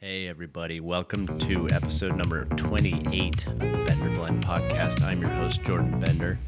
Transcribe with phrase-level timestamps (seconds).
[0.00, 0.78] Hey, everybody.
[0.78, 5.02] Welcome to episode number 28 of the Bender Blend podcast.
[5.02, 6.38] I'm your host, Jordan Bender.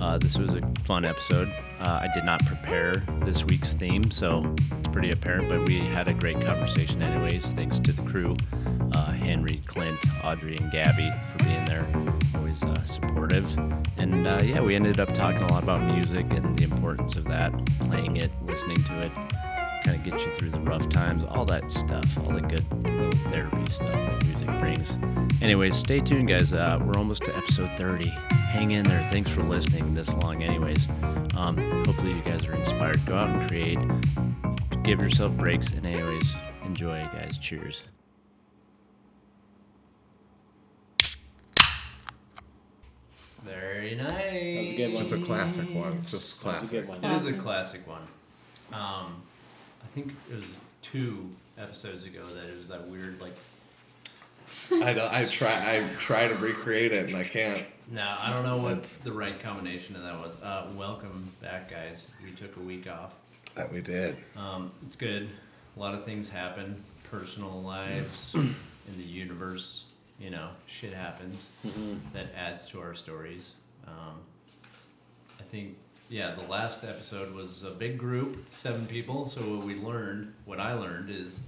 [0.00, 1.52] Uh, this was a fun episode.
[1.80, 2.94] Uh, I did not prepare
[3.26, 7.52] this week's theme, so it's pretty apparent, but we had a great conversation, anyways.
[7.52, 8.34] Thanks to the crew
[8.94, 11.86] uh, Henry, Clint, Audrey, and Gabby for being there.
[12.36, 13.54] Always uh, supportive.
[13.98, 17.24] And uh, yeah, we ended up talking a lot about music and the importance of
[17.24, 19.12] that, playing it, listening to it
[19.84, 23.12] kind of get you through the rough times, all that stuff, all the good little
[23.30, 25.42] therapy stuff that music brings.
[25.42, 26.52] Anyways, stay tuned, guys.
[26.52, 28.08] Uh, we're almost to episode 30.
[28.08, 29.02] Hang in there.
[29.10, 30.88] Thanks for listening this long, anyways.
[31.36, 33.04] Um, hopefully, you guys are inspired.
[33.04, 33.78] Go out and create.
[34.84, 35.70] Give yourself breaks.
[35.72, 37.36] And, anyways, enjoy, guys.
[37.38, 37.82] Cheers.
[43.42, 44.08] Very nice.
[44.10, 45.02] That was a good one.
[45.02, 45.92] Just a classic one.
[45.98, 46.70] It's just That a classic.
[46.70, 47.04] good one.
[47.12, 48.02] It is a classic one.
[48.72, 49.22] Um, I
[49.94, 53.32] think it was two episodes ago that it was that weird like.
[54.72, 57.62] I don't, I try I try to recreate it and I can't.
[57.90, 60.36] No, I don't know what That's- the right combination of that was.
[60.42, 62.06] Uh, welcome back, guys.
[62.24, 63.14] We took a week off.
[63.54, 64.16] That we did.
[64.36, 65.28] Um, it's good.
[65.76, 66.82] A lot of things happen.
[67.10, 68.54] Personal lives in
[68.96, 69.84] the universe.
[70.20, 71.46] You know, shit happens
[72.12, 73.52] that adds to our stories.
[73.86, 74.14] Um,
[75.40, 75.76] I think,
[76.08, 79.24] yeah, the last episode was a big group, seven people.
[79.24, 81.38] So what we learned, what I learned is,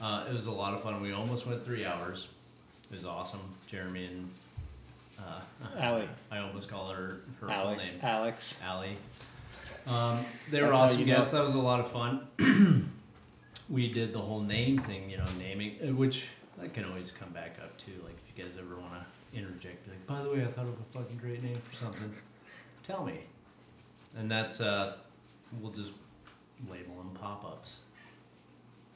[0.00, 1.00] uh, it was a lot of fun.
[1.00, 2.28] We almost went three hours.
[2.90, 3.40] It was awesome.
[3.66, 4.30] Jeremy and
[5.18, 5.40] uh,
[5.78, 6.08] Allie.
[6.30, 7.94] I almost call her her full name.
[8.02, 8.60] Alex.
[8.64, 8.96] Allie.
[9.86, 10.18] Um,
[10.50, 11.16] they were That's how awesome you know.
[11.16, 11.32] guests.
[11.32, 12.26] That was a lot of fun.
[13.68, 16.26] we did the whole name thing, you know, naming, uh, which
[16.58, 17.92] that can always come back up too.
[18.02, 20.66] Like if you guys ever want to interject, be like, by the way, I thought
[20.66, 22.14] of a fucking great name for something.
[22.82, 23.20] Tell me.
[24.16, 24.96] And that's uh,
[25.60, 25.92] we'll just
[26.70, 27.78] label them pop ups,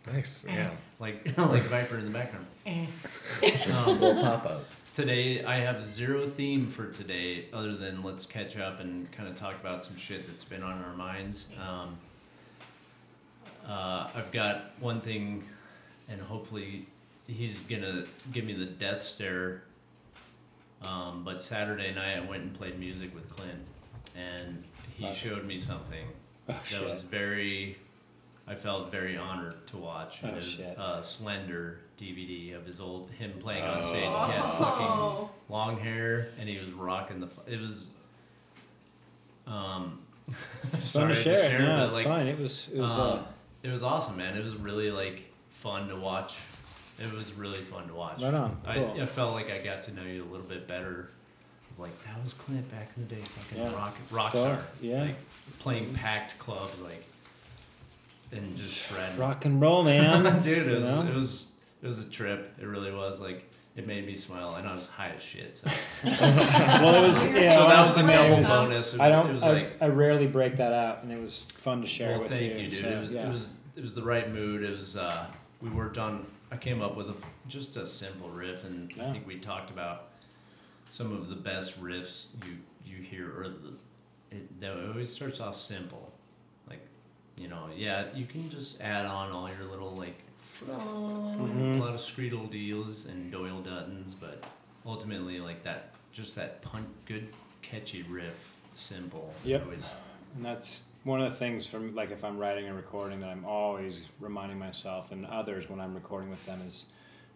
[0.07, 0.45] Nice.
[0.49, 0.71] Yeah.
[1.01, 2.47] like like Viper in the background.
[2.67, 4.65] um, Little pop up.
[4.95, 9.37] Today, I have zero theme for today, other than let's catch up and kind of
[9.37, 11.47] talk about some shit that's been on our minds.
[11.61, 11.97] Um,
[13.69, 15.45] uh, I've got one thing,
[16.09, 16.87] and hopefully,
[17.27, 19.63] he's gonna give me the death stare.
[20.85, 23.61] Um, but Saturday night, I went and played music with Clint,
[24.17, 24.65] and
[24.99, 25.15] he Fuck.
[25.17, 26.05] showed me something
[26.49, 26.85] Oh, that shit.
[26.85, 27.79] was very
[28.47, 30.21] I felt very honored to watch.
[30.25, 30.77] Oh, it was shit.
[30.79, 34.05] a Slender DVD of his old him playing on stage.
[34.05, 35.31] He had fucking Oh.
[35.51, 37.27] long hair and he was rocking the.
[37.27, 37.91] fu- It was.
[39.47, 41.57] Um, It's fun sorry to share.
[41.57, 41.63] it.
[41.63, 42.27] No, but, it's like, fine.
[42.27, 42.69] It was.
[42.73, 42.93] It was.
[42.97, 43.23] um, uh,
[43.63, 44.37] it was awesome, man.
[44.37, 46.35] It was really like fun to watch.
[46.99, 48.23] It was really fun to watch.
[48.23, 48.59] Right on.
[48.67, 48.95] Cool.
[48.99, 51.11] I, I felt like I got to know you a little bit better.
[51.79, 53.75] Like that was Clint back in the day, fucking Yeah.
[53.75, 54.59] rock rock So, star.
[54.81, 55.03] yeah.
[55.03, 55.17] Like
[55.59, 57.05] playing packed clubs, like
[58.33, 59.19] and just shredding.
[59.19, 60.43] rock and roll, man.
[60.43, 61.03] Dude, it You was know?
[61.03, 61.53] it was
[61.83, 62.53] it was a trip.
[62.61, 63.21] It really was.
[63.21, 63.45] Like
[63.77, 65.59] it made me smile, and I was high as shit.
[65.59, 65.71] So,
[66.05, 67.25] well, it was.
[67.27, 67.55] Yeah.
[67.55, 68.95] so that was a double bonus.
[68.95, 69.43] It was, I don't.
[69.43, 72.31] I, like I rarely break that out, and it was fun to share well, with
[72.31, 72.61] thank you.
[72.63, 72.81] you, dude.
[72.81, 73.29] so, it was yeah.
[73.29, 74.65] it was it was the right mood.
[74.65, 75.27] It was uh,
[75.63, 76.27] we worked on.
[76.51, 77.15] I came up with a,
[77.47, 80.07] just a simple riff, and I think we talked about
[80.91, 82.57] some of the best riffs you
[82.87, 83.75] you hear, or the
[84.31, 86.13] it, that always starts off simple,
[86.69, 86.81] like
[87.37, 90.19] you know, yeah, you can just add on all your little like
[90.67, 91.79] Mhm.
[91.79, 94.43] a lot of Screedle deals and Doyle Duttons, but
[94.85, 97.29] ultimately like that, just that pun- good
[97.63, 99.33] catchy riff, simple.
[99.45, 99.65] Yep.
[99.65, 99.95] always-
[100.37, 103.45] And that's one of the things from like if I'm writing a recording that I'm
[103.45, 106.87] always reminding myself and others when I'm recording with them is,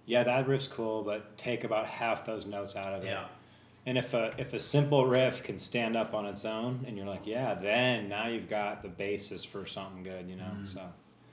[0.06, 3.06] yeah, that riff's cool, but take about half those notes out of it.
[3.84, 7.06] And if a if a simple riff can stand up on its own, and you're
[7.06, 10.44] like, yeah, then now you've got the basis for something good, you know.
[10.56, 10.66] Mhm.
[10.66, 10.82] So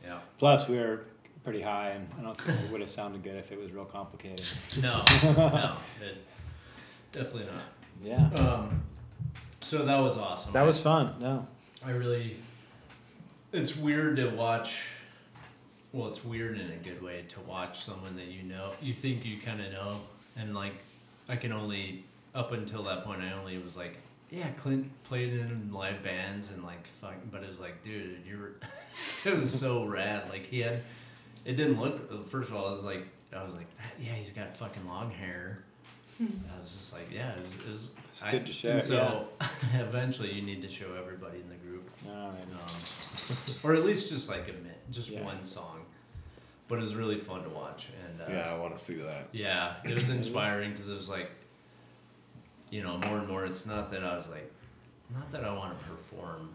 [0.04, 0.20] Yeah.
[0.40, 1.02] plus we were
[1.44, 3.86] pretty high, and I don't think it would have sounded good if it was real
[3.86, 4.46] complicated.
[4.82, 6.18] No, no, it,
[7.12, 7.64] definitely not.
[8.04, 8.82] Yeah, Um,
[9.62, 10.54] so that was awesome.
[10.54, 11.16] that was fun.
[11.20, 11.46] No,
[11.86, 12.38] I really.
[13.52, 14.86] It's weird to watch.
[15.92, 19.26] Well, it's weird in a good way to watch someone that you know, you think
[19.26, 19.96] you kind of know,
[20.38, 20.74] and like,
[21.28, 23.98] I can only up until that point, I only was like,
[24.30, 28.52] yeah, Clint played in live bands and like fuck, but it was like, dude, you're.
[29.26, 30.30] it was so rad.
[30.30, 30.82] Like he had,
[31.46, 32.28] it didn't look.
[32.28, 35.10] First of all, I was like, I was like, that, yeah, he's got fucking long
[35.12, 35.64] hair.
[36.22, 37.54] I was just like, yeah, it was.
[37.56, 39.28] It was It's I- good to share, and So
[39.76, 42.44] eventually, you need to show everybody in the group, all right.
[42.54, 45.24] um, or at least just like a minute, just Yeah.
[45.24, 45.80] one song.
[46.68, 49.30] But it was really fun to watch, and uh, Yeah, I want to see that.
[49.32, 51.32] yeah, it was inspiring because it was like,
[52.70, 53.46] you know, more and more.
[53.46, 54.52] It's not that I was like,
[55.14, 56.50] not that I want to perform.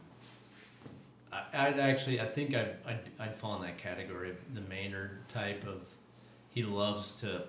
[1.33, 5.29] I, I'd actually, I think I'd, I'd, I'd fall in that category of the Maynard
[5.29, 5.83] type of.
[6.51, 7.43] he loves to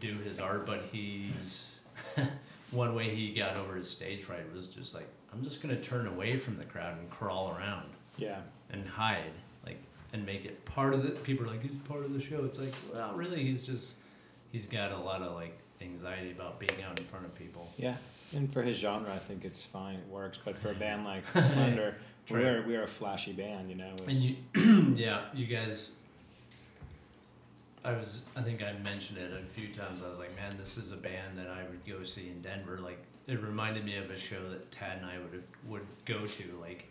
[0.00, 1.68] do his art, but he's
[2.72, 6.06] one way he got over his stage fright was just like I'm just gonna turn
[6.06, 7.86] away from the crowd and crawl around
[8.18, 8.38] Yeah.
[8.70, 9.30] and hide,
[9.64, 9.78] like,
[10.12, 11.10] and make it part of the.
[11.10, 12.44] People are like, he's part of the show.
[12.44, 13.94] It's like, well, really, he's just
[14.50, 17.70] he's got a lot of like anxiety about being out in front of people.
[17.78, 17.96] Yeah.
[18.34, 19.96] And for his genre, I think it's fine.
[19.96, 20.38] It works.
[20.44, 21.94] But for a band like Slender,
[22.30, 23.70] we are we are a flashy band.
[23.70, 23.94] You know.
[24.06, 24.36] And you,
[24.96, 25.92] yeah, you guys.
[27.84, 30.02] I was, I think I mentioned it a few times.
[30.04, 32.80] I was like, man, this is a band that I would go see in Denver.
[32.82, 36.44] Like, it reminded me of a show that Tad and I would would go to.
[36.60, 36.86] Like,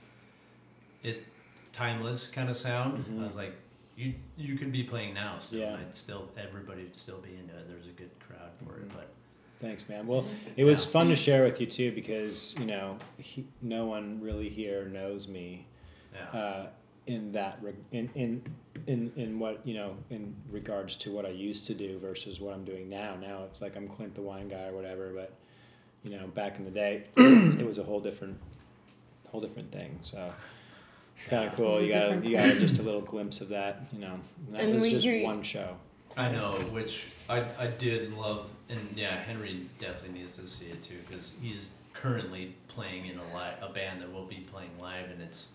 [1.04, 1.26] it,
[1.74, 3.04] timeless kind of sound.
[3.06, 3.22] Mhm.
[3.22, 3.56] I was like,
[3.98, 5.76] you you could be playing now, still, Yeah.
[5.80, 7.68] I'd still everybody would still be into it.
[7.68, 8.12] There's a good
[8.58, 9.10] crowd for it, but
[9.58, 10.06] Thanks, man.
[10.06, 10.26] Well,
[10.58, 10.92] it was Yeah.
[10.92, 15.28] fun to share with you too because you know he, no one really here knows
[15.30, 15.66] me
[16.14, 16.68] yeah, uh,
[17.08, 18.42] in that reg- in, in
[18.86, 22.54] in in what you know in regards to what I used to do versus what
[22.54, 23.16] I'm doing now.
[23.16, 25.32] Now it's like I'm Clint the wine guy or whatever, but
[26.04, 28.38] you know back in the day it was a whole different
[29.30, 29.98] whole different thing.
[30.02, 30.32] So
[31.18, 31.70] it's kind of cool.
[31.70, 33.84] It was a You got different you got just a little glimpse of that.
[33.94, 35.78] You know, and that And was just hear you- one show.
[36.18, 40.82] I know, which I, I did love, and yeah, Henry definitely needs to see it
[40.82, 45.10] too because he's currently playing in a li- a band that will be playing live,
[45.12, 45.48] and it's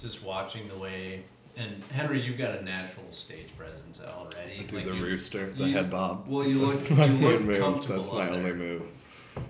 [0.00, 1.24] just watching the way.
[1.56, 4.60] And Henry, you've got a natural stage presence already.
[4.60, 6.26] I do like the you- rooster, the you- head bob.
[6.28, 7.58] Well, you look, That's you my look main move.
[7.58, 8.54] comfortable That's my up only there.
[8.54, 8.86] move.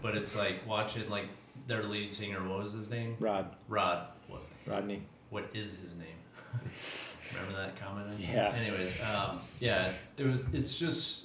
[0.01, 1.27] But it's like watching like
[1.67, 2.43] their lead singer.
[2.49, 3.17] What was his name?
[3.21, 4.07] Rod Rod.
[4.29, 4.43] What?
[4.67, 5.03] Rodney.
[5.29, 6.07] What is his name?
[7.91, 8.31] Remember that comment?
[8.31, 8.33] I?
[8.33, 8.53] Yeah.
[8.69, 10.47] Anyways, um, yeah, it was.
[10.53, 11.25] It's just,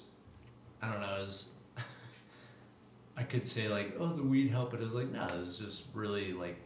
[0.81, 1.15] I don't know.
[1.17, 1.49] It was.
[3.17, 5.57] I could say like, oh, the weed helped, but it was like, no, it was
[5.57, 6.57] just really like.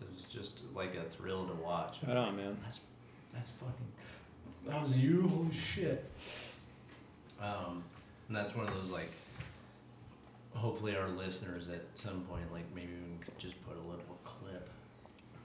[0.00, 1.98] It was just like a thrill to watch.
[2.06, 2.56] Right on, man.
[2.62, 2.80] That's
[3.32, 3.72] that's fucking.
[4.68, 5.28] That was you.
[5.28, 6.10] Holy shit.
[7.40, 7.82] Um,
[8.28, 9.12] and that's one of those like.
[10.54, 14.68] Hopefully, our listeners at some point, like maybe we could just put a little clip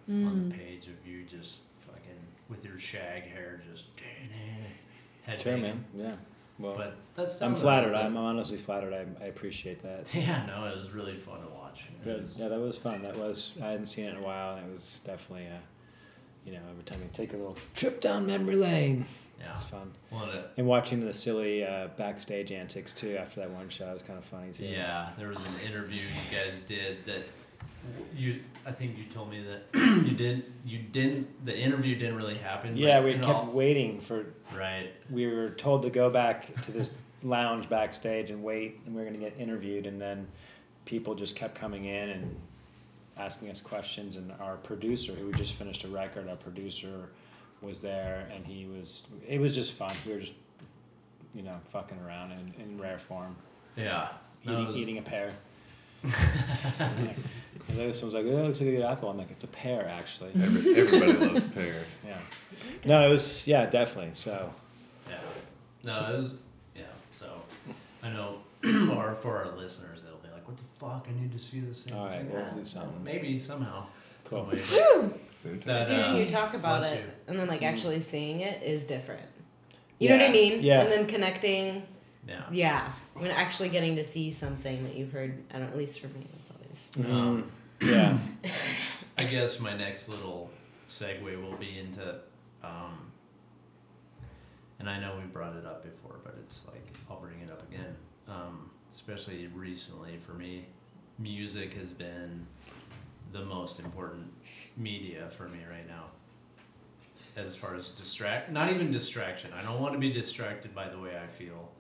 [0.08, 0.58] on the Mm.
[0.58, 1.71] page of you just fucking
[2.52, 3.86] with your shag hair, just
[5.26, 5.84] head Sure, man.
[5.96, 6.14] Yeah.
[6.60, 7.96] Well, But that's I'm flattered.
[7.96, 8.94] I'm honestly flattered.
[8.94, 10.14] I, I appreciate that.
[10.16, 11.86] Yeah, no, it was really fun to watch.
[12.04, 12.28] Good.
[12.38, 13.02] Yeah, that was fun.
[13.02, 15.60] That was I hadn't seen it in a while, and it was definitely a,
[16.46, 19.06] you know, every time you take a little trip down memory lane,
[19.40, 19.48] yeah.
[19.50, 19.92] it's fun.
[20.12, 24.04] Well, it, And watching the silly uh, backstage antics too after that one show was
[24.04, 24.66] kind of funny too.
[24.66, 27.24] yeah, there was an interview you guys did that
[28.16, 28.40] you.
[28.66, 29.64] I think you told me that
[30.06, 30.46] you didn't.
[30.66, 31.46] You didn't.
[31.46, 32.78] The interview didn't really happen.
[32.78, 34.26] Yeah, but we kept all- waiting for.
[34.56, 34.90] right.
[35.10, 36.92] We were told to go back to this
[37.24, 40.28] lounge backstage and wait, and we are going to get interviewed, and then
[40.86, 42.36] people just kept coming in and
[43.18, 47.10] asking us questions, and our producer, who just finished a record, our producer
[47.62, 49.04] was there, and he was.
[49.28, 49.94] It was just fun.
[50.08, 50.34] We were just,
[51.36, 53.36] you know, fucking around in, in rare form,
[53.76, 54.10] Yeah.
[54.44, 55.34] Eating, was- eating a pear.
[56.04, 59.48] And then someone's like, "Oh, it looks like a good apple." I'm like, "It's a
[59.48, 61.88] pear, actually." Every, everybody loves pears.
[62.06, 62.18] Yeah.
[62.86, 64.14] No, it was yeah, definitely.
[64.14, 64.52] So
[65.10, 65.16] Yeah.
[65.84, 66.36] No, it was.
[66.76, 66.84] Yeah.
[67.14, 67.28] So,
[68.04, 68.38] I know,
[68.96, 71.08] or for our listeners, they'll be like, "What the fuck?
[71.10, 73.86] I need to see this thing." All It's right, we'll "Ah, do something." Maybe somehow.
[74.26, 74.40] Cool.
[74.40, 74.64] Some way, but-
[75.42, 77.12] Soon to- That, As soon as you talk about it, you.
[77.28, 77.68] and then like Mm.
[77.72, 79.24] actually seeing it is different.
[80.00, 80.62] You know what I mean?
[80.64, 80.82] yeah.
[80.82, 81.84] And then connecting,
[82.28, 82.42] yeah.
[82.52, 82.92] yeah.
[83.14, 86.26] When actually getting to see something that you've heard, I don't at least for me,
[86.32, 87.12] that's always.
[87.12, 87.52] Um,
[87.82, 88.18] yeah,
[89.18, 90.50] I guess my next little
[90.90, 92.16] segue will be into,
[92.64, 93.12] um,
[94.80, 97.62] and I know we brought it up before, but it's like I'll bring it up
[97.70, 97.96] again.
[98.28, 100.66] Um, especially recently for me,
[101.20, 102.46] music has been
[103.32, 104.28] the most important
[104.78, 106.06] media for me right now.
[107.38, 109.52] As far as distract, not even distraction.
[109.54, 111.72] I don't want to be distracted by the way I feel.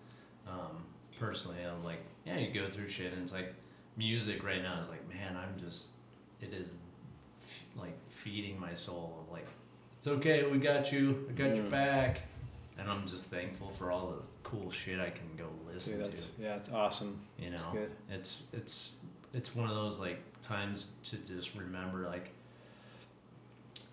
[0.47, 0.85] Um,
[1.25, 3.53] personally, I'm like, yeah, you go through shit, and it's like
[3.95, 5.87] music right now is like, man, I'm just,
[6.41, 6.75] it is
[7.41, 9.47] f- like feeding my soul of like,
[9.93, 11.69] it's okay, we got you, I got your Mm.
[11.69, 12.21] back,
[12.79, 16.21] and I'm just thankful for all the cool shit I can go listen Dude, to.
[16.39, 17.21] yeah, it's awesome.
[17.37, 17.77] You know,
[18.09, 18.91] It's it's
[19.33, 22.31] it's one of those like times to just remember like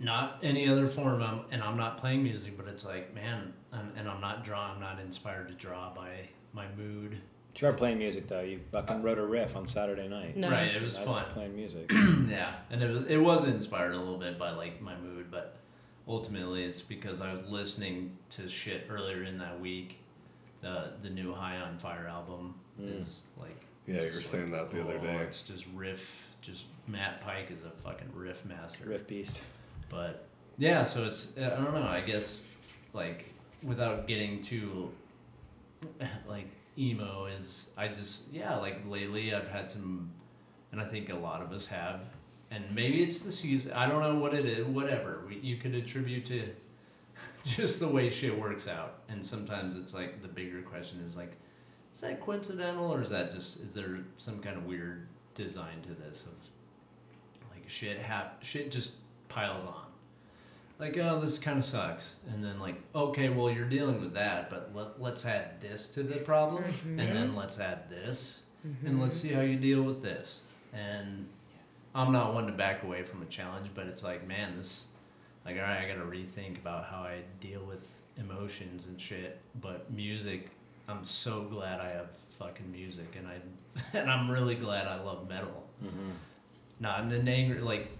[0.01, 3.91] not any other form I'm, and i'm not playing music but it's like man and,
[3.97, 7.19] and i'm not draw i'm not inspired to draw by my mood
[7.61, 8.41] You are playing music though.
[8.41, 10.37] You fucking wrote a riff on Saturday night.
[10.37, 10.51] Nice.
[10.51, 11.91] right it was That's fun playing music.
[12.29, 15.57] yeah and it was it was inspired a little bit by like my mood but
[16.07, 19.99] ultimately it's because i was listening to shit earlier in that week
[20.63, 22.95] the the new high on fire album Mm.
[22.95, 25.17] is like Yeah, you were just saying that the other oh, day.
[25.17, 26.29] It's just riff.
[26.43, 28.85] Just Matt Pike is a fucking riff master.
[28.87, 29.41] Riff beast.
[29.91, 30.27] But
[30.59, 31.83] yeah, so it's I don't know.
[31.83, 32.41] I guess
[32.93, 33.25] like
[33.65, 34.93] without getting too
[36.29, 40.11] like emo is I just yeah like lately I've had some
[40.73, 42.01] and I think a lot of us have
[42.51, 45.75] and maybe it's the season I don't know what it is whatever we, you could
[45.75, 46.49] attribute to
[47.45, 51.33] just the way shit works out and sometimes it's like the bigger question is like
[51.93, 55.95] is that coincidental or is that just is there some kind of weird design to
[55.95, 56.49] this of
[57.51, 58.93] like shit hap- shit just
[59.29, 59.88] piles on
[60.79, 62.17] like oh this kind of sucks.
[62.31, 66.03] And then like okay well you're dealing with that but let, let's add this to
[66.03, 68.41] the problem and then let's add this
[68.85, 70.45] and let's see how you deal with this.
[70.73, 71.27] And
[71.95, 74.85] i'm not one to back away from a challenge but it's like man this
[75.47, 79.41] like all right i gotta rethink about how i deal with emotions and shit.
[79.61, 80.51] But music
[80.89, 82.09] i'm so glad i have
[82.39, 83.37] fucking music and i
[83.99, 85.65] and i'm really glad i love metal.
[85.85, 86.11] Mm-hmm.
[86.81, 87.91] not in an angry like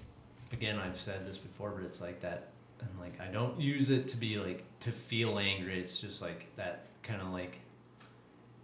[0.53, 2.49] again i've said this before but it's like that
[2.81, 6.47] and like i don't use it to be like to feel angry it's just like
[6.57, 7.59] that kind of like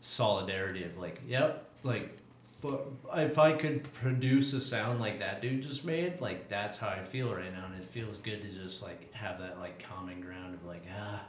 [0.00, 2.16] solidarity of like yep like
[3.16, 7.02] if i could produce a sound like that dude just made like that's how i
[7.02, 10.54] feel right now and it feels good to just like have that like common ground
[10.54, 11.20] of like ah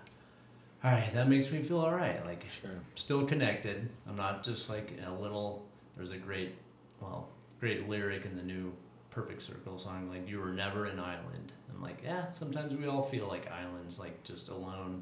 [0.84, 2.70] all right that makes me feel all right like Sure.
[2.96, 3.90] still connected.
[4.08, 5.66] I'm not just like a little.
[5.98, 6.54] There's a great,
[7.02, 7.28] well,
[7.60, 8.72] great lyric in the new
[9.10, 12.30] Perfect Circle song, like "You were never an island." I'm like, yeah.
[12.30, 15.02] Sometimes we all feel like islands, like just alone.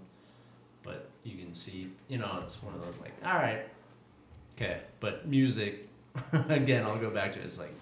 [0.83, 3.65] But you can see, you know, it's one of those like, all right,
[4.55, 4.81] okay.
[4.99, 5.87] But music,
[6.49, 7.45] again, I'll go back to it.
[7.45, 7.73] It's like,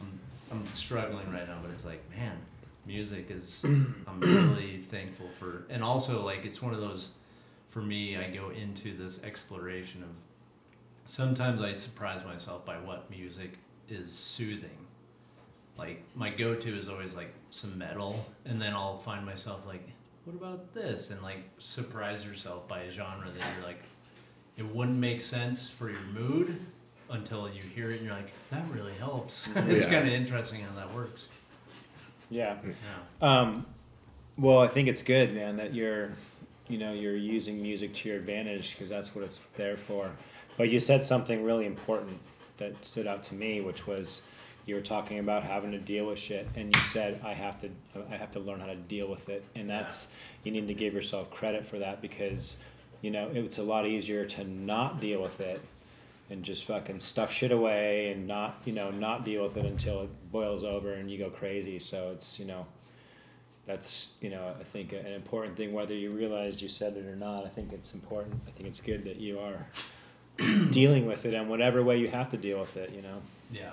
[0.00, 2.36] I'm, I'm struggling right now, but it's like, man,
[2.84, 3.64] music is.
[3.64, 7.12] I'm really thankful for, and also like it's one of those
[7.76, 10.08] for me, I go into this exploration of
[11.04, 13.58] sometimes I surprise myself by what music
[13.90, 14.85] is soothing.
[15.78, 19.86] Like my go to is always like some metal, and then I'll find myself like,
[20.24, 21.10] what about this?
[21.10, 23.82] And like surprise yourself by a genre that you're like,
[24.56, 26.58] it wouldn't make sense for your mood
[27.10, 29.48] until you hear it and you're like, that really helps.
[29.56, 29.90] it's Yeah.
[29.90, 31.28] kind of interesting how that works.
[32.30, 32.56] Yeah.
[32.64, 32.72] Yeah.
[33.40, 33.66] Um,
[34.36, 36.10] well, I think it's good, man, that you're,
[36.68, 40.10] you know, you're using music to your advantage because that's what it's there for.
[40.56, 42.18] But you said something really important
[42.56, 44.22] that stood out to me, which was
[44.66, 47.70] you were talking about having to deal with shit, and you said I have to,
[48.10, 50.08] I have to learn how to deal with it, and that's
[50.44, 52.58] you need to give yourself credit for that because,
[53.00, 55.60] you know, it's a lot easier to not deal with it
[56.28, 60.02] and just fucking stuff shit away and not you know not deal with it until
[60.02, 61.78] it boils over and you go crazy.
[61.78, 62.66] So it's you know
[63.66, 67.16] that's you know i think an important thing whether you realized you said it or
[67.16, 68.40] not i think it's important.
[68.46, 69.66] I think it's good that you are
[70.70, 73.20] dealing with it in whatever way you have to deal with it you know?
[73.50, 73.72] Yeah,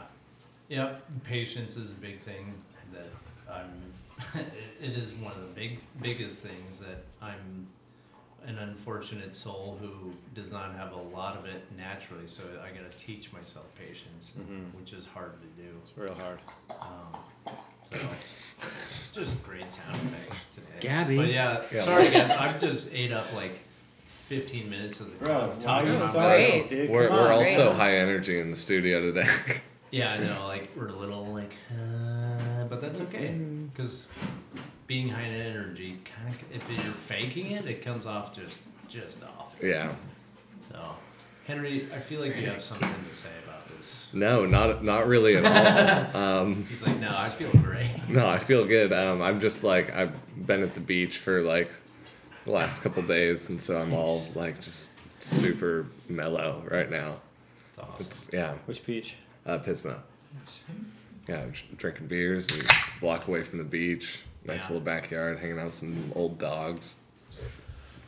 [0.70, 0.96] yeah.
[1.24, 2.54] Patience is a big thing
[2.94, 3.08] that
[3.52, 4.40] I'm.
[4.40, 4.46] it,
[4.82, 7.68] it is one of the big biggest things that I'm
[8.46, 12.28] an unfortunate soul who does not have a lot of it naturally.
[12.28, 14.78] So I got to teach myself patience, Mhm.
[14.78, 15.70] which is hard to do.
[15.82, 16.40] it's real hard
[16.70, 17.22] Um,
[17.84, 17.96] so
[18.62, 20.68] it's just great sound effects today.
[20.82, 21.16] Gabby.
[21.18, 21.82] But yeah, Yeah.
[21.84, 23.60] sorry guys, I've just ate up like
[24.04, 26.38] 15 minutes of the bro talking you about sorry?
[26.44, 26.52] this.
[26.52, 26.68] Great.
[26.68, 29.30] dude We're, we're also high energy in the studio today.
[29.94, 30.48] Yeah, I know.
[30.48, 33.66] Like we're a little like, uh, but that's okay Mm-hmm.
[33.68, 34.10] because
[34.88, 38.60] being high in energy, kind of, if you're faking it, it comes off just
[38.90, 39.56] just off.
[39.62, 39.92] yeah.
[40.68, 40.96] So,
[41.46, 44.08] Henry, I feel like you have something to say about this.
[44.14, 45.46] No, not not really at
[46.16, 46.22] all.
[46.42, 47.92] um, He's like, no, I feel great.
[48.10, 48.92] no, I feel good.
[48.94, 50.14] Um, I'm just like I've
[50.48, 51.70] been at the beach for like
[52.46, 57.18] the last couple days, and so I'm all like just super mellow right now.
[57.70, 57.96] It's awesome.
[58.00, 59.98] It's yeah, which beach uh, Pismo.
[61.28, 61.46] Yeah,
[61.78, 64.20] drinking beers, and block away from the beach.
[64.46, 64.68] Nice Yeah.
[64.76, 66.96] little backyard, hanging out with some old dogs.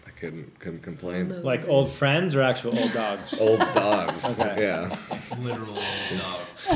[0.06, 1.44] I couldn't couldn't complain.
[1.44, 4.24] like old friends or actual old dogs Old dogs.
[4.40, 4.56] Okay.
[4.62, 4.96] Yeah.
[5.40, 5.78] Literal old
[6.22, 6.68] dogs.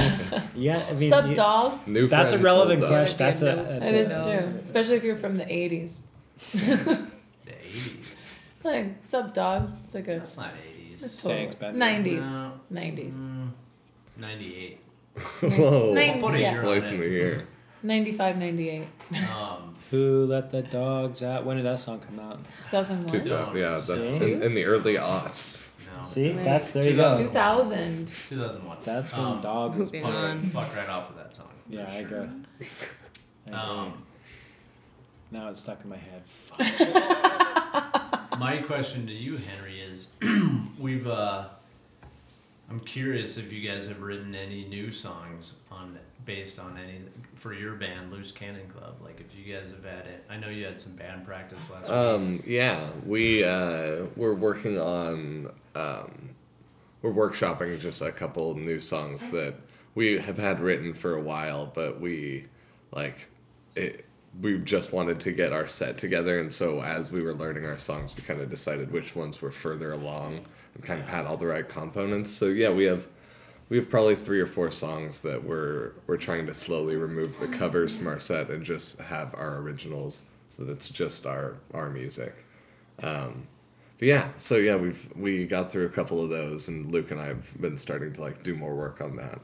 [0.55, 1.87] yeah i mean What's up, you- dog?
[1.87, 4.23] New that's a friends, relevant question that's a That that's It a, is No.
[4.49, 5.95] true, especially if you're from the '80s.
[6.51, 6.99] The
[7.47, 8.23] 80s.
[8.63, 9.71] Like, what's up, dog?
[9.85, 11.03] It's like a That's not 80s.
[11.03, 11.75] it's totally Thanks, Ben.
[11.75, 13.49] '90s, No, '90s, mm,
[14.19, 14.79] 98.
[15.41, 15.93] Whoa.
[15.93, 16.51] Nin- Put a yeah.
[16.51, 16.99] year on Place in it.
[16.99, 17.47] the year.
[17.81, 18.87] 95, 98,
[19.35, 23.53] Um, who let the dogs out when did that song come out 2001, Two thou-
[23.55, 24.33] yeah, that's See?
[24.33, 25.69] in, in the early aughts.
[25.95, 26.03] no.
[26.03, 26.43] see Wait.
[26.43, 28.07] that's there you go 2000.
[28.07, 28.77] 2001.
[28.83, 30.43] that's when Um, dog was Moving Fuck, on.
[30.49, 31.47] fuck right off of that song.
[31.67, 32.01] for Yeah, I sure.
[32.01, 32.17] agree.
[32.19, 32.65] I
[33.47, 33.53] agree.
[33.53, 34.03] Um,
[35.31, 36.23] now it's stuck in my head.
[36.25, 36.59] Fuck.
[38.39, 40.07] my question to you, Henry, is
[40.79, 41.45] we've uh,
[42.69, 47.01] I'm curious if you guys have written any new songs on based on any
[47.35, 48.97] for your band, Loose Cannon Club.
[49.03, 51.89] Like if you guys have had it, I know you had some band practice last
[51.89, 51.97] week.
[51.97, 56.29] Um, yeah, we uh, we're working on um,
[57.01, 59.55] we're workshopping just a couple new songs that
[59.95, 62.45] we have had written for a while, but we
[62.91, 63.27] like
[63.75, 64.05] it.
[64.39, 67.79] We just wanted to get our set together, and so as we were learning our
[67.79, 70.45] songs, we kind of decided which ones were further along
[70.75, 72.29] and kind of had all the right components.
[72.31, 73.07] So yeah, we have
[73.69, 77.47] we have probably three or four songs that we're we're trying to slowly remove the
[77.47, 81.89] covers from our set and just have our originals so that it's just our our
[81.89, 82.35] music
[83.03, 83.47] um,
[83.99, 87.21] but yeah so yeah we've we got through a couple of those and luke and
[87.21, 89.39] i have been starting to like do more work on that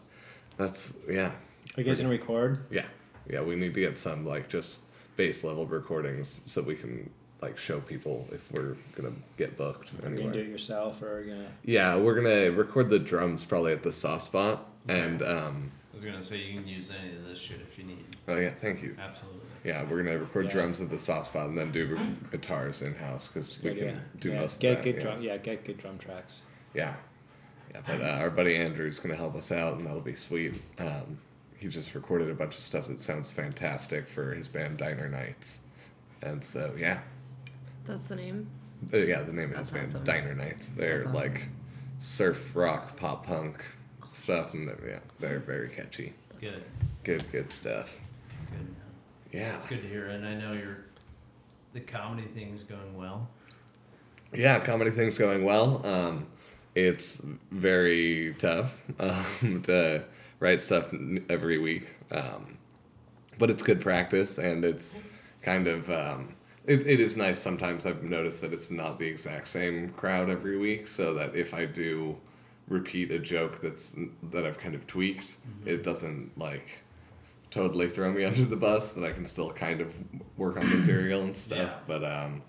[0.58, 1.32] that's yeah
[1.77, 2.65] Are you guys gonna record?
[2.72, 2.86] yeah
[3.29, 4.79] yeah we need to get some like just
[5.15, 7.08] base level recordings so we can
[7.42, 11.18] like show people if we're gonna get booked Are you gonna do it yourself or
[11.18, 11.48] are you gonna?
[11.63, 16.04] yeah we're gonna record the drums probably at the soft spot and um, I was
[16.06, 18.06] gonna say you can use any of this shit if you need.
[18.27, 19.42] oh yeah thank you Absolutely.
[19.63, 20.51] Yeah, we're gonna record Yeah.
[20.51, 21.98] drums at the soft spot and then do
[22.32, 23.96] guitars in house because we Good, can yeah.
[24.20, 24.39] do yeah.
[24.42, 24.84] most Get of that.
[24.84, 25.01] good yeah.
[25.01, 25.22] drum.
[25.24, 26.42] Yeah, get good drum tracks.
[26.75, 26.94] Yeah,
[27.74, 27.82] yeah.
[27.88, 30.62] But uh, our buddy Andrew's gonna help us out, and that'll be sweet.
[30.77, 31.18] Um,
[31.58, 35.62] he just recorded a bunch of stuff that sounds fantastic for his band Diner Nights,
[36.22, 37.00] and so yeah,
[37.86, 38.48] That's the name.
[38.94, 39.22] Uh, yeah.
[39.22, 40.06] The name of his That's band.
[40.06, 40.70] Diner Nights.
[40.70, 41.34] They're That's awesome.
[41.34, 41.50] like
[42.00, 43.63] surf rock, pop punk
[44.13, 46.13] stuff, and they're, yeah, they're very catchy.
[46.39, 46.63] Good.
[47.04, 48.00] Good, good stuff.
[48.51, 48.75] Good.
[49.32, 49.56] Yeah.
[49.56, 50.08] It's good to hear.
[50.08, 50.86] And I know you're
[51.74, 53.27] the comedy thing's going well.
[54.34, 55.86] Yeah, comedy thing's going well.
[55.86, 56.27] Um,
[56.74, 60.04] it's very tough um, to
[60.39, 60.94] write stuff
[61.30, 62.58] every week, um,
[63.38, 64.94] but it's good practice, and it's
[65.42, 66.36] kind of um,
[66.67, 67.39] it, it is nice.
[67.39, 71.53] Sometimes I've noticed that it's not the exact same crowd every week, so that if
[71.53, 72.15] I do
[72.67, 73.95] repeat a joke that's
[74.31, 76.79] that I've kind of tweaked, it doesn't like
[77.51, 78.91] totally throw me under the bus.
[78.91, 79.93] That I can still kind of
[80.38, 81.75] work on material and stuff, Yeah.
[81.88, 82.41] but um,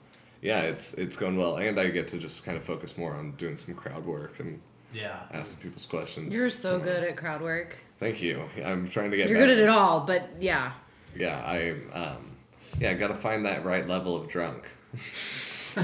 [0.43, 3.33] yeah, it's it's going well, and I get to just kind of focus more on
[3.33, 4.61] doing some crowd work and
[4.95, 5.21] Yeah.
[5.33, 6.33] asking people's questions.
[6.35, 6.85] You're so you know.
[6.85, 7.77] good at crowd work.
[7.99, 8.43] Thank you.
[8.65, 9.29] I'm trying to get.
[9.29, 10.73] You're good at it all, but yeah.
[11.17, 12.36] Yeah, I um,
[12.81, 14.65] yeah, I got to find that right level of drunk.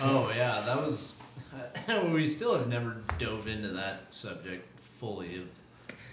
[0.00, 1.14] Oh yeah, that was.
[2.12, 5.44] we still have never dove into that subject fully of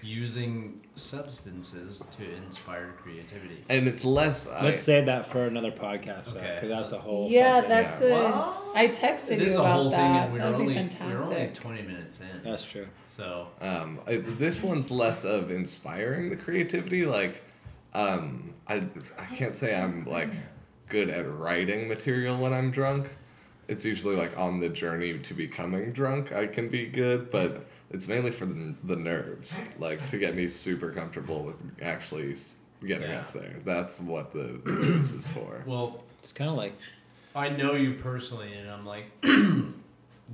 [0.02, 3.63] using substances to inspire creativity.
[3.69, 4.48] And it's less.
[4.48, 6.67] Let's I, save that for another podcast, though, Okay.
[6.67, 7.30] that's a whole.
[7.30, 8.08] Yeah, fucking- that's Yeah.
[8.08, 8.12] a.
[8.12, 10.24] Well, I texted It you is a about whole thing, that.
[10.26, 11.54] and we're That'd only be we're only fantastic.
[11.54, 12.41] twenty minutes in.
[12.43, 12.88] That's true.
[13.08, 17.06] so Um, I, this one's less of inspiring the creativity.
[17.06, 17.43] Like,
[17.93, 18.84] um, I
[19.17, 20.30] I can't say I'm like
[20.89, 23.10] good at writing material when I'm drunk.
[23.67, 26.32] It's usually like on the journey to becoming drunk.
[26.32, 30.47] I can be good, but it's mainly for the, the nerves, like to get me
[30.47, 32.36] super comfortable with actually
[32.86, 33.21] getting Yeah.
[33.21, 33.56] up there.
[33.65, 35.63] That's what the the booze is for.
[35.65, 36.73] well, It's kind of like
[37.36, 39.06] I know you personally, and I'm like,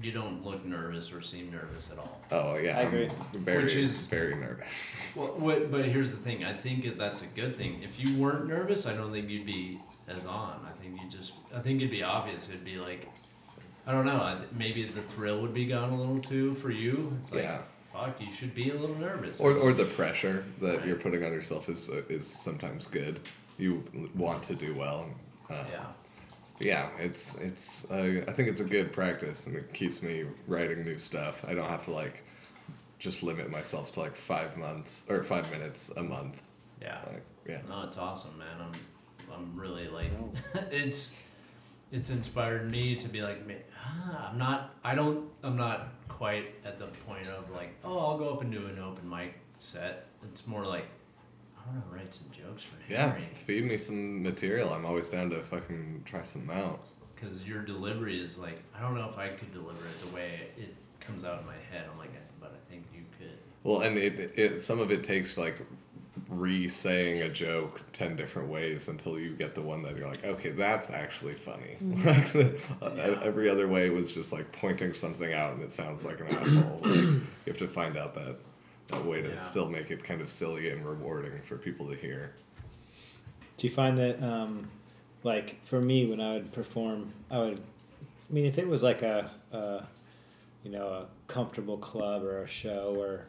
[0.02, 2.22] you don't look nervous or seem nervous at all.
[2.32, 3.10] Oh yeah, I I'm agree.
[3.40, 4.98] very Which is- very nervous.
[5.16, 6.46] Well, what, but here's the thing.
[6.46, 7.84] I think that's a good thing.
[7.84, 10.66] If you weren't nervous, I don't think you'd be as on.
[10.66, 11.34] I think you just.
[11.54, 12.48] I think it'd be obvious.
[12.48, 13.10] It'd be like,
[13.86, 14.40] I don't know.
[14.58, 17.12] Maybe the thrill would be gone a little too for you.
[17.24, 17.60] It's like, Yeah.
[17.92, 19.42] fuck, you should be a little nervous.
[19.42, 23.20] Or, or the pressure that you're putting on yourself is uh, is sometimes good.
[23.58, 23.84] You
[24.16, 25.10] want to do well.
[25.50, 25.86] Uh, yeah.
[26.62, 27.86] Yeah, it's it's.
[27.92, 31.44] Uh, I think it's a good practice, and it keeps me writing new stuff.
[31.48, 32.24] I don't have to like
[33.02, 36.42] just limit myself to like five months or five minutes a month.
[36.82, 37.00] Yeah.
[37.12, 38.48] Like, yeah, No, it's awesome, man.
[38.60, 40.12] I'm, I'm really like,
[40.72, 41.12] it's,
[41.92, 46.54] it's inspired me to be like, "Ma- ah, I'm not, I don't, I'm not quite
[46.64, 50.06] at the point of like, oh, I'll go up and do an open mic set.
[50.24, 50.86] It's more like,
[51.64, 53.16] I want to write some jokes for yeah.
[53.46, 54.74] Feed me some material.
[54.74, 56.82] I'm always down to fucking try something out.
[57.16, 60.42] Because your delivery is like, I don't know if I could deliver it the way
[60.58, 61.86] it comes out in my head.
[61.92, 63.38] I'm like, but I think you could.
[63.64, 65.64] Well, and it, it some of it takes like
[66.30, 70.50] re-saying a joke ten different ways until you get the one that you're like, okay,
[70.52, 71.78] that's actually funny.
[71.82, 72.08] Mm-hmm.
[72.08, 73.20] like the, Yeah.
[73.24, 76.80] every other way was just like pointing something out, and it sounds like an asshole.
[76.84, 78.38] Like, you have to find out that
[78.92, 79.38] that way to Yeah.
[79.38, 82.34] still make it kind of silly and rewarding for people to hear.
[83.58, 84.70] Do you find that, um,
[85.24, 89.02] like, for me, when I would perform, I would, I mean, if it was like
[89.02, 89.84] a, a,
[90.64, 93.26] you know, a comfortable club or a show or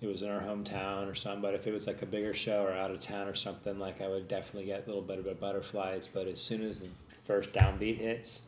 [0.00, 2.62] it was in our hometown or something, but if it was like a bigger show
[2.64, 5.26] or out of town or something, like, I would definitely get a little bit of
[5.26, 6.08] a butterflies.
[6.12, 6.88] But as soon as the
[7.24, 8.46] first downbeat hits,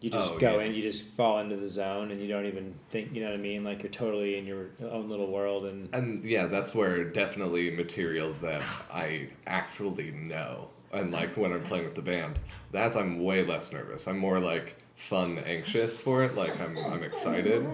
[0.00, 0.66] You just Oh, go yeah.
[0.66, 3.12] in, you just fall into the zone, and you don't even think.
[3.12, 3.64] You know what I mean?
[3.64, 8.32] Like you're totally in your own little world, and And yeah, that's where definitely material
[8.42, 10.68] that I actually know.
[10.92, 12.38] And like when I'm playing with the band,
[12.70, 14.06] that's I'm way less nervous.
[14.06, 16.34] I'm more like fun, anxious for it.
[16.36, 17.66] Like I'm I'm excited.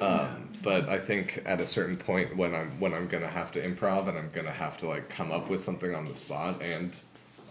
[0.00, 3.66] Um, but I think at a certain point when I'm when I'm gonna have to
[3.66, 6.94] improv and I'm gonna have to like come up with something on the spot and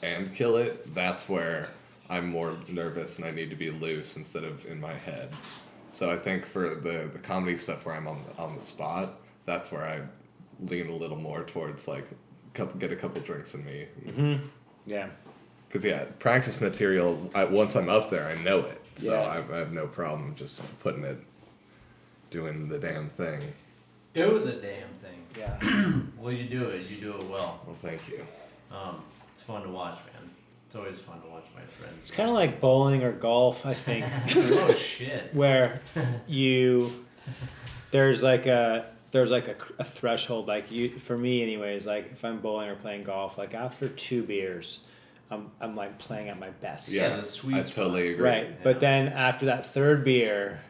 [0.04, 1.70] and kill it, that's where
[2.10, 5.30] I'm more nervous and I need to be loose instead of in my head.
[5.90, 9.20] So I think for the the comedy stuff where I'm on the, on the spot,
[9.46, 10.02] that's where I
[10.66, 12.08] lean a little more towards like
[12.54, 13.86] couple, get a couple drinks in me.
[14.86, 15.08] yeah,
[15.68, 17.30] Because yeah, practice material.
[17.36, 19.22] I, once I'm up there, I know it, so Yeah.
[19.22, 21.18] I, I have no problem just putting it,
[22.32, 23.40] doing the damn thing.
[24.14, 25.26] Do the damn thing.
[25.38, 26.02] yeah.
[26.18, 26.88] Well, you do it.
[26.90, 27.62] You do it well.
[27.66, 28.26] Well, thank you.
[28.72, 30.30] Um, it's fun to watch, man.
[30.70, 31.96] It's always fun to watch my friends.
[31.98, 34.06] It's kind of like bowling or golf, I think,
[34.36, 35.34] oh shit.
[35.34, 35.82] where
[36.28, 36.92] you
[37.90, 40.48] there's like a there's like a, a threshold.
[40.48, 41.88] Like you, for me, anyways.
[41.88, 44.82] Like if I'm bowling or playing golf, like after two beers,
[45.32, 46.92] I'm I'm like playing at my best.
[46.92, 48.24] Yeah, Yeah, the sweet I totally agree.
[48.30, 48.56] Right, Yeah.
[48.64, 50.62] but then after that third beer,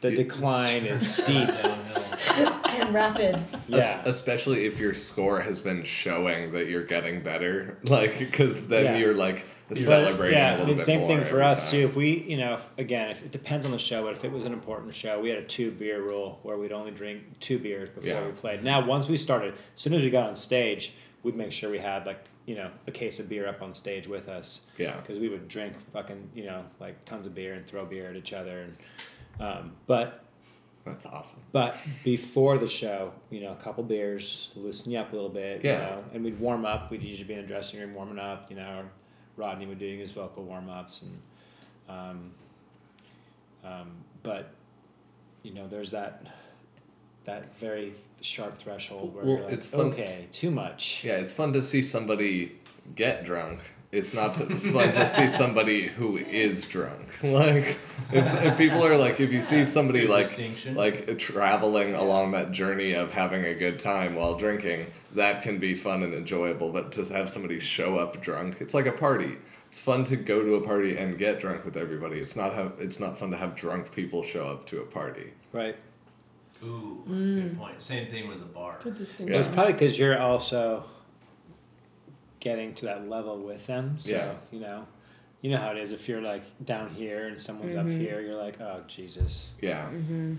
[0.00, 1.46] the It's decline is steep.
[1.48, 2.60] Downhill.
[2.68, 3.34] and rapid.
[3.36, 8.68] Es- Yeah, especially if your score has been showing that you're getting better, like because
[8.68, 8.96] then Yeah.
[8.98, 11.62] you're like But, celebrating yeah, a little and bit same more thing for every us
[11.62, 11.70] time.
[11.70, 11.86] too.
[11.86, 14.30] If we, you know, if, again, if it depends on the show, but if it
[14.32, 17.58] was an important show, we had a two beer rule where we'd only drink two
[17.58, 18.26] beers before Yeah.
[18.26, 18.62] we played.
[18.62, 21.78] Now, once we started, as soon as we got on stage, we'd make sure we
[21.78, 25.18] had like you know a case of beer up on stage with us Yeah, because
[25.18, 28.32] we would drink fucking you know like tons of beer and throw beer at each
[28.32, 28.76] other and.
[29.40, 30.24] Um, but
[30.84, 31.40] that's awesome.
[31.52, 35.28] but before the show, you know, a couple beers, to loosen you up a little
[35.30, 35.78] bit, you Yeah.
[35.80, 36.90] know, and we'd warm up.
[36.90, 38.84] We'd usually be in a dressing room warming up, you know,
[39.36, 41.20] Rodney would doing his vocal warm ups and,
[41.88, 42.30] um,
[43.64, 43.90] um,
[44.22, 44.50] but,
[45.42, 46.26] you know, there's that,
[47.24, 51.02] that very sharp threshold where Well, you're like, it's fun- okay, too much.
[51.04, 52.52] Yeah, it's fun to see somebody
[52.94, 53.60] get drunk.
[53.92, 54.34] It's not.
[54.36, 57.02] To, it's fun to see somebody who is drunk.
[57.22, 57.78] Like,
[58.12, 60.28] it's, if people are like, if you see somebody like
[60.74, 65.74] like traveling along that journey of having a good time while drinking, that can be
[65.74, 66.72] fun and enjoyable.
[66.72, 69.38] But to have somebody show up drunk, it's like a party.
[69.68, 72.18] It's fun to go to a party and get drunk with everybody.
[72.18, 72.74] It's not have.
[72.78, 75.32] It's not fun to have drunk people show up to a party.
[75.52, 75.76] Right.
[76.62, 77.34] Ooh, mm.
[77.34, 77.80] good point.
[77.80, 78.78] Same thing with the bar.
[78.82, 80.84] Good It's probably because you're also
[82.46, 83.96] getting to that level with them.
[83.98, 84.34] So, Yeah.
[84.52, 84.86] you know,
[85.42, 85.90] you know how it is.
[85.90, 87.98] If you're like down here and someone's up mm-hmm.
[87.98, 89.48] here, you're like, oh, Jesus.
[89.60, 89.86] Yeah.
[89.86, 90.36] Mm-hmm.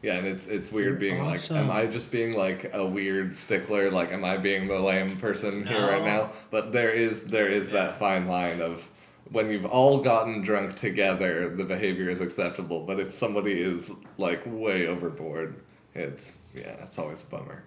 [0.00, 1.56] Yeah, and it's it's weird being Awesome.
[1.56, 3.90] like, am I just being like a weird stickler?
[3.90, 6.30] Like, am I being the lame person here right now?
[6.50, 8.88] But there is there is that fine line of
[9.32, 12.80] when you've all gotten drunk together, the behavior is acceptable.
[12.86, 15.56] But if somebody is like way overboard,
[15.94, 17.64] it's yeah, it's always a bummer.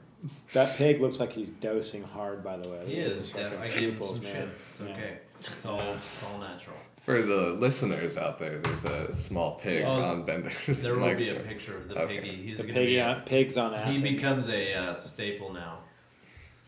[0.54, 2.84] That pig looks like he's dosing hard, by the way.
[2.86, 3.18] He Look at is.
[3.32, 4.34] his Yeah, fucking I give him pupils, some man.
[4.34, 4.50] shit.
[4.72, 4.88] It's Yeah.
[4.90, 5.18] okay.
[5.40, 6.76] It's all it's all natural.
[7.02, 11.30] For the listeners out there, there's a small pig Oh, on Bender's There will be
[11.30, 11.48] a stand.
[11.48, 12.20] picture of the Okay.
[12.20, 12.44] piggy.
[12.44, 13.02] He's The gonna pig be.
[13.02, 15.80] on, pigs on he becomes a uh, staple now.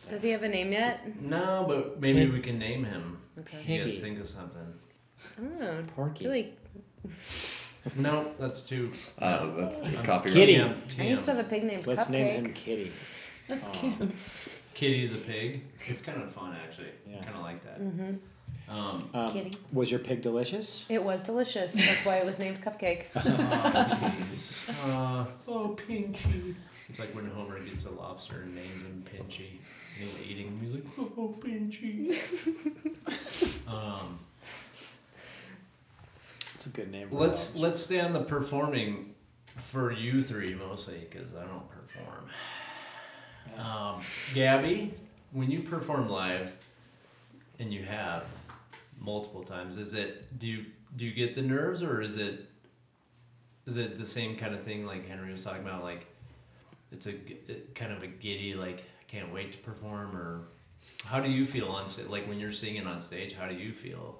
[0.09, 1.21] Does he have a name yet?
[1.21, 3.19] No, but maybe we can name him.
[3.39, 3.59] Okay.
[3.67, 4.01] You guys Piggy.
[4.01, 4.73] think of something?
[5.37, 5.83] I don't know.
[5.95, 6.25] Porky.
[6.25, 6.53] Really,
[7.97, 8.91] No, that's too.
[9.19, 10.35] Uh, that's I'm- copyright.
[10.35, 10.55] Kitty.
[10.55, 12.91] TM, I used to have a pig named Let's name him Kitty.
[13.47, 13.71] That's Aw.
[13.71, 14.11] cute.
[14.73, 15.61] Kitty the pig.
[15.87, 16.87] It's kind of fun actually.
[17.07, 17.23] Yeah.
[17.23, 17.81] Kind of like that.
[17.81, 18.15] Mm-hmm.
[18.75, 19.51] Um, Um, Kitty.
[19.71, 20.85] Was your pig delicious?
[20.89, 21.73] It was delicious.
[21.73, 23.03] That's why it was named Cupcake.
[23.15, 24.87] oh.
[24.87, 26.55] Uh, oh, Pinchy.
[26.89, 29.47] It's like when Homer gets a lobster and names him Pinchy.
[29.99, 30.59] And he's eating him.
[30.61, 32.17] He's like, oh, Pinchy.
[33.67, 34.19] um,
[36.55, 37.09] It's a good name.
[37.09, 39.13] for let's let's stay on the performing
[39.57, 42.25] for you three mostly because I don't perform.
[43.57, 44.01] Um,
[44.33, 44.93] Gabby,
[45.31, 46.51] when you perform live,
[47.59, 48.29] and you have
[48.99, 52.47] multiple times, is it do you do you get the nerves or is it
[53.65, 56.05] is it the same kind of thing like Henry was talking about like
[56.91, 60.41] it's a it- kind of a giddy like I can't wait to perform or
[61.05, 63.73] how do you feel on stage like when you're singing on stage how do you
[63.73, 64.19] feel?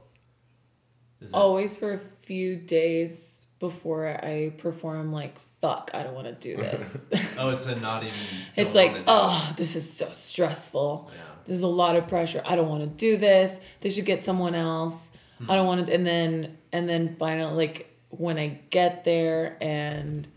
[1.21, 6.27] Is it, Always for a few days before I perform, like, fuck, I don't want
[6.27, 7.07] to do this.
[7.39, 8.15] oh it's a not even
[8.55, 9.15] it's like, wanna do it.
[9.15, 11.09] oh, this is so stressful.
[11.13, 12.41] yeah This is a lot of pressure.
[12.45, 13.59] I don't want to do this.
[13.81, 15.11] They should get someone else.
[15.49, 15.93] I don't want to.
[15.93, 20.27] And then, and then finally, like, when I get there and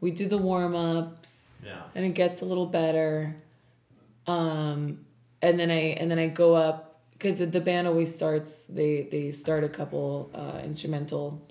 [0.00, 3.36] we do the warm ups, yeah and it gets a little better.
[4.26, 5.04] Um,
[5.42, 9.32] and then I and then I go up, because the band always starts they they
[9.32, 11.43] start a couple uh, instrumental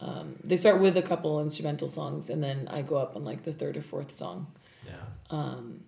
[0.00, 3.42] um, they start with a couple instrumental songs and then i go up on like
[3.44, 4.46] the third or fourth song
[4.86, 4.92] Yeah.
[5.30, 5.80] Um,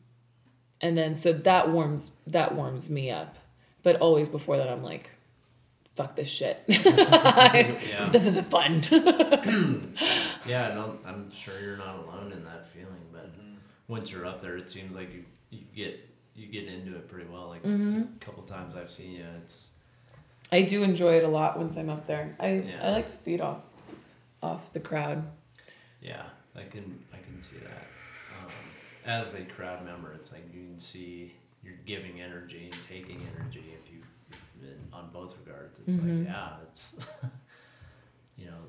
[0.81, 3.37] and then so that warms that warms me up
[3.83, 5.11] but always before that i'm like
[5.95, 8.09] fuck this shit Yeah.
[8.13, 8.81] this isn't fun
[10.47, 12.89] Yeah, no, I'm sure you're not alone in that feeling.
[13.13, 13.31] But
[13.87, 16.01] once you're up there, it seems like you you get
[16.35, 17.49] you get into it pretty well.
[17.49, 19.69] Like a couple times I've seen you, it's
[20.51, 22.87] i do enjoy it a lot once i'm up there i Yeah.
[22.89, 23.59] i like to feed off
[24.43, 25.25] off the crowd
[26.03, 26.25] yeah,
[26.57, 27.87] I can I can see that.
[28.41, 28.51] Um,
[29.07, 33.65] as a crowd member, it's like you can see you're giving energy and taking energy
[33.81, 34.01] if you
[34.61, 35.81] in, on both regards.
[35.87, 36.25] It's like mm-hmm.
[36.25, 36.97] yeah, it's
[38.37, 38.63] you know,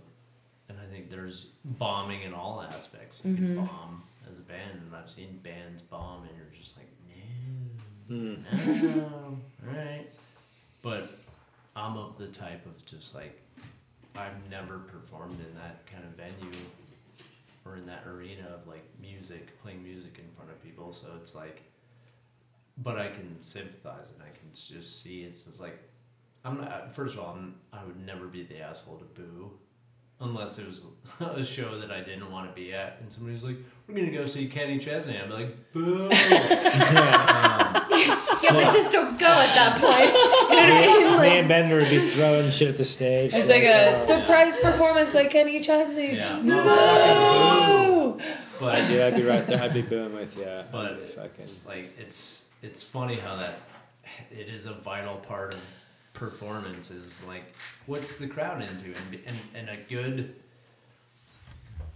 [0.69, 3.21] and I think there's bombing in all aspects.
[3.25, 3.65] You can mm-hmm.
[3.65, 6.87] bomb as a band, and I've seen bands bomb, and you're just like
[8.09, 8.15] no.
[8.15, 8.97] Hmm.
[8.97, 10.05] No, right.
[10.83, 11.09] But
[11.75, 13.41] I'm of the type of just like
[14.15, 16.51] I've never performed in that kind of venue
[17.65, 20.91] or in that arena of like music, playing music in front of people.
[20.91, 21.63] So it's like,
[22.77, 25.79] but I can sympathize and I can just see it's just like,
[26.45, 29.51] I'm not, first of all, I'm, I would never be the asshole to boo
[30.19, 30.85] unless it was
[31.19, 34.11] a show that I didn't want to be at and somebody was like, we're going
[34.11, 35.17] to go see Kenny Chesney.
[35.17, 36.09] I'd be like, boo.
[36.11, 37.85] Yeah,
[38.27, 40.13] but just don't go at that point.
[40.53, 41.17] You know what I mean?
[41.17, 43.33] Like, Me and Bender would be throwing shit at the stage.
[43.33, 43.95] it's like a oh.
[43.95, 46.39] surprise performance by kenny chesney Yeah.
[46.41, 48.19] no
[48.59, 49.61] But Yeah, I'd be right there.
[49.61, 50.63] I'd be booing with you.
[50.71, 51.47] But- fucking.
[51.67, 53.55] like it's it's funny how that
[54.31, 55.59] it is a vital part of
[56.13, 57.43] performance is like
[57.87, 60.35] what's the crowd into and and, and a good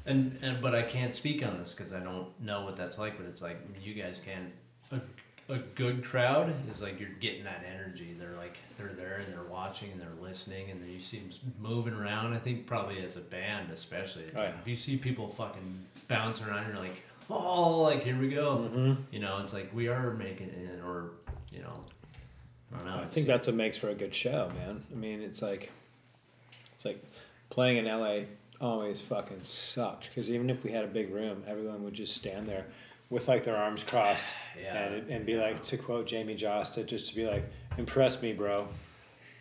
[0.05, 3.17] and, and but I can't speak on this because I don't know what that's like
[3.17, 4.51] but it's like you guys can
[4.91, 4.99] a,
[5.49, 9.43] a good crowd is like you're getting that energy they're like they're there and they're
[9.49, 11.29] watching and they're listening and then you see them
[11.59, 14.51] moving around I think probably as a band especially it's Oh, yeah.
[14.61, 19.01] if you see people fucking bouncing around you're like oh like here we go Mm-hmm.
[19.11, 21.11] you know, it's like we are making it, or
[21.51, 21.83] you know,
[22.73, 22.95] I don't know.
[22.97, 24.83] I think that's what makes for a good show, man.
[24.91, 25.71] I mean, it's like,
[26.75, 27.01] it's like
[27.49, 28.19] playing in LA
[28.59, 32.47] always fucking sucked because even if we had a big room, everyone would just stand
[32.47, 32.65] there
[33.09, 34.75] with like their arms crossed Yeah.
[34.75, 37.43] and and be like, to quote Jamey Jasta, just to be like,
[37.77, 38.67] impress me, bro.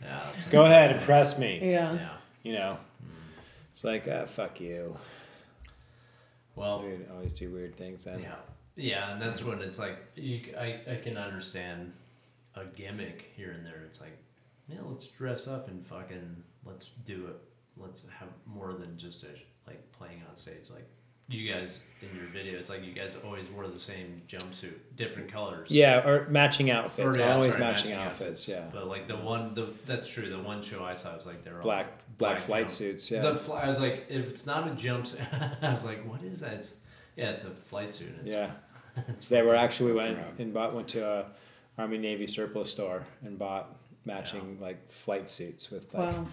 [0.03, 1.61] yeah, it's, Go ahead, impress me.
[1.73, 2.09] yeah yeah.
[2.43, 2.79] You know,
[3.73, 4.97] it's like, uh, fuck you.
[6.55, 8.21] Well, We'd always do weird things then.
[8.21, 8.35] yeah,
[8.77, 11.93] yeah, and that's when it's like you, c- I, I can understand
[12.55, 13.83] a gimmick here and there.
[13.85, 14.17] It's like,
[14.69, 17.37] yeah, let's dress up and fucking let's do it.
[17.77, 19.29] Let's have more than just a
[19.67, 20.71] like playing on stage.
[20.73, 20.89] Like
[21.29, 25.31] you guys in your video, it's like you guys always wore the same jumpsuit, different
[25.33, 25.71] colors.
[25.71, 27.17] Yeah, or matching outfits.
[27.17, 28.47] Or, yeah, always sorry, matching, outfits.
[28.47, 28.65] Yeah.
[28.73, 30.29] But like the one, the that's true.
[30.29, 31.87] The one show I saw was like they were all Black
[32.19, 33.11] black, flight jump- suits.
[33.11, 33.23] Yeah.
[33.23, 35.21] The fly, I was like, if it's not a jumpsuit,
[35.63, 36.53] I was like, what is that?
[36.55, 36.75] It's,
[37.17, 38.15] yeah, it's a flight suit.
[38.25, 38.51] It's, yeah.
[39.09, 40.39] it's They were actually That's went right.
[40.39, 41.25] and bought went to a
[41.79, 46.27] Army Navy surplus store and bought matching like flight suits with like wow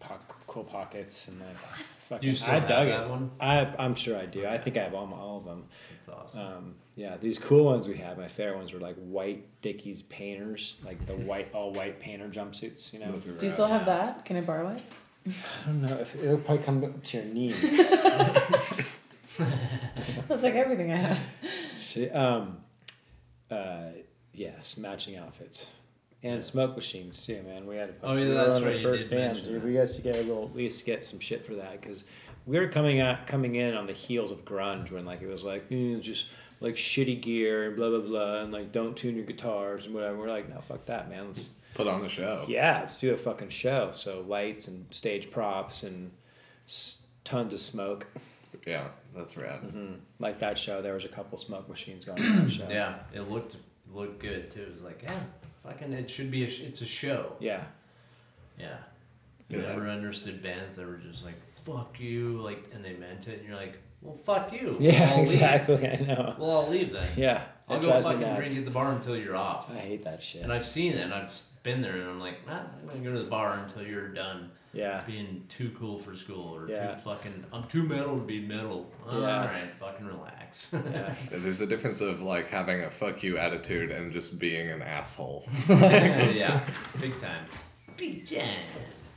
[0.00, 2.28] po- cool pockets and like Do fucking.
[2.28, 3.10] you still I have dug that it.
[3.10, 3.30] one?
[3.40, 4.46] I I'm sure I do.
[4.46, 5.64] I think I have all, all of them.
[5.98, 6.40] It's awesome.
[6.40, 8.16] Um, yeah, these cool ones we have.
[8.18, 12.92] My favorite ones were like white Dickies painters, like the white all white painter jumpsuits.
[12.92, 13.12] You know.
[13.12, 14.80] Do you still have that can i borrow it
[15.26, 15.32] I
[15.66, 17.60] don't know if it'll probably come up to your knees.
[20.28, 21.18] that's like everything i have
[21.80, 22.58] Shit, um,
[23.50, 23.88] uh,
[24.32, 25.72] yes, matching outfits.
[26.22, 27.66] And smoke machines too, man.
[27.66, 27.94] We had.
[28.02, 29.38] Oh, yeah, we were that's one of the right, First did bands.
[29.38, 29.64] mention that.
[29.64, 32.04] We guys to get a little, we used to get some shit for that because
[32.46, 35.44] we were coming out, coming in on the heels of grunge when like it was
[35.44, 36.26] like eh, just
[36.60, 40.16] like shitty gear and blah blah blah and like don't tune your guitars and whatever.
[40.18, 41.26] We're like, no, fuck that, man.
[41.28, 42.46] Let's Put on the show.
[42.48, 43.90] yeah, let's do a fucking show.
[43.92, 46.10] So lights and stage props and
[46.66, 48.06] s- tons of smoke.
[48.66, 49.60] Yeah, that's rad.
[49.60, 52.68] hmm Like that show, there was a couple smoke machines going on that show.
[52.70, 53.56] yeah, it looked
[53.92, 54.62] looked good too.
[54.62, 55.20] It was like, yeah,
[55.66, 57.32] fucking, it should be a, it's a show.
[57.40, 57.64] Yeah.
[58.58, 58.76] Yeah.
[59.48, 59.68] You Yeah.
[59.68, 63.48] never understood bands that were just like, fuck you, like, and they meant it, and
[63.48, 64.76] you're like, well, fuck you.
[64.80, 65.34] Yeah, I'll leave.
[65.34, 65.88] exactly.
[65.88, 66.34] I know.
[66.38, 67.08] Well, I'll leave then.
[67.16, 67.44] Yeah.
[67.68, 69.70] I'll go fucking drink at the bar until you're off.
[69.74, 70.42] I hate that shit.
[70.42, 73.12] And I've seen it, and I've been there, and I'm like, nah, I'm gonna go
[73.12, 75.02] to the bar until you're done yeah.
[75.06, 76.88] being too cool for school or Yeah.
[76.88, 77.44] too fucking.
[77.52, 78.88] I'm too metal to be metal.
[79.08, 79.46] All Yeah.
[79.46, 80.45] right, fucking relax.
[80.72, 81.14] Yeah.
[81.30, 85.48] There's a difference of like having a fuck you attitude and just being an asshole.
[85.68, 86.60] yeah,
[87.00, 87.44] big time.
[87.96, 88.58] Big time.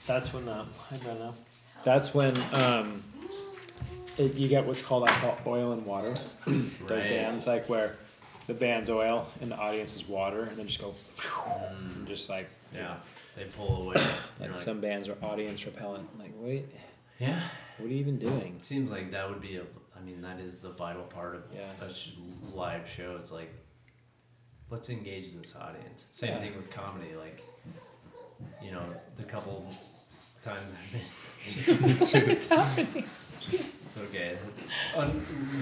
[0.08, 1.36] That's when uh, I don't know.
[1.84, 3.02] That's when um,
[4.18, 6.14] it, you get what's called I call oil and water.
[6.48, 7.04] Those Right.
[7.04, 7.96] bands like where
[8.48, 10.96] the band's oil and the audience is water, and then just go
[11.70, 12.96] and just like Yeah,
[13.36, 13.96] they pull away.
[13.98, 14.08] You're
[14.40, 16.08] like like, some bands are audience repellent.
[16.20, 16.66] Like, wait,
[17.20, 17.44] yeah.
[17.78, 18.56] what are you even doing?
[18.60, 19.64] It seems like that would be a.
[20.00, 21.72] I mean, that is the vital part of Yeah.
[21.86, 22.12] a sh-
[22.54, 23.16] live show.
[23.18, 23.52] It's like,
[24.70, 26.06] let's engage this audience.
[26.12, 26.40] Same Yeah.
[26.40, 27.16] thing with comedy.
[27.16, 27.44] Like,
[28.62, 28.84] you know,
[29.18, 29.66] the couple
[30.42, 31.98] times I've been.
[32.00, 33.04] What's happening?
[33.52, 34.38] It's okay.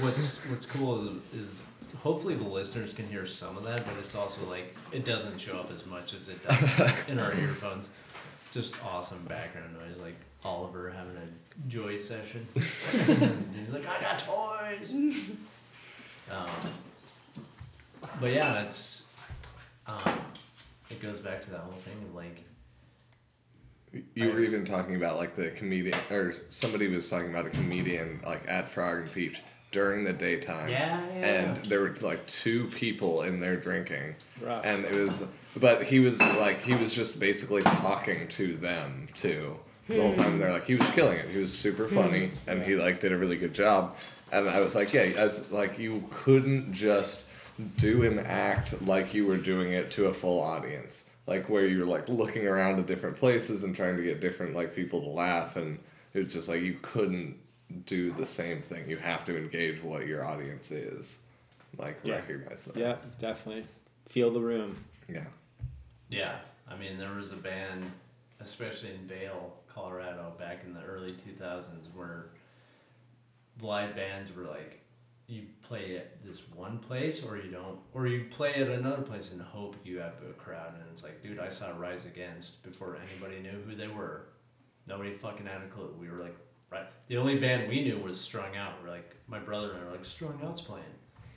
[0.02, 1.62] What's What's cool is, is
[2.04, 5.58] hopefully the listeners can hear some of that, but it's also like it doesn't show
[5.58, 7.90] up as much as it does in our earphones.
[8.52, 12.48] Just awesome background noise, like Oliver having a joy session.
[12.54, 15.32] He's like, I got toys.
[16.32, 16.50] Um,
[18.20, 19.04] but yeah, it's
[19.86, 20.02] um,
[20.90, 22.44] it goes back to that whole thing of like
[24.16, 28.22] You were even talking about like the comedian, or somebody was talking about a comedian
[28.26, 30.70] like at Frog and Peach during the daytime.
[30.70, 31.26] Yeah, yeah.
[31.26, 34.66] And there were like two people in there drinking, Rough.
[34.66, 35.28] and it was,
[35.60, 40.22] but he was like he was just basically talking to them too the whole hmm.
[40.22, 40.40] time.
[40.40, 41.30] They're like he was killing it.
[41.30, 41.96] He was super hmm.
[41.96, 43.96] funny, and he like did a really good job.
[44.32, 47.26] And I was like, yeah, as like you couldn't just
[47.78, 51.86] do an act like you were doing it to a full audience like where you're
[51.86, 55.56] like looking around to different places and trying to get different like people to laugh
[55.56, 55.80] and
[56.14, 57.36] it's just like you couldn't
[57.86, 61.18] do the same thing you have to engage what your audience is
[61.78, 62.16] like Yeah.
[62.16, 63.66] recognize that Yeah, definitely.
[64.08, 64.76] Feel the room.
[65.10, 65.26] yeah
[66.10, 66.36] Yeah,
[66.70, 67.90] I mean, there was a band,
[68.40, 72.28] especially in Vail, Colorado, back in the early 2000s, where
[73.62, 74.82] live bands were like,
[75.28, 79.32] you play at this one place or you don't, or you play at another place
[79.32, 80.74] and hope you have a crowd.
[80.76, 84.30] And it's like, dude, I saw Rise Against before anybody knew who they were.
[84.88, 85.94] Nobody fucking had a clue.
[86.00, 86.38] We were like,
[86.72, 86.86] right.
[87.10, 88.76] The only band we knew was Strung Out.
[88.82, 90.86] We're like, my brother and I were like, Strung Out's playing.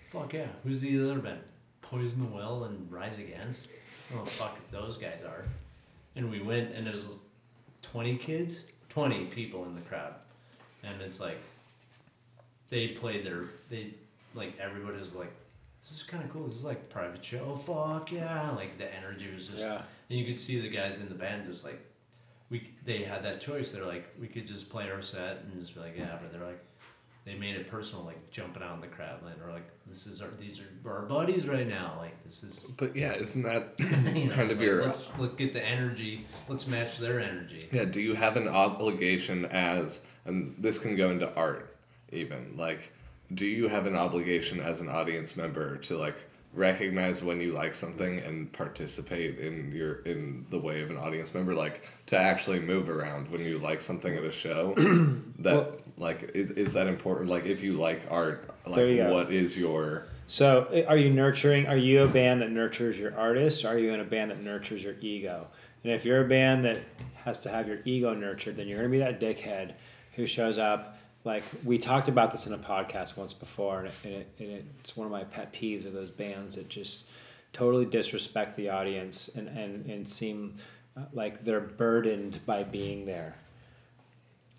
[0.08, 0.46] Fuck yeah.
[0.62, 1.40] Who's the other band?
[1.82, 3.68] Poison the Well and Rise Against?
[4.14, 5.44] Oh, fuck, those guys are.
[6.16, 7.06] And we went, and it was
[7.82, 10.14] 20 kids, 20 people in the crowd.
[10.82, 11.38] And it's like,
[12.70, 13.94] they played their, they,
[14.34, 15.32] like, everybody was like,
[15.82, 16.46] this is kind of cool.
[16.46, 17.40] This is like private show.
[17.52, 18.50] Oh, fuck yeah.
[18.52, 19.82] Like, the energy was just, Yeah.
[20.10, 21.80] and you could see the guys in the band just like,
[22.50, 23.70] we, they had that choice.
[23.72, 26.46] They're like, we could just play our set and just be like, yeah, but they're
[26.46, 26.62] like,
[27.24, 30.22] they made it personal, like jumping out in the crowd, and or like, this is
[30.22, 31.94] our, these are our buddies right now.
[31.98, 35.34] Like, this is but yeah isn't that you know, kind of like, your let's let's
[35.34, 40.54] get the energy let's match their energy Yeah, do you have an obligation as, and
[40.58, 41.76] this can go into art
[42.12, 42.92] even, like,
[43.34, 46.16] do you have an obligation as an audience member to, like,
[46.52, 51.32] recognize when you like something and participate in your in the way of an audience
[51.32, 54.74] member like to actually move around when you like something at a show
[55.38, 59.10] that Well- like is, is that important like if you like art There you like
[59.10, 59.14] go.
[59.14, 61.66] what is your So, are you nurturing?
[61.66, 63.64] Are you a band that nurtures your artist?
[63.64, 65.46] Or are you in a band that nurtures your ego?
[65.84, 66.80] And if you're a band that
[67.24, 69.74] has to have your ego nurtured, then you're gonna be that dickhead
[70.14, 70.98] who shows up.
[71.24, 74.70] Like we talked about this in a podcast once before, and, it, and, it, and
[74.80, 77.04] it's one of my pet peeves of those bands that just
[77.52, 80.56] totally disrespect the audience and and and seem
[80.96, 83.34] uh, like they're burdened by being there.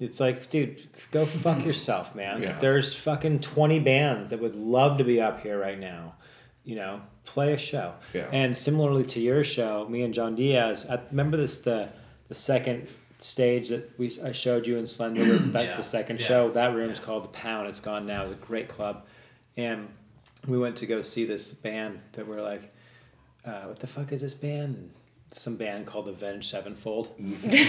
[0.02, 2.42] It's like, dude, go fuck yourself, man.
[2.42, 2.58] Yeah.
[2.60, 6.16] There's fucking 20 bands that would love to be up here right now.
[6.64, 7.94] You know, play a show.
[8.14, 8.28] Yeah.
[8.34, 11.90] And similarly to your show, me and John Diaz, I remember this the
[12.30, 12.88] the second
[13.20, 15.78] stage that we I showed you in Slender, that Yeah.
[15.78, 16.26] the second Yeah.
[16.26, 16.52] show.
[16.52, 17.06] That room's Yeah.
[17.06, 17.68] called the Pound.
[17.70, 18.24] It's gone now.
[18.24, 19.06] It's a great club,
[19.56, 19.88] and
[20.48, 22.74] we went to go see this band that we're like,
[23.46, 24.90] uh, what the fuck is this band?
[25.34, 27.10] Some band called Avenged Sevenfold.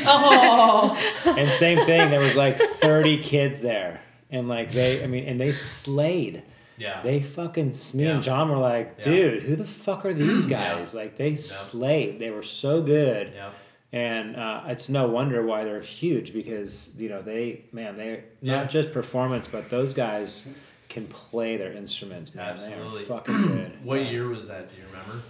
[0.05, 0.96] Oh,
[1.27, 4.01] And same thing, there was like 30 kids there.
[4.31, 6.42] And like they, I mean, and they slayed.
[6.79, 8.11] yeah They fucking, me Yeah.
[8.14, 9.05] and John were like, Yeah.
[9.05, 10.77] dude, who the fuck are these Yeah.
[10.77, 10.94] guys?
[10.94, 12.18] Like they slayed.
[12.18, 13.33] They were so good.
[13.35, 13.51] yeah
[13.92, 18.57] And uh, it's no wonder why they're huge because, you know, they, man, they're Yeah.
[18.62, 20.48] not just performance, but those guys
[20.88, 22.48] can play their instruments, man.
[22.55, 22.90] Absolutely.
[22.98, 23.72] They are fucking good.
[23.85, 25.22] what year was that do you remember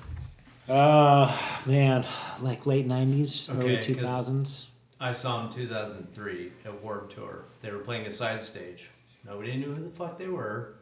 [0.68, 2.06] Uh, man,
[2.40, 4.66] like late 90s, early 2000s.
[5.00, 7.44] i saw them 2003 at warped tour.
[7.60, 8.88] They were playing a side stage.
[9.26, 10.74] Nobody knew who the fuck they were.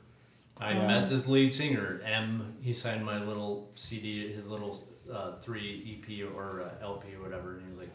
[0.59, 0.87] I Yeah.
[0.87, 2.55] met this lead singer m.
[2.61, 4.79] He signed my little cd his little
[5.11, 7.91] uh, 3 ep or uh, lp or whatever and he was like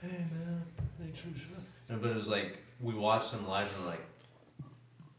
[0.00, 0.62] hey man
[1.00, 4.00] thanks for the and, but it was like we watched him live and like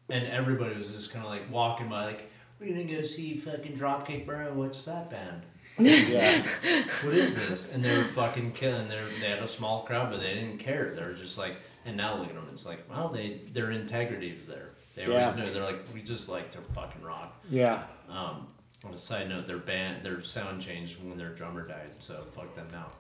[0.10, 3.74] and everybody was just kind of like walking by like we're gonna go see fucking
[3.78, 4.54] dropkick bro.
[4.54, 5.42] What's that band
[5.80, 6.42] Yeah.
[7.04, 7.72] what is this?
[7.74, 8.88] And they were fucking killing.
[8.88, 10.94] They they had a small crowd, but they didn't care.
[10.96, 11.56] They were just like,
[11.86, 12.48] and now look at them.
[12.52, 14.70] It's like, well, they their integrity was there.
[14.96, 15.44] They always Yeah.
[15.44, 15.52] knew.
[15.52, 17.36] They're like, we just like to fucking rock.
[17.50, 17.84] Yeah.
[18.10, 18.48] Um,
[18.86, 22.54] On a side note, their band, their sound changed when their drummer died, so fuck
[22.56, 22.92] them now.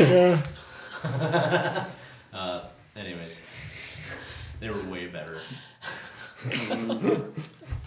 [0.00, 0.42] Um,
[2.32, 2.64] uh,
[2.96, 3.38] anyways,
[4.60, 5.40] they were way better.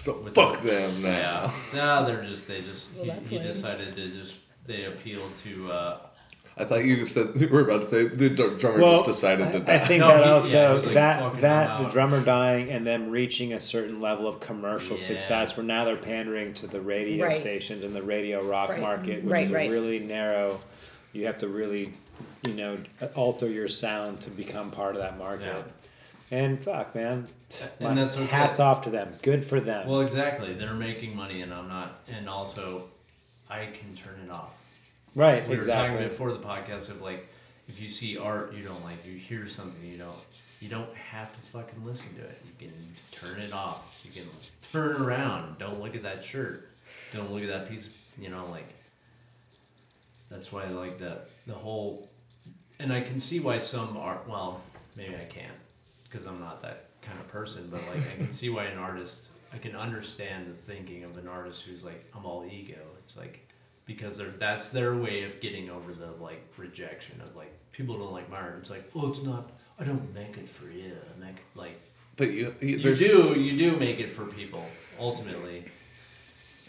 [0.04, 1.10] So With fuck the- them now.
[1.10, 4.36] Yeah, no, they're just they just Well, he, he decided to just
[4.68, 5.72] they appealed to.
[5.72, 5.98] Uh,
[6.58, 9.60] I thought you said you were about to say the drummer Well, just decided to
[9.62, 9.76] die.
[9.76, 10.34] I think No, that he- yeah,
[10.68, 14.42] also was like, that that the drummer dying and them reaching a certain level of
[14.42, 15.04] commercial Yeah.
[15.04, 17.36] success, where now they're pandering to the radio Right.
[17.38, 18.82] stations and the radio rock Right.
[18.82, 20.60] market, which Right, is a really narrow.
[21.14, 21.94] You have to really,
[22.46, 22.78] you know,
[23.16, 25.64] alter your sound to become part of that market.
[26.30, 27.28] And fuck, man,
[27.80, 28.26] And My that's okay.
[28.26, 29.16] hats off to them.
[29.22, 29.88] Good for them.
[29.88, 32.86] well, exactly, they're making money, and I'm not, and also,
[33.50, 34.54] I can turn it off.
[35.16, 37.28] right, we were talking before the podcast of like
[37.68, 40.12] if you see art you don't like you hear something you don't
[40.60, 42.74] you don't have to fucking listen to it you can
[43.12, 44.30] turn it off you can
[44.62, 46.70] turn around don't look at that shirt
[47.14, 47.90] don't look at that piece
[48.20, 48.68] you know like
[50.30, 52.10] that's why I like the the whole
[52.80, 54.62] and I can see why some art well
[54.98, 55.54] maybe I can't
[56.04, 59.30] because I'm not that kind of person but like I can see why an artist
[59.54, 63.48] I can understand the thinking of an artist who's like I'm all ego it's like
[63.86, 68.14] because they're that's their way of getting over the like rejection of like people don't
[68.14, 68.56] like my art.
[68.60, 69.52] It's like, well, it's not.
[69.80, 70.94] I don't make it for you.
[70.94, 71.82] I make it, like
[72.16, 74.64] but you, you, you do you do make it for people
[75.00, 75.66] ultimately.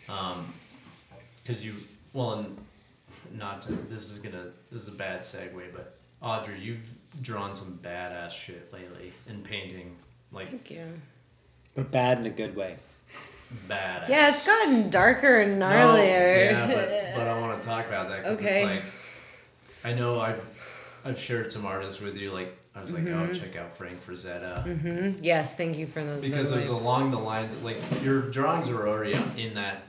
[0.09, 0.53] Um,
[1.43, 1.75] because you
[2.13, 2.59] well and
[3.33, 7.79] not to, this is gonna this is a bad segue, but Audrey, you've drawn some
[7.83, 9.95] badass shit lately in painting,
[10.35, 10.87] like Thank you.
[11.75, 12.77] but bad in a good way.
[13.69, 14.09] Bad.
[14.09, 15.71] Yeah, it's gotten darker and gnarlier.
[15.71, 16.51] No, gnarlier.
[16.51, 18.63] yeah, but, but I want to talk about that because Okay.
[18.63, 18.83] it's like
[19.85, 20.45] I know I've
[21.05, 22.33] I've shared some artists with you.
[22.33, 23.31] Like I was like, Mm-hmm.
[23.31, 26.21] oh, check out Frank Frazetta hmm Yes, thank you for those.
[26.23, 26.75] because it was way.
[26.75, 29.83] along the lines of like your drawings are already in that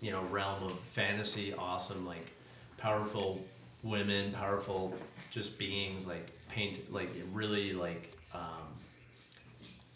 [0.00, 2.30] you know realm of fantasy, awesome, like
[2.78, 3.38] powerful
[3.82, 4.94] women, powerful
[5.30, 8.59] just beings, like paint, like really like um,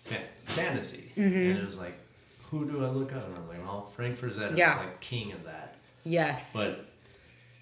[0.04, 1.22] fa- fantasy, Mm-hmm.
[1.50, 1.94] and it was like.
[2.50, 3.26] Who do I look up?
[3.26, 4.74] And I'm like, well, Frank Frazetta Yeah.
[4.74, 5.74] is like king of that.
[6.04, 6.52] yes.
[6.54, 6.84] But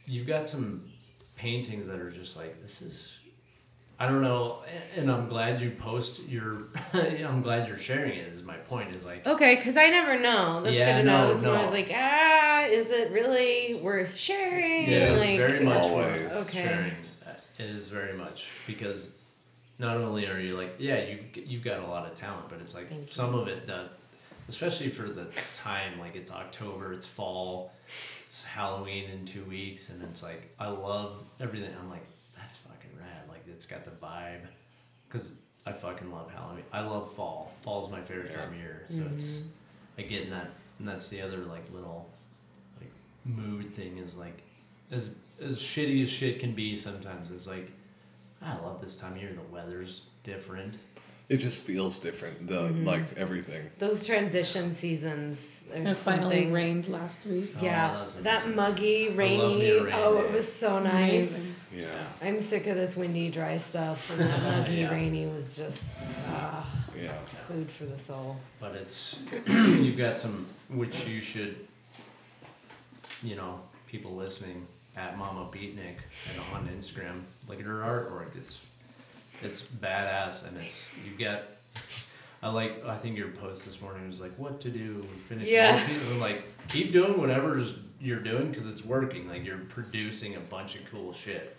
[0.04, 0.82] you've got some
[1.36, 3.14] paintings that are just like this is.
[3.98, 4.64] I don't know,
[4.96, 6.66] and I'm glad you post your.
[6.92, 8.26] I'm glad you're sharing it.
[8.34, 10.60] Is my point is like Okay, because I never know.
[10.62, 11.32] That's Yeah, good to no, know.
[11.32, 14.90] So I was like, ah, is it really worth sharing?
[14.90, 16.22] yeah, like, very much Always.
[16.22, 16.64] worth Okay.
[16.64, 16.94] sharing.
[17.58, 19.12] It is very much because
[19.82, 22.74] not only are you like yeah you've you've got a lot of talent, but it's
[22.74, 23.12] like Thank you.
[23.12, 23.88] some of it the
[24.48, 27.72] especially for the time like it's October, it's fall,
[28.24, 31.70] it's Halloween in two weeks, and it's like I love everything.
[31.78, 33.28] I'm like that's fucking rad.
[33.28, 34.46] Like it's got the vibe
[35.08, 36.64] because I fucking love Halloween.
[36.72, 37.52] I love fall.
[37.60, 39.42] Fall's my favorite time of year, so it's
[39.98, 42.08] I get in that, and that's the other like little
[42.80, 42.90] like
[43.24, 44.42] mood thing is like
[44.92, 45.10] as
[45.40, 47.32] as shitty as shit can be sometimes.
[47.32, 47.72] It's like
[48.44, 49.32] I love this time of year.
[49.32, 50.74] The weather's different.
[51.28, 52.46] it just feels different.
[52.48, 52.84] The Mm-hmm.
[52.86, 53.70] like everything.
[53.78, 55.62] Those transition seasons.
[55.72, 57.54] It finally rained last week.
[57.58, 58.56] Oh, Yeah, that was that amazing.
[58.56, 59.54] muggy, love rainy.
[59.58, 60.28] me a rain oh, day.
[60.28, 61.30] it was so nice.
[61.30, 61.54] Amazing.
[61.74, 64.90] Yeah, I'm sick of this windy, dry stuff, and that muggy, Yeah.
[64.90, 65.94] rainy was just
[66.28, 66.66] ah,
[67.00, 67.12] yeah.
[67.48, 68.36] food for the soul.
[68.60, 71.56] But it's you've got some which you should,
[73.22, 74.66] you know, people listening
[74.96, 75.96] at Mama Beatnik
[76.28, 77.22] and on Instagram.
[77.48, 78.36] Look at her artwork.
[78.36, 78.60] It's
[79.42, 81.58] it's badass and it's you get.
[82.42, 82.84] I like.
[82.84, 84.96] I think your post this morning was like, "What to do?
[85.00, 85.86] We finished." Yeah.
[86.10, 87.62] I'm like, keep doing whatever
[88.00, 89.28] you're doing because it's working.
[89.28, 91.56] Like you're producing a bunch of cool shit.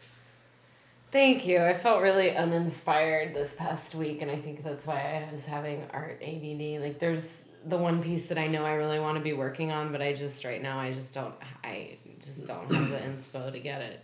[1.13, 1.61] Thank you.
[1.61, 5.87] I felt really uninspired this past week, and I think that's why I was having
[5.93, 6.81] art ADD.
[6.81, 9.91] Like, there's the one piece that I know I really want to be working on,
[9.91, 11.35] but I just right now I just don't.
[11.63, 14.01] I just don't have the inspo to get it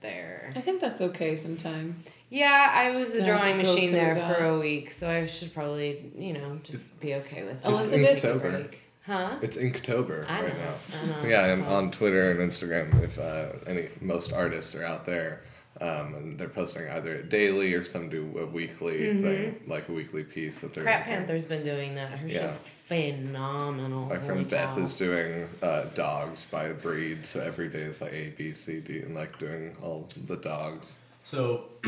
[0.00, 0.52] there.
[0.54, 2.14] I think that's okay sometimes.
[2.30, 4.36] Yeah, I was a drawing machine there that.
[4.38, 7.68] for a week, so I should probably you know just be okay with it.
[7.68, 8.80] Elizabeth- Take a break.
[9.06, 9.36] Huh?
[9.42, 10.74] It's Inktober I right know, now.
[11.02, 11.16] I know.
[11.20, 15.04] So yeah, and So- on Twitter and Instagram, if uh, any most artists are out
[15.04, 15.42] there,
[15.80, 20.24] um, and they're posting either daily or some do a weekly thing, like a weekly
[20.24, 20.84] piece that they're.
[20.84, 20.92] Mm-hmm.
[20.92, 21.14] Crap making.
[21.18, 22.18] Panther's been doing that.
[22.18, 22.40] Her Yeah.
[22.52, 24.06] shit's phenomenal.
[24.06, 24.82] My Holy friend Beth cow.
[24.82, 29.00] is doing uh, dogs by breed, so every day is like A, B, C, D,
[29.00, 30.96] and like doing all the dogs.
[31.22, 31.64] So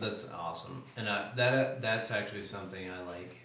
[0.00, 3.36] that's awesome, and uh, that uh, that's actually something I like.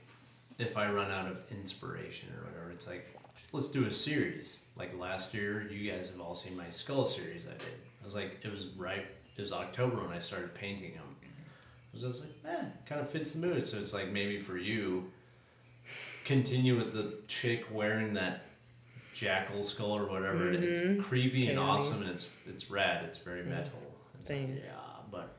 [0.58, 3.08] If I run out of inspiration or whatever, it's like
[3.52, 4.58] let's do a series.
[4.76, 7.80] Like last year, you guys have all seen my skull series I did.
[8.02, 9.06] I was like, it was right.
[9.38, 11.04] It was October when I started painting them.
[11.24, 13.68] I was just like, eh, kind of fits the mood.
[13.68, 15.12] So it's like maybe for you,
[16.32, 18.46] continue with the chick wearing that
[19.14, 20.38] jackal skull or whatever.
[20.52, 20.64] Mhm.
[20.64, 23.04] It's creepy and awesome, and it's it's rad.
[23.06, 23.72] It's very metal.
[24.20, 24.72] It's like, yeah,
[25.12, 25.38] but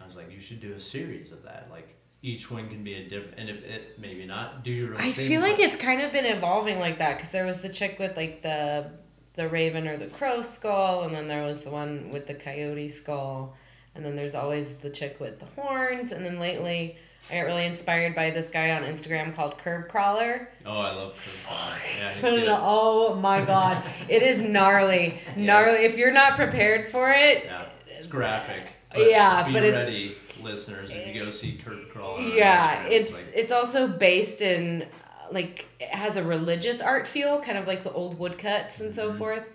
[0.00, 1.68] I was like, you should do a series of that.
[1.70, 5.00] Like each one can be a different, and if it maybe not do your own
[5.00, 5.28] I thing.
[5.28, 8.16] feel like it's kind of been evolving like that because there was the chick with
[8.16, 8.90] like the
[9.34, 12.88] the raven or the crow skull, and then there was the one with the coyote
[12.88, 13.56] skull,
[13.94, 16.96] and then there's always the chick with the horns, and then lately
[17.30, 20.48] I got really inspired by this guy on Instagram called Kerb Crawler.
[20.66, 21.14] Oh, I love.
[21.14, 21.82] Curve.
[21.98, 22.48] Yeah, he's good.
[22.50, 25.84] Oh my god, it is gnarly, gnarly.
[25.84, 28.64] If you're not prepared for it, Yeah, it's graphic.
[28.96, 30.90] Yeah, be but it's- ready, listeners.
[30.90, 34.86] If you go see Kerb Crawler, yeah, Instagram, it's like, it's also based in
[35.30, 39.12] like it has a religious art feel, kind of like the old woodcuts and so
[39.12, 39.18] Mhm.
[39.18, 39.48] forth.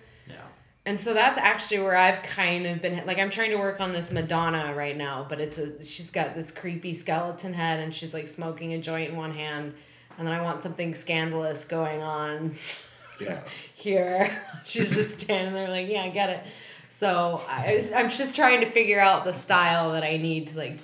[0.87, 3.91] And so that's actually where I've kind of been like I'm trying to work on
[3.91, 8.13] this Madonna right now, but it's a she's got this creepy skeleton head and she's
[8.13, 9.73] like smoking a joint in one hand,
[10.17, 12.55] and then I want something scandalous going on
[13.19, 13.41] Yeah.
[13.75, 14.41] here.
[14.63, 16.43] she's just standing there like, yeah, I get it.
[16.87, 20.57] So I was, I'm just trying to figure out the style that I need to
[20.57, 20.79] like,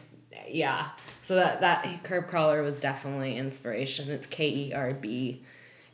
[0.49, 0.89] yeah.
[1.21, 4.09] So that that Kerb Crawler was definitely inspiration.
[4.09, 5.43] It's K E R B.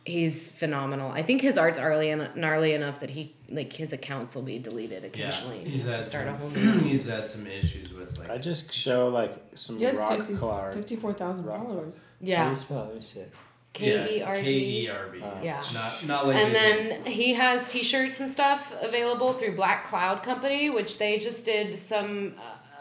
[0.09, 1.11] He's phenomenal.
[1.11, 5.03] I think his art's gnarly, gnarly enough that he like his accounts will be deleted
[5.05, 5.59] occasionally.
[5.63, 6.79] He he's has had to start a some, whole new.
[6.89, 10.73] he's had some issues with like I just show like some Yes, rock 50, card.
[10.75, 11.65] 54,000 Rock.
[11.65, 12.05] followers.
[12.05, 12.83] How do you Yeah, spell?
[12.83, 12.85] it?
[12.87, 13.33] Let me see it.
[13.71, 14.79] K E R K B.
[14.85, 15.21] E R B.
[15.21, 15.63] Uh, Yeah.
[15.73, 20.69] Not not like And then he has T-shirts and stuff available through Black Cloud Company,
[20.71, 22.33] which they just did some,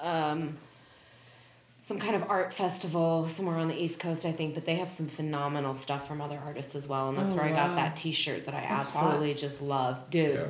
[0.03, 0.57] uh, um,
[1.89, 4.55] some kind of art festival somewhere on the East Coast, I think.
[4.55, 7.47] But they have some phenomenal stuff from other artists as well, and that's Oh, where
[7.47, 10.35] I got that T-shirt that I That's absolutely just love, dude.
[10.35, 10.47] Yeah.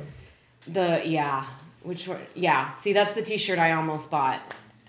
[0.99, 1.45] The yeah,
[1.83, 2.19] which one?
[2.35, 4.41] Yeah, see, that's the T-shirt I almost bought.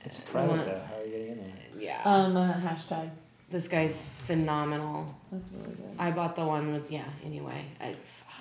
[0.05, 0.83] It's private One- though.
[0.89, 1.83] How are you getting in there?
[1.83, 3.11] Yeah, Um, uh, hashtag.
[3.51, 5.15] this guy's phenomenal.
[5.31, 5.95] That's really good.
[5.99, 7.05] I bought the one with yeah.
[7.25, 7.95] Anyway, I,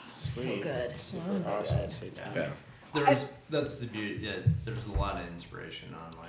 [0.09, 0.97] so good.
[0.97, 1.77] Super So awesome.
[1.77, 1.93] good.
[1.93, 2.33] See, Yeah.
[2.35, 2.49] Yeah.
[2.91, 4.25] There's that's the beauty.
[4.25, 6.28] Yeah, there's a lot of inspiration online,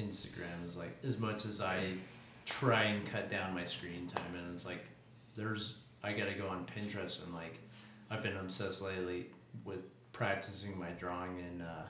[0.00, 1.92] Instagram is like as much as I
[2.46, 4.84] try and cut down my screen time, and it's like
[5.34, 7.58] there's I gotta go on Pinterest and like
[8.10, 9.26] I've been obsessed lately
[9.64, 9.80] with
[10.12, 11.82] practicing my drawing and uh,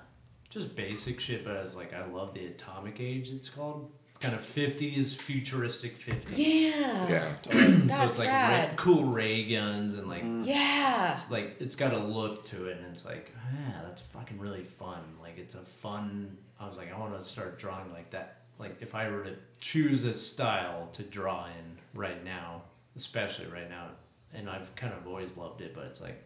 [0.50, 3.30] just basic shit, but I was like I love the atomic age.
[3.30, 3.90] It's called.
[4.10, 6.38] It's kind of fifties futuristic fifties.
[6.38, 7.08] Yeah.
[7.08, 7.32] Yeah.
[7.96, 8.76] so it's like rad.
[8.76, 11.20] Cool ray guns and like Yeah.
[11.30, 15.00] like it's got a look to it and it's like yeah that's fucking really fun
[15.22, 18.76] like it's a fun i was like i want to start drawing like that like
[18.80, 22.62] if i were to choose a style to draw in right now
[22.96, 23.86] especially right now
[24.34, 26.24] and i've kind of always loved it but it's like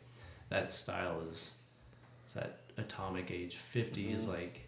[0.51, 1.55] that style is
[2.25, 4.31] it's that atomic age 50s mm-hmm.
[4.31, 4.64] like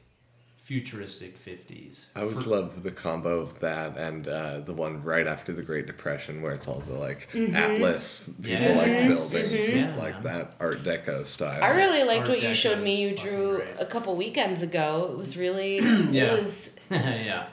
[0.66, 5.24] futuristic 50s I always For- love the combo of that and uh, the one right
[5.26, 7.54] after the Great Depression where it's all the like Mm-hmm.
[7.54, 9.32] Atlas people Yes.
[9.32, 9.94] like buildings, Yeah.
[9.96, 11.62] like that Art Deco style.
[11.62, 13.00] I really liked Art what you showed me.
[13.00, 13.68] You drew great.
[13.78, 15.08] a couple weekends ago.
[15.12, 15.78] It was really.
[16.10, 16.24] Yeah.
[16.24, 16.72] It was.
[16.90, 17.46] yeah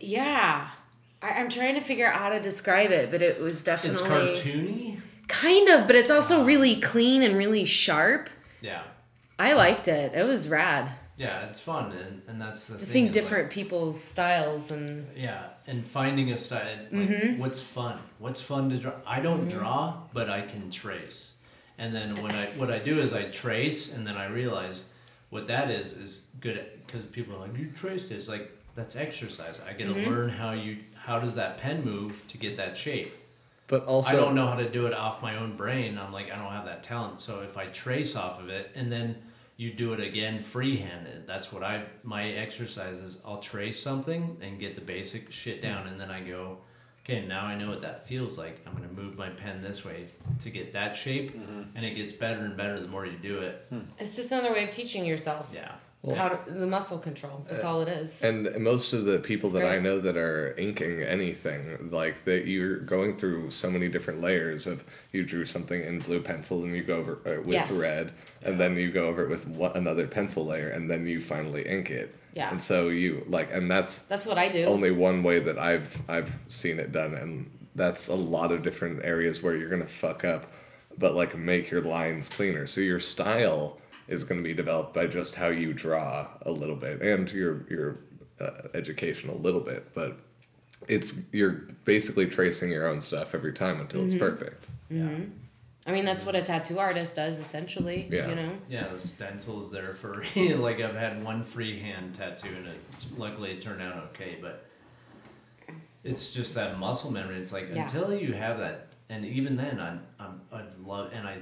[0.00, 0.68] Yeah.
[1.22, 4.40] I, I'm trying to figure out how to describe it, but it was definitely it's
[4.42, 8.28] cartoony kind of, but it's also really clean and really sharp.
[8.60, 8.82] yeah
[9.38, 10.14] I liked it.
[10.14, 10.90] It was rad.
[11.16, 15.06] Yeah it's fun and, and that's the thing seeing is, like, different people's styles and
[15.16, 16.66] Yeah, and finding a style.
[16.90, 17.38] Like, Mm-hmm.
[17.38, 17.98] what's fun?
[18.18, 18.92] What's fun to draw?
[19.06, 21.32] I don't draw, but I can trace.
[21.78, 24.88] And then when I what I do is I trace, and then I realize
[25.30, 28.94] what that is is good because people are like, "You traced it." It's like that's
[28.96, 29.60] exercise.
[29.68, 30.10] I get to Mm-hmm.
[30.10, 33.12] learn how you how does that pen move to get that shape.
[33.66, 35.98] but also, I don't know how to do it off my own brain.
[35.98, 37.20] I'm like, I don't have that talent.
[37.20, 39.16] So if I trace off of it and then
[39.56, 44.58] you do it again freehanded, that's what I, my exercise is I'll trace something and
[44.58, 45.62] get the basic shit hmm.
[45.62, 45.86] down.
[45.86, 46.58] And then I go,
[47.04, 48.60] okay, now I know what that feels like.
[48.66, 50.06] I'm going to move my pen this way
[50.40, 51.36] to get that shape.
[51.36, 51.62] Mm-hmm.
[51.76, 53.66] And it gets better and better the more you do it.
[53.68, 53.80] Hmm.
[53.98, 55.72] it's just another way of teaching yourself Yeah.
[56.04, 57.46] Well- how to, the muscle control.
[57.48, 58.22] That's uh, all it is.
[58.22, 62.76] And most of the people that I know that are inking anything, like that you're
[62.80, 66.82] going through so many different layers of you drew something in blue pencil and you
[66.82, 67.72] go over it with Yes.
[67.72, 68.12] red,
[68.44, 71.66] and then you go over it with one, another pencil layer, and then you finally
[71.66, 72.14] ink it.
[72.34, 72.50] Yeah.
[72.50, 74.64] And so you like, and that's That's what I do.
[74.66, 79.04] only one way that I've I've seen it done, and that's a lot of different
[79.04, 80.52] areas where you're gonna fuck up,
[80.98, 82.66] but like make your lines cleaner.
[82.66, 83.78] So your style
[84.08, 87.98] is gonna be developed by just how you draw a little bit and your your
[88.40, 90.18] uh, education a little bit, but
[90.88, 94.66] it's you're basically tracing your own stuff every time until it's perfect.
[94.90, 95.16] Yeah.
[95.86, 98.08] I mean, that's what a tattoo artist does essentially.
[98.10, 98.28] Yeah.
[98.28, 98.52] You know.
[98.68, 102.80] Yeah, the stencil's there for like I've had one freehand tattoo and it
[103.16, 104.66] luckily it turned out okay, but
[106.02, 107.36] it's just that muscle memory.
[107.38, 107.82] It's like Yeah.
[107.82, 111.38] until you have that and even then, I I'm I'd love and I.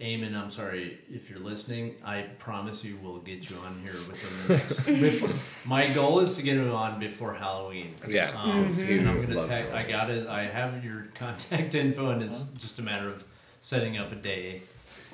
[0.00, 1.96] Eamon, I'm sorry if you're listening.
[2.04, 4.84] I promise you we'll get you on here within the next.
[4.86, 5.30] before,
[5.68, 7.94] my goal is to get him on before Halloween.
[8.08, 8.32] Yeah.
[8.40, 9.72] Um, He and I'm gonna loves tag.
[9.72, 10.26] I got it.
[10.26, 12.50] I have your contact info, and it's Uh-huh.
[12.58, 13.24] just a matter of
[13.60, 14.62] setting up a day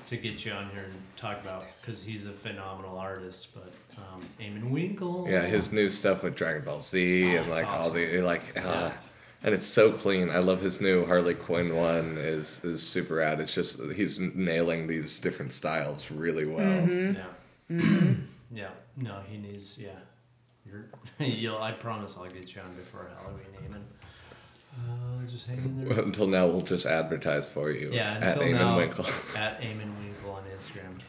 [0.07, 3.49] to get you on here and talk about because he's a phenomenal artist.
[3.55, 5.27] But um, Eamon Winkle.
[5.29, 8.43] Yeah, his new stuff with Dragon Ball Z and Oh, like it's all the like,
[8.57, 8.93] uh, Yeah.
[9.43, 10.31] And it's so clean.
[10.31, 12.17] I love his new Harley Quinn one.
[12.19, 13.41] is is super rad.
[13.41, 16.87] It's just he's nailing these different styles really well.
[16.87, 17.15] Mm-hmm.
[17.71, 18.15] Yeah.
[18.53, 18.69] yeah.
[18.97, 19.79] No, he needs.
[19.79, 19.91] Yeah.
[20.67, 20.87] You're.
[21.27, 21.59] You'll.
[21.59, 23.83] I promise I'll get you on before Halloween, Eamon.
[24.75, 26.01] Uh, just hang in there.
[26.01, 29.05] Until now, we'll just advertise for you Yeah, at until Eamon now, Winkle.
[29.37, 31.01] at Eamon Winkle on Instagram.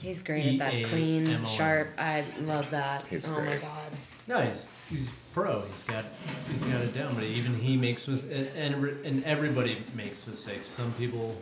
[0.00, 1.46] He's great at that clean, E-A-M-O-N.
[1.46, 1.88] sharp.
[1.98, 3.02] I love that.
[3.02, 3.90] He's oh my god.
[4.26, 5.60] No, he's he's pro.
[5.62, 6.04] He's got
[6.50, 7.14] he's got it down.
[7.14, 8.74] But even he makes mistakes, and
[9.06, 10.68] and everybody makes mistakes.
[10.68, 11.40] Some people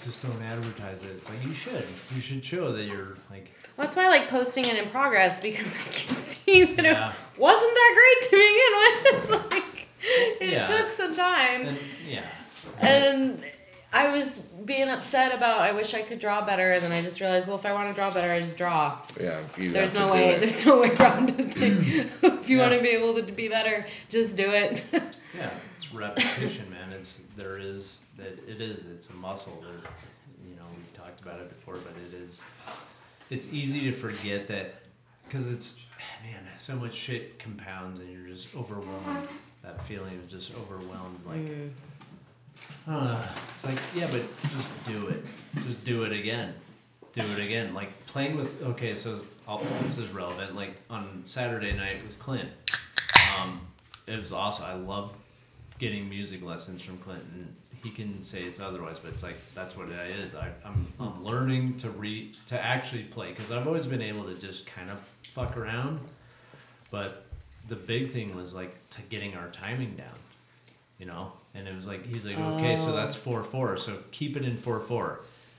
[0.00, 1.10] just don't advertise it.
[1.10, 1.84] It's like you should.
[2.14, 5.40] You should show that you're like Well, that's why I like posting it in progress
[5.40, 7.10] because I can see that Yeah.
[7.10, 9.52] it wasn't that great to begin with.
[9.52, 9.88] like,
[10.40, 10.66] it Yeah.
[10.66, 11.68] took some time.
[11.68, 12.24] and yeah.
[12.80, 13.44] And
[13.94, 17.20] I was being upset about I wish I could draw better, and then I just
[17.20, 18.98] realized, well, if I want to draw better, I just draw.
[19.20, 20.30] yeah, you There's have no to do way.
[20.34, 20.40] it.
[20.40, 21.56] There's no way around it.
[22.22, 24.84] if you want to be able to be better, just do it.
[25.36, 26.92] Yeah, it's repetition, man.
[26.92, 28.86] It's there is that it is.
[28.86, 29.60] It's a muscle.
[29.62, 29.90] That,
[30.48, 32.40] you know, we've talked about it before, but it is.
[33.30, 34.74] It's easy to forget that
[35.26, 35.80] because it's
[36.22, 39.04] man, so much shit compounds, and you're just overwhelmed.
[39.04, 39.36] Mm-hmm.
[39.64, 41.38] That feeling of just overwhelmed, like.
[41.38, 41.68] I
[43.54, 45.24] It's like, yeah, but just do it.
[45.64, 46.54] Just do it again.
[47.12, 47.74] Do it again.
[47.74, 48.62] Like playing with.
[48.62, 50.54] Okay, so I'll, this is relevant.
[50.56, 52.48] Like on Saturday night with Clint,
[53.40, 53.60] um,
[54.06, 54.64] it was awesome.
[54.64, 55.12] I love
[55.78, 59.76] getting music lessons from Clint, and he can say it's otherwise, but it's like that's
[59.76, 60.34] what it is.
[60.34, 64.34] I, I'm I'm learning to re to actually play because I've always been able to
[64.34, 64.98] just kind of
[65.32, 66.00] fuck around,
[66.90, 67.24] but
[67.68, 70.12] the big thing was like to getting our timing down
[70.98, 72.96] you know and it was like he's like okay so oh.
[72.96, 75.18] that's 4-4 so keep it in 4-4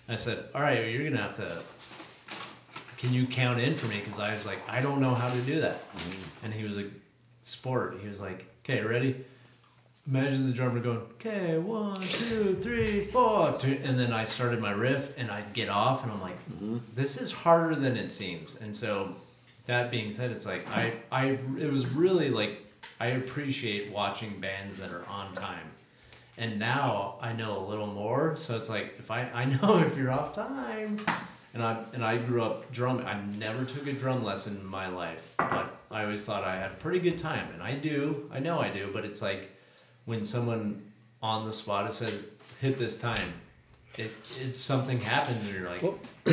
[0.10, 1.62] i said all right you're gonna have to
[2.98, 4.00] can you count in for me?
[4.00, 5.92] Because i was like i don't know how to do that.
[5.96, 6.14] Mm.
[6.44, 6.92] And he was like
[7.44, 7.98] sport.
[8.02, 9.24] He was like okay ready?
[10.08, 14.72] Imagine the drummer going okay one two three four two, and then i started my
[14.72, 16.78] riff and i'd get off and i'm like mm-hmm.
[16.94, 18.56] this is harder than it seems.
[18.56, 19.16] And so
[19.66, 22.66] that being said it's like i i it was really like
[23.00, 25.72] i appreciate watching bands that are on time
[26.38, 29.98] and now i know a little more so it's like if i i know if
[29.98, 31.00] you're off time
[31.54, 34.88] and i and i grew up drumming i never took a drum lesson in my
[34.88, 38.40] life but i always thought i had a pretty good time and i do i
[38.40, 39.52] know i do but it's like
[40.06, 40.82] when someone
[41.24, 42.14] on the spot has said
[42.62, 43.34] hit this time
[43.98, 44.12] it
[44.42, 46.32] it's something happens and you're like Well- uh,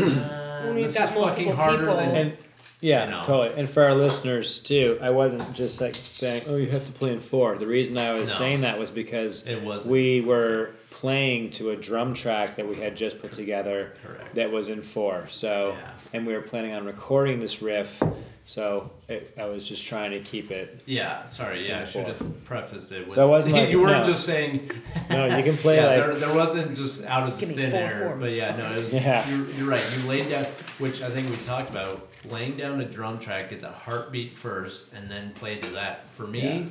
[0.75, 1.97] you've this got is fucking multiple harder people.
[1.97, 2.37] than And
[2.81, 3.23] yeah, You know.
[3.23, 3.59] totally.
[3.59, 7.13] And for our listeners too, I wasn't just like saying, "Oh, you have to play
[7.13, 7.57] in four.
[7.57, 8.35] The reason I was No.
[8.37, 12.77] saying that was because it was we were playing to a drum track that we
[12.77, 15.27] had just put together correct that was in four.
[15.31, 15.89] So, Yeah.
[16.13, 18.01] and we were planning on recording this riff.
[18.45, 20.81] So it, I was just trying to keep it.
[20.85, 21.69] Yeah, sorry.
[21.69, 23.15] Yeah, I should have prefaced it with.
[23.15, 24.13] So it wasn't like- you weren't no.
[24.13, 24.69] just saying.
[25.11, 27.71] No, you can play yeah, like there, there wasn't just out of Give me thin
[27.71, 28.21] full air, form.
[28.21, 28.93] but yeah, no, it was.
[29.03, 29.29] Yeah.
[29.31, 29.83] You're, you're right.
[29.97, 30.45] You laid down,
[30.79, 34.93] which I think we talked about, laying down a drum track, get the heartbeat first,
[34.93, 36.09] and then play to that.
[36.09, 36.41] For me.
[36.41, 36.67] Yeah.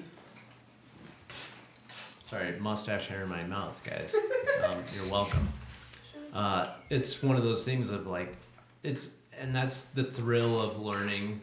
[2.25, 4.15] Sorry, mustache hair in my mouth, guys.
[4.63, 5.47] Um, you're welcome.
[6.33, 8.37] Uh, it's one of those things of like,
[8.83, 11.41] it's and that's the thrill of learning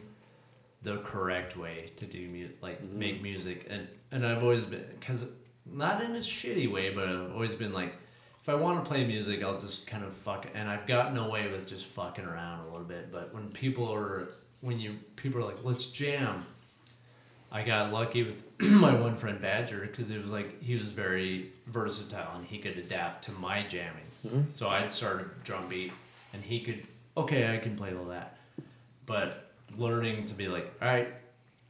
[0.81, 5.25] the correct way to do music, like make music and and I've always been because
[5.65, 7.97] not in a shitty way but I've always been like
[8.41, 11.49] if I want to play music I'll just kind of fuck and I've gotten away
[11.49, 14.29] with just fucking around a little bit but when people are
[14.61, 16.45] when you people are like let's jam
[17.51, 21.51] I got lucky with my one friend Badger because it was like he was very
[21.67, 24.03] versatile and he could adapt to my jamming.
[24.25, 24.41] Mm-hmm.
[24.53, 25.91] So I'd start a drum beat
[26.33, 26.85] and he could
[27.17, 28.37] okay I can play all that,
[29.05, 31.13] but learning to be like all right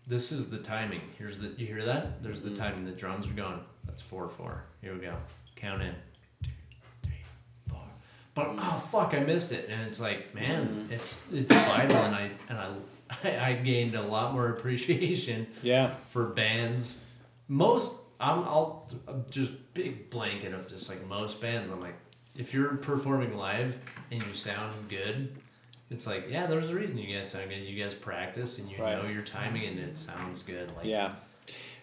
[0.07, 1.01] this is the timing.
[1.17, 2.23] Here's the you hear that?
[2.23, 2.59] There's the mm-hmm.
[2.59, 2.85] timing.
[2.85, 4.63] The drums are going that's four four.
[4.81, 5.15] Here we go.
[5.55, 5.93] Count in.
[5.93, 6.08] two three four
[8.39, 10.93] but oh fuck I missed it and it's like man mm-hmm.
[10.93, 12.69] it's it's vital and I and I
[13.23, 15.95] I gained a lot more appreciation yeah.
[16.09, 17.03] for bands.
[17.47, 21.69] Most I'm I'll I'm just big blanket of just like most bands.
[21.69, 21.97] I'm like,
[22.35, 23.77] if you're performing live
[24.11, 25.35] and you sound good,
[25.89, 27.59] it's like yeah, there's a reason you guys sound good.
[27.59, 29.01] You guys practice and you Right.
[29.01, 30.71] know your timing and it sounds good.
[30.75, 31.15] Like Yeah.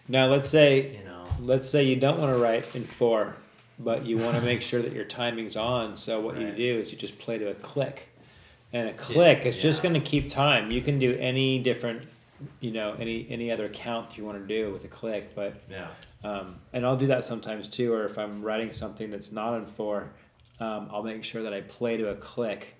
[0.07, 3.35] Now let's say you know, let's say you don't want to write in four.
[3.79, 5.95] But you want to make sure that your timing's on.
[5.95, 8.07] So what you do is you just play to a click,
[8.73, 9.89] and a click it's just yeah.
[9.89, 10.71] going to keep time.
[10.71, 12.05] You can do any different,
[12.59, 15.87] you know, any any other count you want to do with a click, but Yeah.
[16.23, 17.93] um, and I'll do that sometimes too.
[17.93, 20.09] Or if I'm writing something that's not in four,
[20.59, 22.75] um, I'll make sure that I play to a click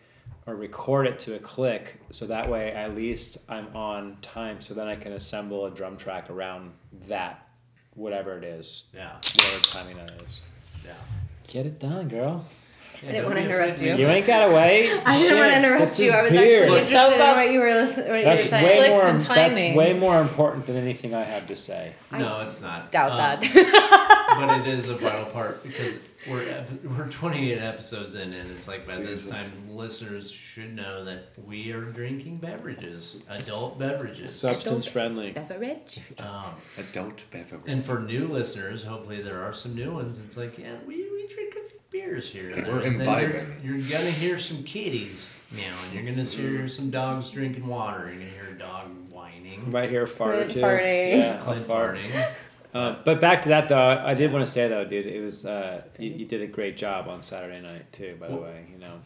[0.45, 4.62] or record it to a click, so that way at least I'm on time.
[4.62, 6.72] So then I can assemble a drum track around
[7.08, 7.48] that,
[7.95, 9.18] whatever it is, Yeah.
[9.36, 10.41] whatever timing that is.
[10.88, 10.93] Yeah.
[11.47, 12.45] Get it done, girl.
[13.03, 13.95] I didn't wanna interrupt you.
[13.95, 14.91] You ain't gotta wait.
[15.05, 16.09] I didn't want to interrupt you.
[16.11, 16.63] I was beer.
[16.63, 18.09] actually interested in what you were listening.
[18.09, 18.65] What That's you were saying.
[18.65, 19.07] way Clicks more.
[19.07, 21.93] and That's way more important than anything I have to say.
[22.11, 22.91] No, it's not.
[22.91, 23.41] Doubt Um, that.
[24.39, 25.93] but it is a vital part because
[26.30, 29.32] we're ep- we're 28 episodes in, and it's like by this Jesus.
[29.39, 34.34] time, listeners should know that we are drinking beverages, adult beverages.
[34.38, 35.32] Substance friendly.
[35.32, 35.99] Beverage.
[36.19, 36.45] Um,
[36.78, 37.61] Adult beverage.
[37.67, 40.23] and for new listeners, hopefully there are some new ones.
[40.23, 42.51] It's like, yeah, we, we drink a few beers here.
[42.51, 43.61] and We're and then you're- imbibing.
[43.63, 45.73] You're, gonna hear some kitties meowing.
[45.93, 48.05] You're gonna hear some dogs drinking water.
[48.07, 49.71] You're gonna hear a dog whining.
[49.71, 50.59] Right here, fart or Clint two.
[50.61, 51.17] farting.
[51.19, 51.97] Yeah, I'll Clint fart.
[51.97, 52.28] farting.
[52.78, 55.47] Uh, but back to that though, I did want to say though, dude, it was
[55.47, 58.15] uh, you, you did a great job on Saturday night too.
[58.19, 59.01] By the way, you know.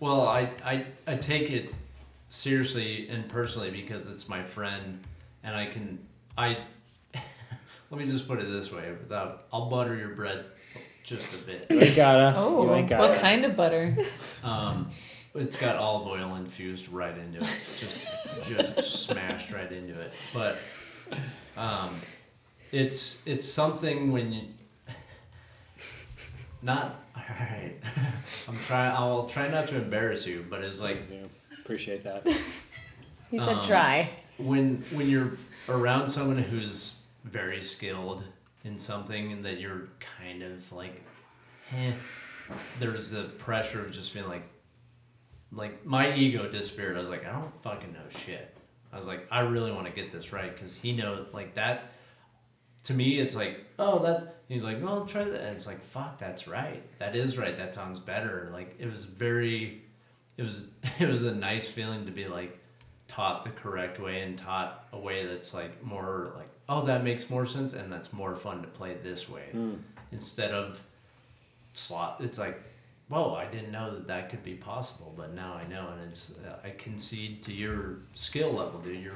[0.00, 1.72] Well, I, I I take it
[2.30, 4.98] seriously and personally because it's my friend,
[5.44, 6.00] and I can
[6.36, 6.58] I.
[7.90, 10.44] let me just put it this way: without I'll butter your bread
[11.04, 11.66] just a bit.
[11.70, 12.34] You ain't gotta.
[12.36, 13.08] Oh, you ain't gotta.
[13.08, 13.96] what kind of butter?
[14.42, 14.90] Um,
[15.36, 17.96] it's got olive oil infused right into it, just
[18.48, 20.12] just smashed right into it.
[20.34, 20.58] But
[21.56, 21.94] um,
[22.72, 24.42] it's it's something when you
[26.62, 27.74] not all right.
[28.48, 28.92] I'm trying.
[28.96, 31.18] I'll try not to embarrass you, but it's like Yeah,
[31.60, 32.26] appreciate that.
[33.30, 34.10] He said Um, try.
[34.36, 36.92] when when you're around someone who's
[37.24, 38.24] very skilled
[38.64, 41.02] in something and that you're kind of like
[41.74, 41.92] eh,
[42.78, 44.42] there's the pressure of just being like
[45.50, 48.54] like my ego disappeared i was like i don't fucking know shit
[48.92, 51.92] i was like i really want to get this right because he knows like that
[52.84, 56.18] to me it's like oh that's he's like well try that and it's like fuck
[56.18, 56.82] that's right.
[56.98, 57.56] That is right.
[57.56, 58.50] That sounds better.
[58.52, 59.82] Like it was very
[60.36, 60.68] it was
[60.98, 62.58] it was a nice feeling to be like
[63.08, 67.28] taught the correct way and taught a way that's like more like oh that makes
[67.28, 69.48] more sense and that's more fun to play this way.
[69.52, 69.74] Hmm.
[70.12, 70.80] Instead of
[71.74, 72.60] slot it's like
[73.12, 76.32] whoa i didn't know that that could be possible but now i know and it's
[76.48, 79.02] uh, i concede to your skill level dude.
[79.02, 79.12] You're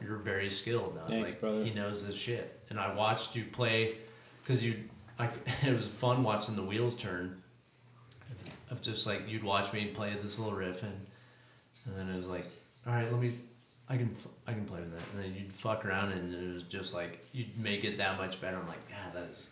[0.00, 0.94] you're very skilled.
[0.94, 1.64] Now Thanks, like brother.
[1.64, 2.60] he knows his shit.
[2.70, 3.96] And i watched you play
[4.42, 4.74] because you
[5.18, 5.28] I,
[5.66, 7.42] it was fun watching the wheels turn
[8.70, 11.06] of just like you'd watch me play this little riff and
[11.86, 12.46] and then it was like
[12.86, 13.32] all right let me
[13.88, 14.14] i can
[14.46, 15.02] i can play with that.
[15.12, 18.40] And then you'd fuck around and it was just like you'd make it that much
[18.40, 18.58] better.
[18.58, 19.50] I'm like yeah that is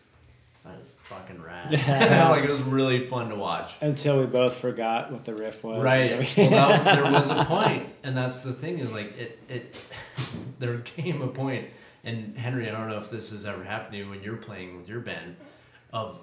[0.69, 1.73] that is fucking rad
[2.31, 5.83] like it was really fun to watch Until we both forgot what the riff was.
[5.83, 6.11] Right.
[6.37, 9.39] well, that, there was a point, and that's the thing is like it.
[9.49, 9.77] It
[10.59, 11.69] there came a point,
[12.05, 14.77] and Henry, I don't know if this has ever happened to you when you're playing
[14.77, 15.37] with your band,
[15.93, 16.19] of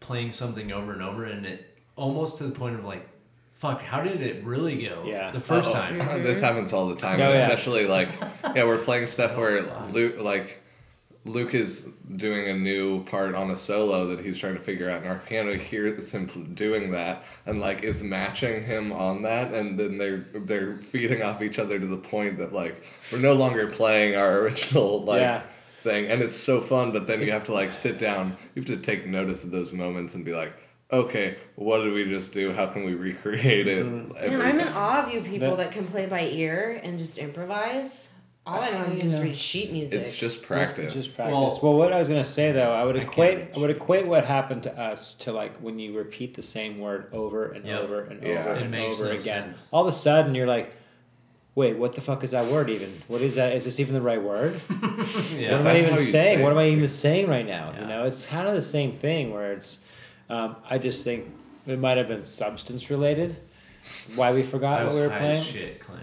[0.00, 3.08] playing something over and over, and it almost to the point of like,
[3.52, 5.02] fuck, how did it really go?
[5.06, 5.30] Yeah.
[5.30, 5.98] The 1st Oh, time.
[6.22, 7.38] This happens all the time, Oh, yeah.
[7.40, 8.08] especially like
[8.54, 10.62] yeah, we're playing stuff where Luke like
[11.26, 15.02] Luke is doing a new part on a solo that he's trying to figure out,
[15.02, 19.78] and our piano hears him doing that and like is matching him on that, and
[19.78, 23.66] then they're they're feeding off each other to the point that like we're no longer
[23.66, 25.42] playing our original like Yeah.
[25.82, 26.90] thing, and it's so fun.
[26.90, 29.72] But then you have to like sit down, you have to take notice of those
[29.72, 30.52] moments and be like.
[30.92, 32.52] Okay, what did we just do?
[32.52, 33.86] How can we recreate it?
[33.86, 34.12] Mm-hmm.
[34.18, 36.98] every Man, I'm in awe of you people That- that can play by ear and
[36.98, 38.08] just improvise.
[38.46, 39.22] All I know is just Yeah.
[39.22, 40.00] read sheet music.
[40.00, 40.92] It's just practice.
[40.92, 41.32] Just practice.
[41.34, 43.48] Well- Well, what I was gonna say though, I would equate reach.
[43.54, 47.06] I would equate what happened to us to like when you repeat the same word
[47.12, 47.80] over and Yep.
[47.80, 48.40] over and Yeah.
[48.46, 49.54] over It and makes over no again.
[49.54, 49.68] sense.
[49.70, 50.72] All of a sudden, you're like,
[51.54, 53.02] "Wait, what the fuck is that word even?
[53.08, 53.52] What is that?
[53.54, 54.58] Is this even the right word?
[55.38, 55.52] Yeah.
[55.52, 56.38] what am I even saying?
[56.38, 57.72] say What am I even saying right now?
[57.74, 57.82] Yeah.
[57.82, 59.80] You know, it's kind of the same thing where it's.
[60.30, 61.26] Um, I just think
[61.66, 63.36] it might have been substance related.
[64.14, 65.42] Why we forgot I what was we were high playing.
[65.42, 66.02] shit, Clint.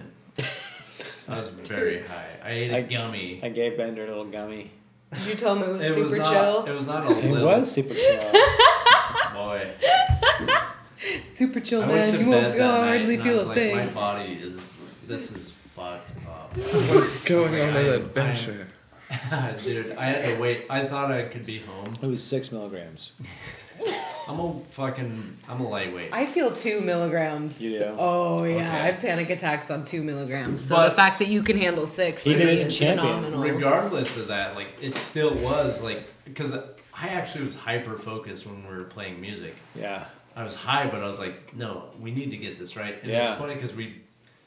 [1.30, 2.28] I was very high.
[2.43, 3.39] I ate a I- gummy.
[3.43, 4.71] I gave Bender a little gummy.
[5.13, 6.34] Did you tell him it was it super was not.
[6.34, 6.65] chill?
[6.65, 7.38] It was not a little.
[7.38, 8.32] It was super chill.
[9.34, 9.71] Boy.
[11.32, 13.55] Super chill, I went to You bed won't that night hardly feel was a like,
[13.55, 13.75] thing.
[13.78, 14.78] my body is.
[15.07, 16.53] This is fucked up.
[17.25, 18.67] Going like, on I an am- adventure.
[19.63, 20.65] Dude, I had to wait.
[20.69, 21.97] I thought I could be home.
[22.01, 23.11] It was six milligrams.
[24.30, 25.38] I'm a fucking.
[25.47, 26.09] I'm a lightweight.
[26.13, 27.61] I feel two milligrams.
[27.61, 27.95] You do?
[27.97, 28.65] Oh yeah, Okay.
[28.65, 30.65] I have panic attacks on two milligrams.
[30.65, 32.78] So But- the fact that you can handle six to did me as a is
[32.78, 33.07] champion.
[33.23, 33.41] phenomenal.
[33.41, 38.67] Regardless of that, like it still was like because I actually was hyper focused when
[38.67, 39.55] we were playing music.
[39.75, 40.05] Yeah.
[40.36, 43.01] I was high, but I was like, no, we need to get this right.
[43.01, 43.32] And Yeah.
[43.32, 44.01] it's funny because we,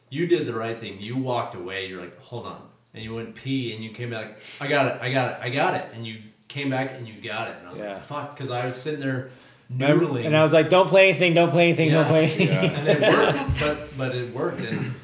[0.08, 1.00] you did the right thing.
[1.00, 1.86] You walked away.
[1.86, 2.62] You're like, hold on,
[2.94, 4.38] and you went pee, and you came back.
[4.60, 4.98] I got it.
[5.02, 5.38] I got it.
[5.42, 5.90] I got it.
[5.94, 7.56] And you came back and you got it.
[7.58, 7.92] And I was Yeah.
[7.94, 9.30] like, fuck, because I was sitting there Remember-
[9.72, 10.26] noodling.
[10.26, 12.48] And I was like, don't play anything, don't play anything, don't play anything.
[12.48, 12.62] Yeah.
[12.62, 14.94] and it worked, but but it worked, and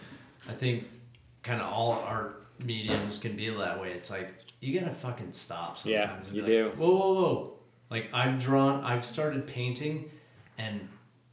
[0.49, 0.85] I think
[1.43, 3.93] kind of all art mediums can be that way.
[3.93, 6.29] It's like you gotta fucking stop sometimes.
[6.29, 6.73] Yeah, you like, do.
[6.77, 7.53] Whoa, whoa, whoa!
[7.91, 10.11] Like I've drawn, I've started painting,
[10.59, 10.89] and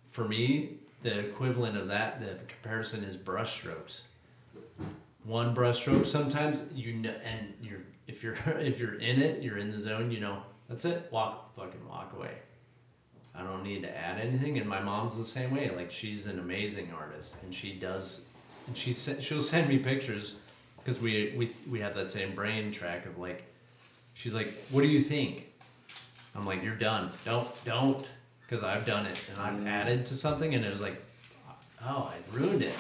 [0.10, 4.04] for me, the equivalent of that, the comparison is brush strokes.
[5.24, 6.06] One brush stroke.
[6.06, 10.12] Sometimes you know, and you're if you're if you're in it, you're in the zone.
[10.12, 11.08] You know, that's it.
[11.12, 12.32] Walk, fucking walk away.
[13.36, 14.58] I don't need to add anything.
[14.58, 15.72] And my mom's the same way.
[15.76, 18.22] Like she's an amazing artist, and she does,
[18.68, 20.36] and she she'll send me pictures
[20.78, 23.44] because we we we have that same brain track of like,
[24.14, 25.50] she's like, what do you think?
[26.36, 27.12] I'm like, you're done.
[27.26, 28.08] Don't don't,
[28.42, 29.68] because I've done it and I've mm.
[29.68, 31.02] added to something, and it was like,
[31.84, 32.76] oh, I ruined it.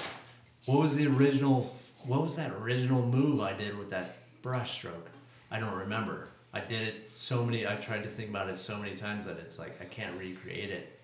[0.66, 1.76] What was the original?
[2.06, 5.10] What was that original move I did with that brush stroke?
[5.50, 6.28] I don't remember.
[6.54, 7.66] I did it so many.
[7.66, 10.70] I tried to think about it so many times that it's like I can't recreate
[10.70, 11.00] it.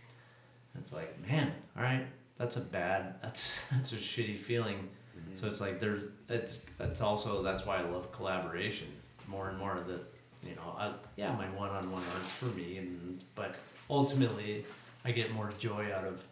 [0.77, 2.05] It's like, man, all right,
[2.37, 3.15] that's a bad.
[3.21, 4.77] That's that's a shitty feeling.
[4.77, 5.35] Mm-hmm.
[5.35, 8.87] So it's like there's it's it's also that's why I love collaboration
[9.27, 9.83] more and more.
[9.87, 10.01] That
[10.47, 13.55] you know, I, yeah, my one-on-one art's for me, and but
[13.89, 14.65] ultimately,
[15.03, 16.23] I get more joy out of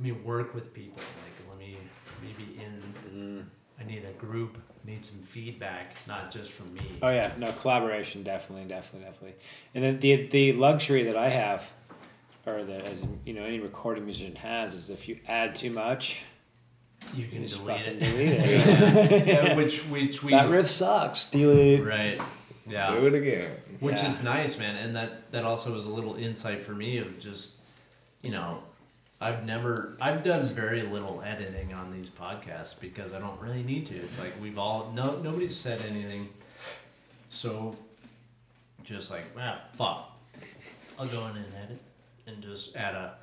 [0.00, 1.02] me work with people.
[1.22, 1.76] Like let me
[2.22, 2.82] maybe in.
[3.08, 3.40] Mm-hmm.
[3.78, 4.58] I need a group.
[4.86, 6.98] Need some feedback, not just from me.
[7.02, 9.34] Oh yeah, no collaboration, definitely, definitely, definitely.
[9.74, 11.68] And then the the luxury that I have,
[12.46, 16.20] or that as you know any recording musician has, is if you add too much,
[17.14, 17.98] You you can just delete it.
[18.00, 19.26] delete it.
[19.26, 21.28] yeah, which which we that riff sucks.
[21.30, 21.84] Delete.
[21.84, 22.20] right.
[22.68, 22.92] Yeah.
[22.92, 23.50] Do it again.
[23.80, 24.06] which Yeah.
[24.06, 27.56] is nice man and that that also was a little insight for me of just
[28.22, 28.62] you know
[29.20, 33.86] i've never i've done very little editing on these podcasts because i don't really need
[33.86, 33.96] to.
[33.96, 36.28] It's like we've all no nobody's said anything.
[37.28, 37.76] So
[38.84, 40.12] just like ah fuck.
[40.98, 41.80] I'll go in and edit
[42.26, 43.14] and just add a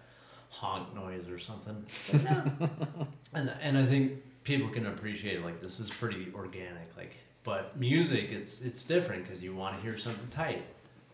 [0.50, 1.86] honk noise or something.
[3.36, 7.76] And and i think people can appreciate it like this is pretty organic like but
[7.76, 10.64] music it's it's different because you want to hear something tight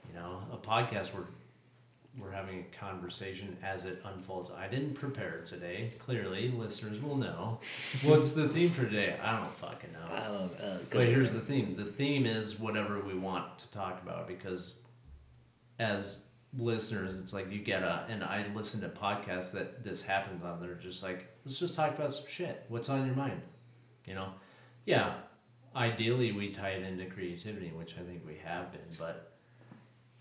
[0.09, 0.39] you know?
[0.51, 1.25] A podcast we're
[2.39, 4.51] having a conversation as it unfolds.
[4.51, 5.93] I didn't prepare today.
[5.99, 7.59] Clearly listeners will know.
[8.03, 9.17] What's the theme for today?
[9.21, 10.15] I don't fucking know.
[10.15, 10.79] I don't uh, know.
[10.89, 11.75] but here's the theme.
[11.75, 14.79] The theme is whatever we want to talk about because
[15.79, 16.25] as
[16.57, 20.59] listeners it's like you get a and i listen to podcasts that this happens on.
[20.59, 22.65] They're just like let's just talk about some shit.
[22.69, 23.41] What's on your mind?
[24.05, 24.29] You know?
[24.85, 25.13] Yeah.
[25.75, 29.33] Ideally we tie it into creativity which i think we have been but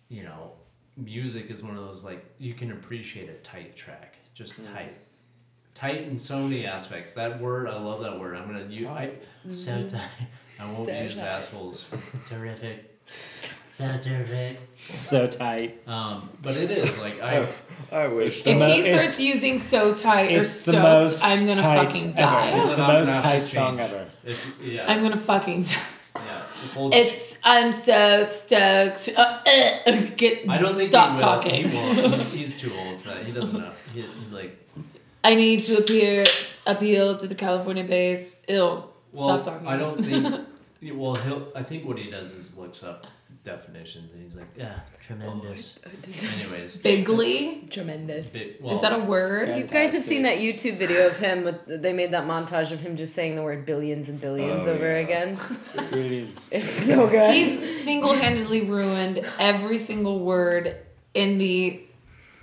[0.08, 0.52] you know
[0.98, 4.96] music is one of those like you can appreciate a tight track just tight
[5.74, 9.10] tight in so many aspects that word i love that word i'm gonna use I,
[9.50, 10.00] so tight
[10.60, 11.20] i won't So use tight.
[11.24, 11.86] assholes
[12.26, 13.00] terrific
[13.70, 14.58] so terrific
[14.94, 15.86] So tight.
[15.88, 17.46] um but it is like i
[17.92, 18.44] I wish.
[18.46, 20.72] If mo- he starts using so tight or It's the
[21.12, 22.16] stoked, I'm gonna tight fucking ever.
[22.18, 22.60] die.
[22.60, 23.48] It's the most gonna tight change.
[23.48, 24.06] song ever.
[24.26, 25.72] if, yeah I'm gonna fucking die.
[26.16, 26.42] yeah
[26.92, 29.10] It's I'm so stoked.
[29.16, 31.68] Uh, uh, get i don't think stop he talking.
[31.68, 34.56] he won't he's, he's too old for that he doesn't know he, like
[35.24, 36.24] I need to appear
[36.66, 38.36] appeal to the California base.
[38.48, 38.84] Ew.
[39.12, 39.66] Well, Stop talking.
[39.66, 40.46] I don't think.
[40.94, 41.48] well, he'll.
[41.56, 43.06] I think what he does is looks up
[43.44, 45.90] definitions, and he's like, "Yeah, tremendous." Oh,
[46.42, 47.70] Anyways, Bigly.
[47.70, 48.26] Tremendous.
[48.28, 49.48] bit, well, Is that a word?
[49.48, 49.56] Yeah.
[49.56, 51.44] You guys have seen that YouTube video of him.
[51.44, 54.72] With, they made that montage of him just saying the word billions and billions Oh,
[54.72, 54.98] over yeah.
[54.98, 55.38] again.
[55.90, 56.48] Greetings.
[56.52, 57.34] It's so good.
[57.34, 60.76] He's single-handedly ruined every single word
[61.14, 61.80] in the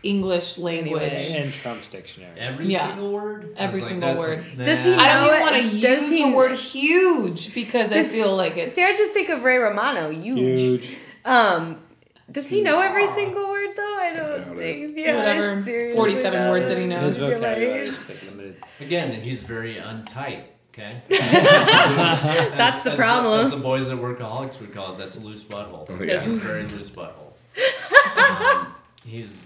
[0.05, 1.01] English language.
[1.01, 1.41] Anyway.
[1.45, 2.39] In Trump's dictionary.
[2.39, 2.87] every Yeah.
[2.89, 3.53] single word?
[3.57, 4.45] Every like, single that's a- word.
[4.63, 5.01] Does he nah.
[5.03, 8.09] I don't know it- want to does use he- the word huge because Does- I
[8.11, 8.71] feel like it.
[8.71, 10.09] See, I just think of Ray Romano.
[10.11, 10.59] Huge.
[10.59, 10.97] Huge.
[11.25, 11.79] Um,
[12.31, 13.97] does he know every single word though?
[13.99, 14.97] I don't doubt think.
[14.97, 15.63] Yeah, Whatever.
[15.63, 16.49] seriously 47 don't.
[16.51, 17.17] words that he knows.
[17.17, 18.61] vocabulary like.
[18.81, 20.43] Again, he's very untight.
[20.73, 21.01] Okay.
[21.09, 23.39] That's the as problem.
[23.45, 25.87] as the boys at Workaholics would call it, that's a loose butthole.
[25.89, 26.15] Oh, yeah.
[26.15, 27.31] That's a very loose butthole.
[28.17, 28.73] Um,
[29.05, 29.45] he's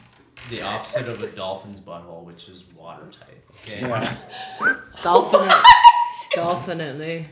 [0.50, 3.38] the opposite of a dolphin's butthole, which is watertight.
[3.64, 3.82] Okay.
[3.82, 4.16] Yeah.
[5.04, 5.52] Dolphin.
[6.34, 7.26] Dolphinately.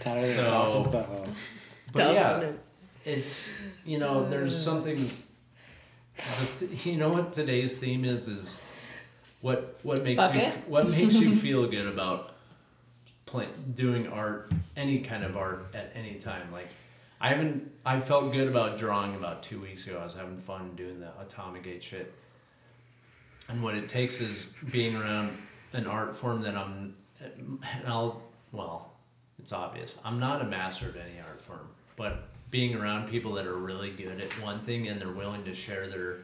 [0.00, 1.28] Tighter So- a dolphin's butthole.
[1.92, 2.50] But yeah,
[3.04, 3.48] it's
[3.84, 5.08] you know there's something
[6.16, 8.62] the th- you know what today's theme is is
[9.42, 10.54] what what makes Fuck you it.
[10.68, 12.34] what makes you feel good about
[13.26, 16.68] play, doing art any kind of art at any time like
[17.20, 17.70] I haven't.
[17.86, 19.98] I felt good about drawing about two weeks ago.
[20.00, 22.12] I was having fun doing the atomic gate shit.
[23.48, 25.36] And what it takes is being around
[25.72, 26.94] an art form that I'm.
[27.20, 28.22] And I'll
[28.52, 28.92] well,
[29.38, 29.98] it's obvious.
[30.04, 33.90] I'm not a master of any art form, but being around people that are really
[33.90, 36.18] good at one thing and they're willing to share their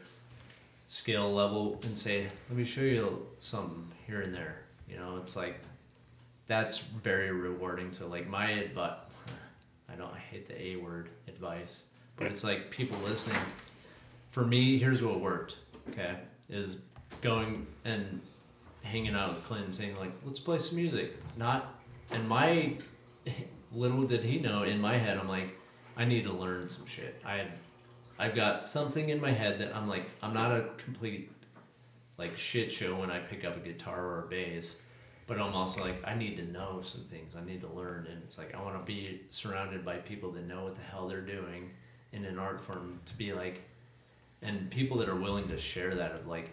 [0.87, 5.35] skill level and say, "Let me show you something here and there." You know, it's
[5.35, 5.59] like
[6.47, 7.91] that's very rewarding.
[7.93, 8.95] So like my advice,
[9.89, 11.83] I don't I hate the A word advice,
[12.15, 13.41] but it's like people listening.
[14.29, 15.57] For me, here's what worked.
[15.89, 16.15] Okay,
[16.49, 16.81] is
[17.21, 18.21] going and
[18.83, 21.15] hanging out with Clint saying like, let's play some music.
[21.37, 21.75] Not,
[22.11, 22.77] and my
[23.71, 25.57] little did he know in my head, I'm like,
[25.95, 27.21] I need to learn some shit.
[27.25, 27.47] I,
[28.17, 31.31] I've got something in my head that I'm like, I'm not a complete
[32.17, 34.75] like shit show when I pick up a guitar or a bass,
[35.25, 37.35] but I'm also like, I need to know some things.
[37.35, 40.47] I need to learn, and it's like I want to be surrounded by people that
[40.47, 41.71] know what the hell they're doing
[42.13, 43.61] in an art form to be like,
[44.43, 46.51] and people that are willing to share that of like,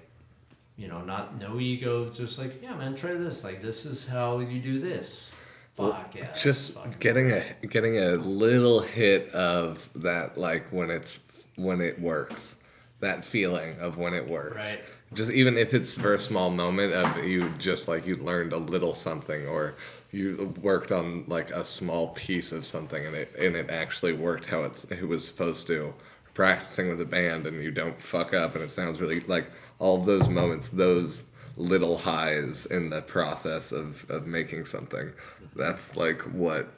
[0.78, 3.44] you know, not no ego, just like, yeah, man, try this.
[3.44, 5.28] Like, this is how you do this.
[5.74, 6.34] Fuck yeah.
[6.36, 11.20] just getting a getting a little hit of that like when it's
[11.54, 12.56] when it works
[12.98, 14.80] that feeling of when it works Right.
[15.14, 18.56] just even if it's for a small moment of you just like you learned a
[18.56, 19.76] little something or
[20.10, 24.46] you worked on like a small piece of something and it and it actually worked
[24.46, 25.94] how it's it was supposed to
[26.34, 29.48] practicing with a band and you don't fuck up and it sounds really like
[29.78, 35.12] all of those moments those little highs in the process of, of making something
[35.56, 36.72] that's like what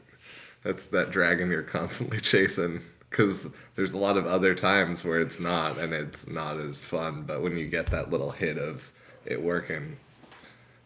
[0.63, 5.41] that's that dragon you're constantly chasing because there's a lot of other times where it's
[5.41, 8.91] not and it's not as fun but when you get that little hit of
[9.27, 9.97] it working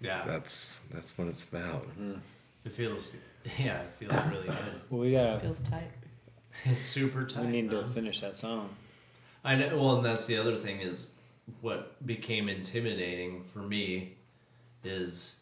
[0.01, 0.23] yeah.
[0.27, 2.19] that's that's what it's about mm-hmm.
[2.65, 3.09] It feels,
[3.59, 4.81] yeah, it feels really good.
[4.91, 5.39] Well, we gotta.
[5.41, 5.91] Feels tight.
[6.65, 7.47] It's super tight.
[7.47, 8.71] We need to finish that song.
[9.45, 9.77] I know.
[9.77, 11.11] Well, and that's the other thing is
[11.61, 14.16] what became intimidating for me
[14.82, 15.36] is,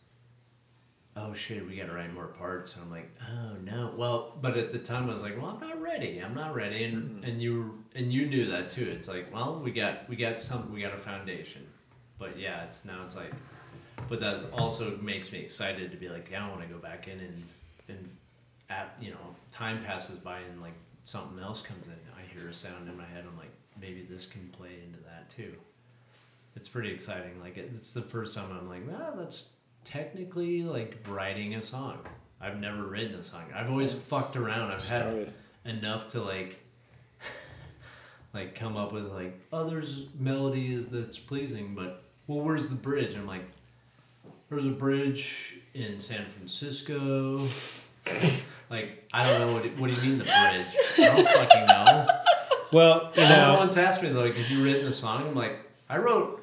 [1.16, 2.74] oh shit, we got to write more parts.
[2.74, 3.92] And I'm like, oh no.
[3.96, 6.18] Well, but at the time I was like, well, I'm not ready.
[6.18, 6.84] I'm not ready.
[6.84, 7.24] And mm-hmm.
[7.24, 8.88] and you and you knew that too.
[8.88, 11.66] It's like, well, we got we got some we got a foundation,
[12.18, 13.32] but yeah, it's now it's like,
[14.08, 17.08] but that also makes me excited to be like, yeah, I want to go back
[17.08, 17.42] in and
[17.88, 18.08] and
[18.72, 20.74] at you know time passes by and like
[21.04, 23.50] something else comes in i hear a sound in my head i'm like
[23.80, 25.54] maybe this can play into that too
[26.56, 27.40] it's pretty exciting.
[27.40, 29.44] Like it's the first time i'm like well that's
[29.84, 31.98] technically like writing a song.
[32.40, 33.44] I've never written a song.
[33.54, 34.72] I've always fucked around.
[34.72, 35.32] I've had
[35.64, 36.58] enough to like
[38.34, 42.74] like come up with like oh there's melody is that's pleasing but well where's the
[42.74, 43.14] bridge?
[43.14, 43.44] I'm like
[44.48, 47.46] there's a bridge in san francisco.
[48.70, 50.66] Like i don't know what, it, what do you mean the bridge?
[50.98, 52.06] I don't fucking know.
[52.72, 55.28] Well, you someone know, once asked me like have you written a song?
[55.28, 55.58] I'm like
[55.90, 56.41] i wrote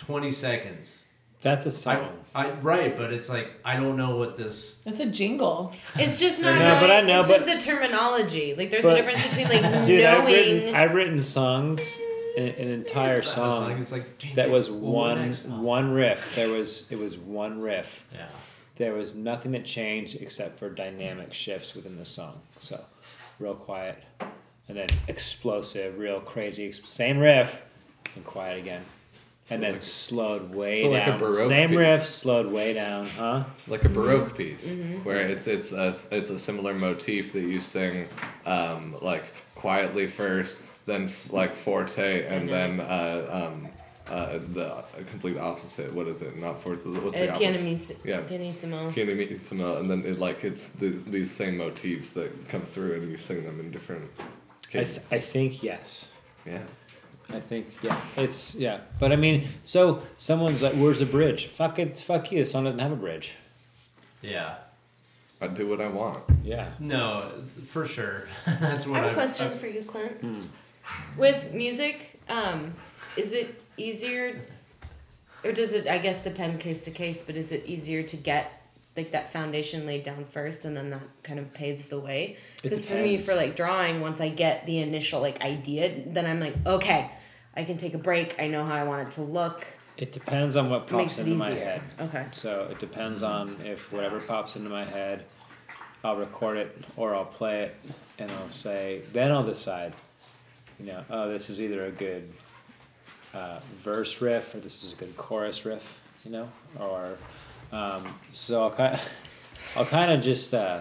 [0.00, 1.04] 20 seconds
[1.42, 2.10] that's a song.
[2.34, 5.72] I right but it's like i don't know what this It's a jingle.
[5.96, 6.80] It's just not No, knowing.
[6.80, 8.54] but I know, it's but- just the terminology.
[8.54, 10.34] Like there's but- a difference between like Dude, I've knowing.
[10.34, 11.98] written, I've written songs,
[12.36, 15.44] an, an entire it's not a song it's like that was well, what one next?
[15.46, 16.34] One riff.
[16.36, 18.04] There was it was one riff.
[18.12, 18.28] yeah
[18.76, 22.40] There was nothing that changed except for dynamic shifts within the song.
[22.60, 22.84] So,
[23.38, 23.96] real quiet,
[24.68, 27.62] and then explosive, real crazy, same riff,
[28.14, 28.82] and quiet again,
[29.50, 31.18] and then like- slowed way so like a down.
[31.18, 31.78] Baroque same piece.
[31.78, 33.44] riff, slowed way down, huh?
[33.68, 38.06] like a baroque piece where it's it's a it's a similar motif that you sing
[38.46, 39.24] um, like
[39.54, 43.68] quietly first then f- like forte and then uh, um,
[44.08, 48.20] uh, the complete opposite what is it not forte what's the Uh, opposite pianissi- Yeah.
[48.22, 48.90] pianissimo.
[48.92, 53.18] pianissimo and then it like it's the, these same motifs that come through and you
[53.18, 54.10] sing them in different
[54.72, 56.10] I, th- I think yes.
[56.46, 56.62] yeah
[57.34, 58.80] I think yeah, it's yeah.
[58.98, 62.40] But I mean, so someone's like, "Where's the bridge?" Fuck it, fuck you.
[62.40, 63.32] The song doesn't have a bridge.
[64.22, 64.56] yeah
[65.42, 66.66] I do what I want Yeah.
[66.78, 67.22] No,
[67.66, 68.24] for sure.
[68.46, 70.48] That's I what have a I've- a question I've- for you, Clint.
[71.16, 72.74] With music, um,
[73.16, 74.40] is it easier,
[75.44, 75.86] or does it?
[75.86, 77.22] I guess depend case to case.
[77.22, 78.52] But is it easier to get
[78.96, 82.36] like that foundation laid down first, and then that kind of paves the way?
[82.62, 86.40] Because for me, for like drawing, once I get the initial like idea, then I'm
[86.40, 87.10] like, okay,
[87.54, 88.36] I can take a break.
[88.40, 89.66] I know how I want it to look.
[89.96, 91.64] It depends on what pops into my easier.
[91.64, 91.82] head.
[92.00, 92.26] Okay.
[92.32, 95.24] So it depends on if whatever pops into my head,
[96.02, 97.76] I'll record it or I'll play it,
[98.18, 99.02] and I'll say.
[99.12, 99.92] Then I'll decide.
[100.78, 102.32] You know, oh, this is either a good
[103.34, 106.00] uh, verse riff or this is a good chorus riff.
[106.24, 106.48] You know,
[106.78, 107.18] or
[107.72, 108.94] um, so I'll kind.
[108.94, 109.08] of,
[109.76, 110.54] I'll kind of just.
[110.54, 110.80] Uh,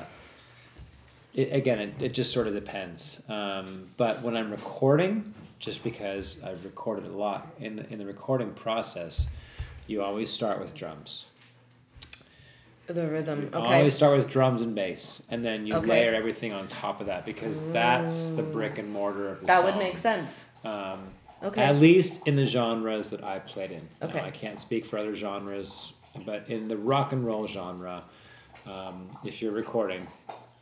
[1.34, 3.22] it, again, it, it just sort of depends.
[3.28, 8.05] Um, but when I'm recording, just because I've recorded a lot in the in the
[8.05, 9.30] recording process,
[9.88, 11.26] you always start with drums.
[12.88, 13.41] The rhythm.
[13.43, 13.57] You Okay.
[13.78, 15.88] Always start with drums and bass, and then you Okay.
[15.88, 19.57] layer everything on top of that because that's the brick and mortar of the That
[19.62, 19.66] song.
[19.66, 20.43] would make sense.
[20.64, 20.99] Um,
[21.41, 21.62] Okay.
[21.64, 23.88] At least in the genres that I played in.
[24.01, 24.20] Now, Okay.
[24.20, 25.93] I can't speak for other genres,
[26.26, 28.03] but in the rock and roll genre,
[28.66, 30.05] um, if you're recording,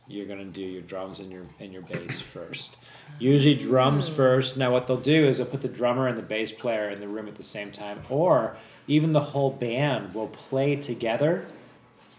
[0.08, 2.76] you're gonna do your drums and your and your bass first.
[3.18, 4.14] Usually drums Hmm.
[4.14, 4.56] first.
[4.56, 7.08] Now what they'll do is they'll put the drummer and the bass player in the
[7.08, 8.56] room at the same time, or
[8.86, 11.46] even the whole band will play together,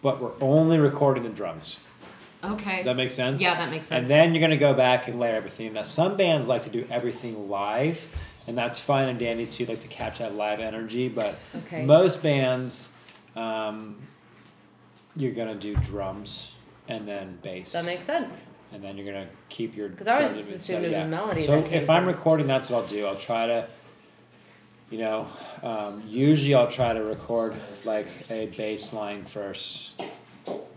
[0.02, 1.80] but we're only recording the drums.
[2.44, 2.78] Okay.
[2.78, 3.42] Does that make sense?
[3.42, 3.98] Yeah, that makes sense.
[3.98, 5.74] And then you're gonna go back and layer everything.
[5.74, 8.00] Now some bands like to do everything live,
[8.48, 11.10] and that's fine and dandy too, like to capture that live energy.
[11.10, 11.84] But Okay.
[11.84, 12.96] most bands,
[13.36, 13.96] um,
[15.16, 16.54] you're gonna do drums
[16.90, 18.46] and then bass, That makes sense.
[18.74, 19.90] and then you're gonna keep your.
[19.90, 22.88] 'Cause I always and- assumed it was melody So if I'm recording, that's what I'll
[22.88, 23.06] do.
[23.06, 23.68] I'll try to.
[24.90, 25.28] You know,
[25.62, 29.92] um, usually I'll try to record like a bass line first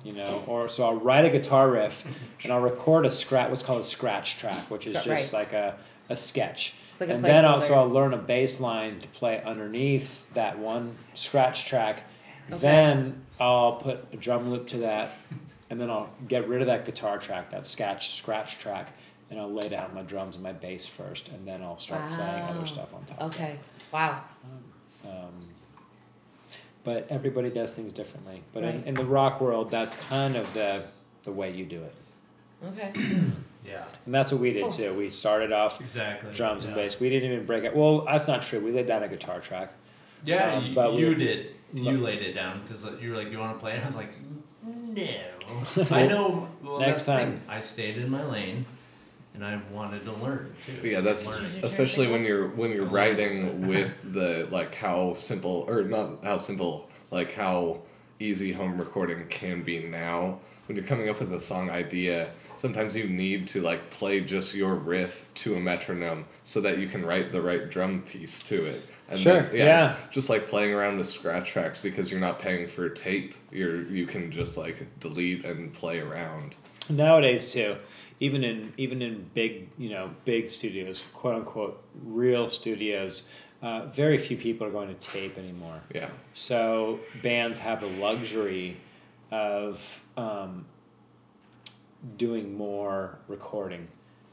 [0.04, 2.04] you know, or so I'll write a guitar riff
[2.42, 5.32] and I'll record a scratch, what's called a scratch track, which is just right.
[5.32, 5.76] like a,
[6.08, 6.74] a sketch.
[7.00, 7.74] Like and then also.
[7.74, 12.04] I'll learn a bass line to play underneath that one scratch track.
[12.48, 12.58] Okay.
[12.58, 15.10] Then I'll put a drum loop to that,
[15.72, 18.88] and then I'll get rid of that guitar track, that scratch scratch track,
[19.30, 22.42] and I'll lay down my drums and my bass first, and then I'll start playing
[22.44, 23.22] other stuff on top.
[23.32, 23.58] Okay.
[23.90, 24.20] Wow.
[25.06, 25.48] Um,
[26.84, 28.42] but everybody does things differently.
[28.52, 28.86] But in, Right.
[28.86, 30.84] in the rock world, that's kind of the
[31.24, 31.94] the way you do it,
[32.68, 32.92] Okay.
[33.64, 34.70] Yeah, and that's what we did Cool.
[34.72, 34.92] too.
[34.94, 36.34] We started off exactly.
[36.34, 36.98] drums and bass.
[37.00, 37.74] We didn't even break it.
[37.76, 38.58] Well, that's not true.
[38.58, 39.72] We laid down a guitar track.
[40.24, 41.54] Yeah, Um, you, but you we- did.
[41.72, 43.86] You laid it down because you were like, "Do you want to play?" And I
[43.86, 44.12] was like,
[44.94, 46.48] "No." I know.
[46.62, 47.32] Well, Next that's the thing.
[47.32, 47.42] time.
[47.48, 48.64] I stayed in my lane,
[49.34, 50.88] and I wanted to learn too.
[50.88, 51.64] Yeah, that's Learning.
[51.64, 52.90] Especially when you're when you're oh.
[52.90, 57.80] writing with the like how simple or not how simple like how
[58.20, 60.38] easy home recording can be now.
[60.66, 62.30] When you're coming up with a song idea,
[62.62, 66.86] sometimes you need to like play just your riff to a metronome so that you
[66.86, 68.80] can write the right drum piece to it.
[69.10, 69.96] And Sure, then- yeah.
[70.06, 73.34] it's just like playing around with scratch tracks because you're not paying for tape.
[73.50, 76.54] You're you can just like delete and play around.
[76.88, 77.74] Nowadays too,
[78.20, 83.24] even in even in big you know big studios, quote unquote real studios,
[83.60, 85.80] uh, very few people are going to tape anymore.
[85.92, 86.10] Yeah.
[86.34, 88.76] So bands have the luxury
[89.32, 90.64] of um,
[92.16, 93.88] doing more recording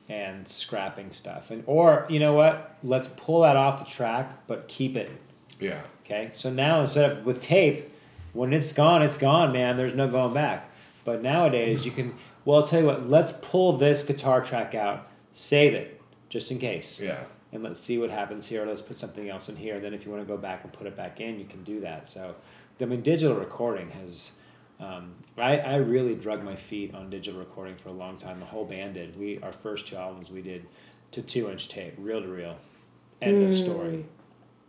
[0.08, 2.78] and scrapping stuff, and or you know what?
[2.84, 5.12] Let's pull that off the track, but keep it.
[5.60, 5.82] Yeah.
[6.06, 7.92] Okay, so now instead of with tape,
[8.34, 9.78] when it's gone, it's gone, man.
[9.78, 10.70] There's no going back.
[11.06, 12.14] But nowadays, you can.
[12.46, 13.10] Well, I'll tell you what.
[13.10, 17.24] Let's pull this guitar track out, save it, just in case Yeah.
[17.52, 18.66] and let's see what happens here.
[18.66, 19.76] Let's put something else in here.
[19.76, 21.64] and Then if you want to go back and put it back in, you can
[21.64, 22.10] do that.
[22.10, 22.36] So,
[22.82, 24.32] I mean, digital recording has.
[24.80, 28.40] Um, I, I really drug my feet on digital recording for a long time.
[28.40, 29.20] The whole band did.
[29.20, 30.66] We our first two albums we did
[31.12, 32.58] to two inch tape, reel to reel.
[33.22, 34.06] End of story.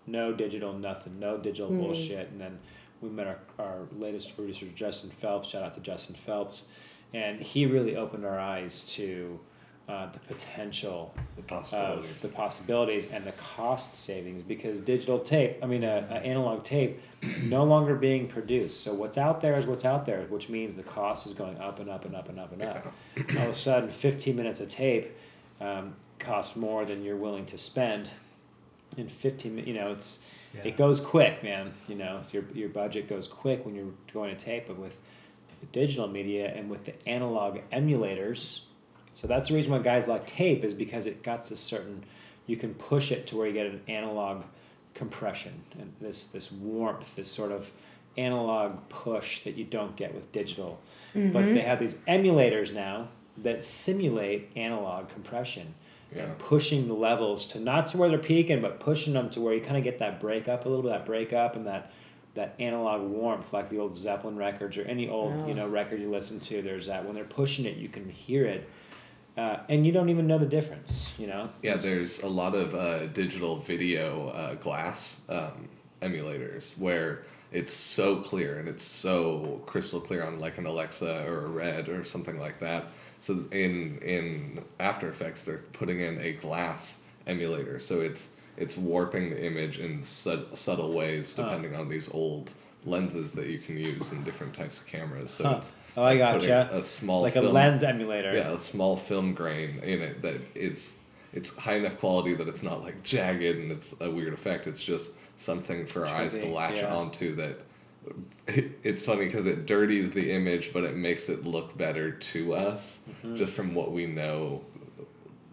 [0.06, 1.20] No digital, nothing.
[1.20, 2.30] No digital bullshit.
[2.30, 2.58] And then
[3.00, 5.48] we met our, our latest producer, Justin Phelps.
[5.48, 6.68] Shout out to Justin Phelps.
[7.14, 9.38] And he really opened our eyes to
[9.90, 12.20] uh, the potential The of possibilities.
[12.22, 17.00] the possibilities and the cost savings because digital tape, I mean, uh, uh, analog tape,
[17.42, 18.82] no longer being produced.
[18.84, 21.80] So what's out there is what's out there, which means the cost is going up
[21.80, 22.92] and up and up and up and up.
[23.36, 25.08] All of a sudden, 15 minutes of tape
[25.60, 28.08] um, costs more than you're willing to spend.
[28.96, 30.24] In 15 minutes, you know, it's
[30.54, 30.62] Yeah.
[30.68, 31.72] it goes quick, man.
[31.88, 34.96] You know, your your budget goes quick when you're going to tape, but with,
[35.48, 38.60] with the digital media and with the analog emulators,
[39.20, 42.04] so that's the reason why guys like tape is because it got a certain,
[42.46, 44.44] you can push it to where you get an analog
[44.94, 47.70] compression and this this warmth, this sort of
[48.16, 50.80] analog push that you don't get with digital.
[51.12, 51.56] But they mm-hmm.
[51.58, 55.74] have these emulators now that simulate analog compression
[56.16, 56.22] Yeah.
[56.22, 59.52] and pushing the levels to not to where they're peaking, but pushing them to where
[59.52, 61.92] you kind of get that break up a little bit, that break up and that
[62.36, 65.56] that analog warmth, like the old Zeppelin records or any old you oh.
[65.56, 66.62] know record you listen to.
[66.62, 68.66] There's that when they're pushing it, you can hear it,
[69.40, 71.08] uh, and you don't even know the difference.
[71.18, 71.50] You know.
[71.62, 75.68] Yeah, there's a lot of uh, digital video uh, glass um,
[76.02, 81.46] emulators where it's so clear and it's so crystal clear on like an Alexa or
[81.46, 82.88] a Red or something like that.
[83.18, 89.30] So in in After Effects, they're putting in a glass emulator, so it's it's warping
[89.30, 92.52] the image in sub- subtle ways depending on these old
[92.84, 95.30] lenses that you can use in different types of cameras.
[95.30, 95.56] So Huh.
[95.58, 96.68] it's Oh, I gotcha.
[96.72, 98.32] A small like a lens emulator.
[98.34, 100.94] yeah, a small film grain in it that it's
[101.32, 104.66] it's high enough quality that it's not like jagged and it's a weird effect.
[104.66, 106.94] It's just something for our eyes to latch yeah.
[106.94, 107.60] onto that.
[108.82, 113.04] It's funny because it dirties the image, but it makes it look better to us,
[113.22, 113.36] Mm-hmm.
[113.36, 114.62] just from what we know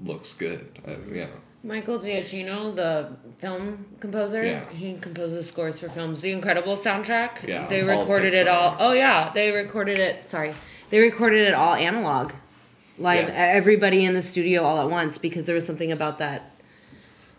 [0.04, 0.80] looks good.
[0.88, 1.28] Uh, yeah.
[1.64, 3.10] Michael Giacchino, the
[3.40, 4.62] film composer, Yeah.
[4.70, 6.22] he composes scores for films.
[6.22, 7.46] The Incredible soundtrack.
[7.48, 8.76] Yeah, They all recorded it all.
[8.80, 10.26] Oh yeah, they recorded it.
[10.26, 10.54] Sorry,
[10.90, 12.34] they recorded it all analog,
[12.98, 13.28] live.
[13.28, 13.34] Yeah.
[13.56, 16.52] Everybody in the studio all at once because there was something about that.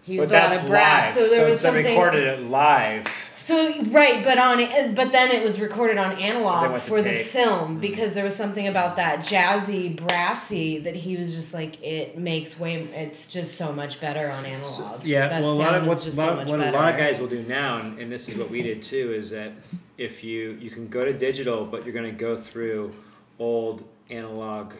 [0.03, 1.24] He But used a lot that's of brass, live.
[1.28, 1.86] so there was they something.
[1.86, 3.07] recorded it live.
[3.49, 4.59] So right, but on
[4.95, 7.27] but then it was recorded on analog with the for the, tape.
[7.27, 12.19] film because there was something about that jazzy, brassy that he was just like it
[12.19, 12.83] makes way.
[12.95, 15.03] It's just so much better on analog.
[15.03, 16.99] Yeah, that well, a lot of what, just so lot, much what a lot of
[16.99, 19.53] guys will do now, and, and this is what we did too, is that
[19.97, 22.95] if you you can go to digital, but you're going to go through
[23.39, 24.75] old analog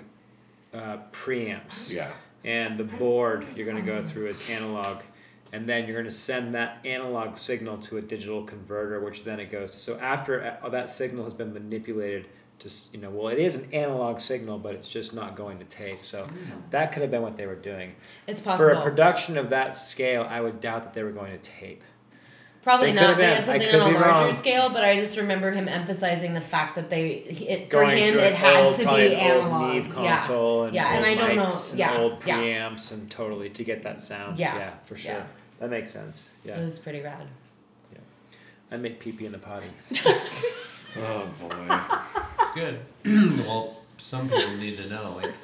[0.75, 2.11] uh, preamps, Yeah.
[2.45, 4.99] and the board you're going to go through is analog,
[5.53, 9.41] and then you're going to send that analog signal to a digital converter, which then
[9.41, 9.73] it goes.
[9.75, 12.27] So after uh, that signal has been manipulated.
[12.59, 15.65] Just you know, well, it is an analog signal, but it's just not going to
[15.65, 16.05] tape.
[16.05, 16.27] So
[16.71, 17.95] that could have been what they were doing.
[18.27, 21.31] It's possible For a production of that scale, I would doubt that they were going
[21.31, 21.85] to tape.
[22.69, 23.17] Probably They not.
[23.17, 24.33] They had something on a larger wrong.
[24.33, 28.35] scale, but I just remember him emphasizing the fact that they it, for him it
[28.35, 29.75] had old, to be an old analog.
[29.75, 30.33] Neve yeah.
[30.33, 32.39] and Yeah, and I don't know- mics and yeah, old yeah.
[32.39, 34.39] preamps and totally to get that sound.
[34.39, 35.13] Yeah, for sure.
[35.13, 35.27] yeah.
[35.61, 36.29] That makes sense.
[36.45, 36.59] Yeah.
[36.61, 37.27] It was pretty rad.
[37.93, 37.99] Yeah.
[38.71, 39.67] I make pee pee in the potty.
[40.97, 41.81] Oh boy.
[42.41, 42.81] It's good.
[43.47, 45.21] well, some people need to know.
[45.23, 45.35] Like,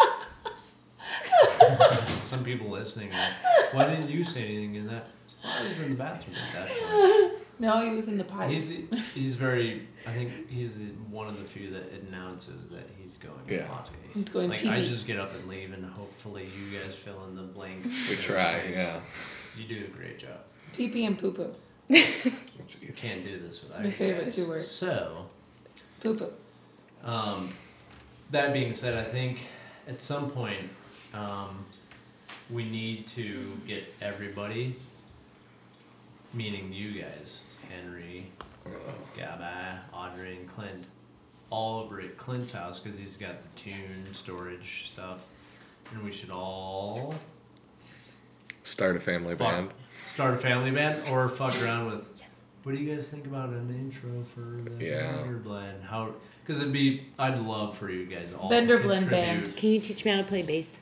[2.23, 5.07] some people listening, are like, why didn't you say anything in that?
[5.45, 7.33] Well, I was in the bathroom at that point.
[7.61, 8.55] No, he was in the potty.
[8.55, 8.79] He's
[9.15, 9.87] he's very.
[10.07, 10.79] I think he's
[11.11, 13.67] one of the few that announces that he's going Yeah.
[13.67, 13.93] potty.
[14.13, 17.25] He's going Like pee I just get up and leave, and hopefully you guys fill
[17.29, 18.09] in the blanks.
[18.11, 18.75] We try, space.
[18.77, 19.01] yeah.
[19.57, 20.39] You do a great job.
[20.77, 21.55] Pee pee and poo poo.
[21.89, 24.35] You can't do this without my you favorite guys.
[24.37, 24.67] two words.
[24.69, 25.27] So,
[26.03, 26.33] Poo poo.
[27.05, 27.53] Um,
[28.31, 29.41] that being said, I think
[29.87, 30.57] at some point
[31.13, 31.65] um,
[32.51, 34.77] we need to get everybody,
[36.33, 37.41] meaning you guys,
[37.71, 38.27] Henry,
[39.17, 40.85] Gabba, Audrey, and Clint,
[41.51, 45.27] all over at Clint's house because he's got the tune storage stuff,
[45.93, 47.15] and we should all
[48.65, 49.71] Start a family fuck- band.
[50.07, 52.09] start a family band or fuck around with.
[52.65, 55.13] What do you guys think about an intro for the Yeah.
[55.19, 55.83] Bender Blend?
[55.85, 56.15] How?
[56.43, 59.11] Because it'd be, I'd love for you guys all Bender to Blend.
[59.11, 59.55] Band.
[59.57, 60.79] Can you teach me how to play bass?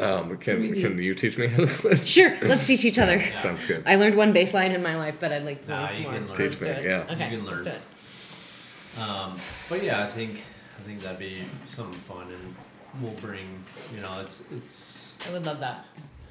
[0.00, 1.94] Um, can Three can you teach me how to play?
[2.06, 3.22] Sure, let's teach each other.
[3.42, 3.82] Sounds good.
[3.86, 6.02] I learned one bass line in my life, but I'd like to Nah, learn some
[6.02, 6.18] you more.
[6.18, 6.36] can learn.
[6.50, 6.84] Teach me, it.
[6.84, 7.06] yeah.
[7.12, 7.64] Okay, You can let's learn.
[7.64, 9.00] do it.
[9.02, 9.36] Um,
[9.68, 10.40] but yeah, I think
[10.78, 12.54] I think that'd be something fun, and
[13.02, 13.62] we'll bring.
[13.94, 15.12] You know, it's it's.
[15.28, 15.84] I would love that.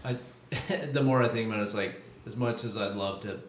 [0.03, 0.17] I
[0.91, 3.39] the more I think about it, it's like as much as I'd love to.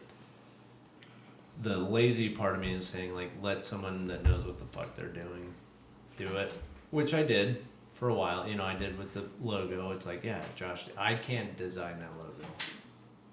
[1.62, 4.94] The lazy part of me is saying like let someone that knows what the fuck
[4.94, 5.54] they're doing,
[6.16, 6.52] do it,
[6.90, 7.64] which I did
[7.94, 8.48] for a while.
[8.48, 9.92] You know, I did with the logo.
[9.92, 12.48] It's like yeah, Josh, I can't design that logo.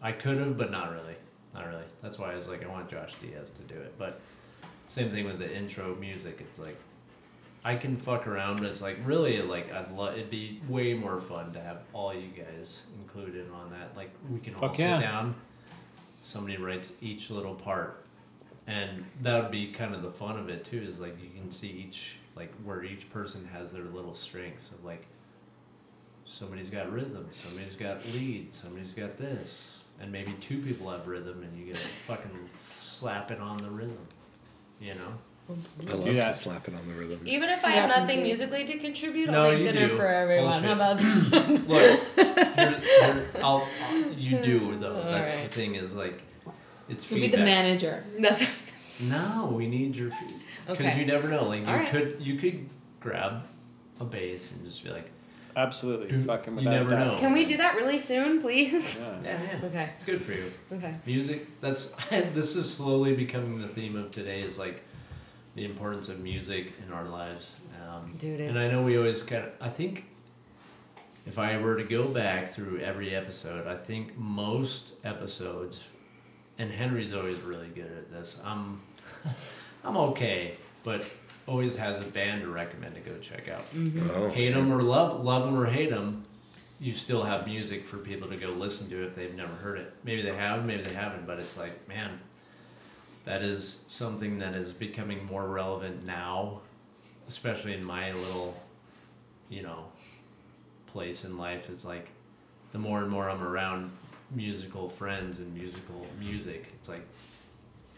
[0.01, 1.15] I could have, but not really,
[1.53, 1.83] not really.
[2.01, 3.95] That's why I was like, I want Josh Diaz to do it.
[3.97, 4.19] But
[4.87, 6.37] same thing with the intro music.
[6.41, 6.77] It's like
[7.63, 10.13] I can fuck around, but it's like really like I'd love.
[10.13, 12.83] It'd be way more fun to have all you guys
[13.13, 13.95] included on that.
[13.95, 14.99] Like we can all Fuck sit yeah.
[14.99, 15.35] down.
[16.23, 18.03] Somebody writes each little part,
[18.67, 20.81] and that would be kind of the fun of it too.
[20.81, 24.83] Is like you can see each like where each person has their little strengths of
[24.83, 25.05] like.
[26.23, 27.27] Somebody's got rhythm.
[27.31, 28.53] Somebody's got lead.
[28.53, 32.31] Somebody's got this, and maybe two people have rhythm, and you get fucking
[32.63, 34.07] slap it on the rhythm.
[34.79, 35.13] You know.
[35.87, 36.27] I love Yeah.
[36.29, 37.19] to slap it on the rhythm.
[37.25, 39.95] Even if I have nothing musically to contribute, No, I'll make you dinner do.
[39.97, 40.63] for everyone.
[40.63, 40.97] How about
[41.31, 41.67] that?
[41.67, 44.93] Look, here, here, I'll, I'll, you do though.
[45.03, 45.53] That's the Alright.
[45.53, 46.21] thing is like,
[46.89, 47.39] it's You'll be feedback.
[47.39, 48.03] the manager.
[48.19, 48.43] That's
[48.99, 50.33] No, we need your feed.
[50.67, 50.99] Because Okay.
[50.99, 51.45] you never know.
[51.45, 51.89] Like you Alright.
[51.89, 52.69] could, you could
[52.99, 53.43] grab
[53.99, 55.09] a bass and just be like,
[55.53, 57.07] Absolutely, Dude, fucking you without never a doubt.
[57.15, 57.19] know.
[57.19, 58.97] Can we do that really soon, please?
[58.97, 59.15] Yeah.
[59.21, 59.89] yeah, yeah, Okay.
[59.95, 60.45] it's good for you.
[60.71, 60.95] Okay.
[61.05, 61.45] Music.
[61.59, 64.43] That's this is slowly becoming the theme of today.
[64.43, 64.81] Is like
[65.55, 67.55] the importance of music in our lives.
[67.87, 69.51] Um, Dude, and I know we always kind of.
[69.59, 70.05] I think
[71.25, 75.83] if I were to go back through every episode, I think most episodes,
[76.57, 78.39] and Henry's always really good at this.
[78.45, 78.81] I'm,
[79.83, 81.03] I'm okay, but
[81.47, 83.63] always has a band to recommend to go check out.
[84.13, 84.29] Oh.
[84.29, 86.23] Hate them or love, love them or hate them,
[86.79, 89.93] you still have music for people to go listen to if they've never heard it.
[90.03, 92.19] Maybe they have, maybe they haven't, but it's like, man,
[93.25, 96.61] that is something that is becoming more relevant now,
[97.27, 98.59] especially in my little,
[99.49, 99.85] you know,
[100.87, 101.69] place in life.
[101.69, 102.07] Is like,
[102.71, 103.91] the more and more I'm around
[104.31, 107.05] musical friends and musical music, it's like,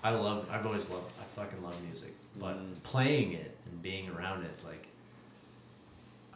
[0.04, 0.48] I love.
[0.52, 1.12] I've always loved.
[1.22, 2.84] I fucking love music, but Mm.
[2.84, 4.88] playing it and being around it, it's like.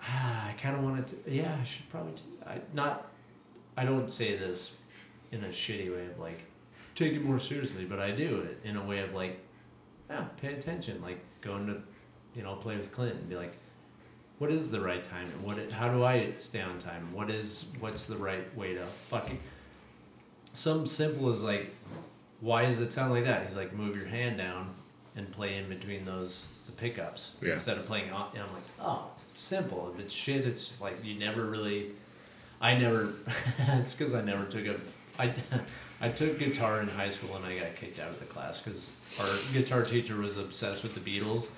[0.02, 1.16] Ah, I kind of wanted to.
[1.34, 2.14] Yeah, I should probably.
[2.46, 3.08] I not.
[3.76, 4.72] I don't say this
[5.32, 6.44] in a shitty way of like
[6.98, 9.40] take it more seriously, but I do it in a way of like,
[10.10, 11.02] yeah, pay attention.
[11.02, 11.82] Like going to,
[12.36, 13.56] you know, play with Clint and be like,
[14.40, 15.28] what is the right time?
[15.32, 15.72] And what?
[15.72, 17.12] How do I stay on time?
[17.14, 17.66] What is?
[17.80, 19.40] What's the right way to fucking?
[20.54, 21.74] Something simple as like,
[22.42, 23.46] why does it sound like that?
[23.48, 24.74] He's like, move your hand down
[25.16, 27.52] and play in between those the pickups Yeah.
[27.52, 28.30] instead of playing on.
[28.34, 29.92] And I'm like, oh, it's simple.
[29.94, 31.92] If it's shit, it's just like you never really.
[32.60, 33.14] I never.
[33.70, 34.80] it's because I never took a.
[35.20, 35.34] I,
[36.02, 38.92] I took guitar in high school and I got kicked out of the class because
[39.20, 41.50] our guitar teacher was obsessed with the Beatles.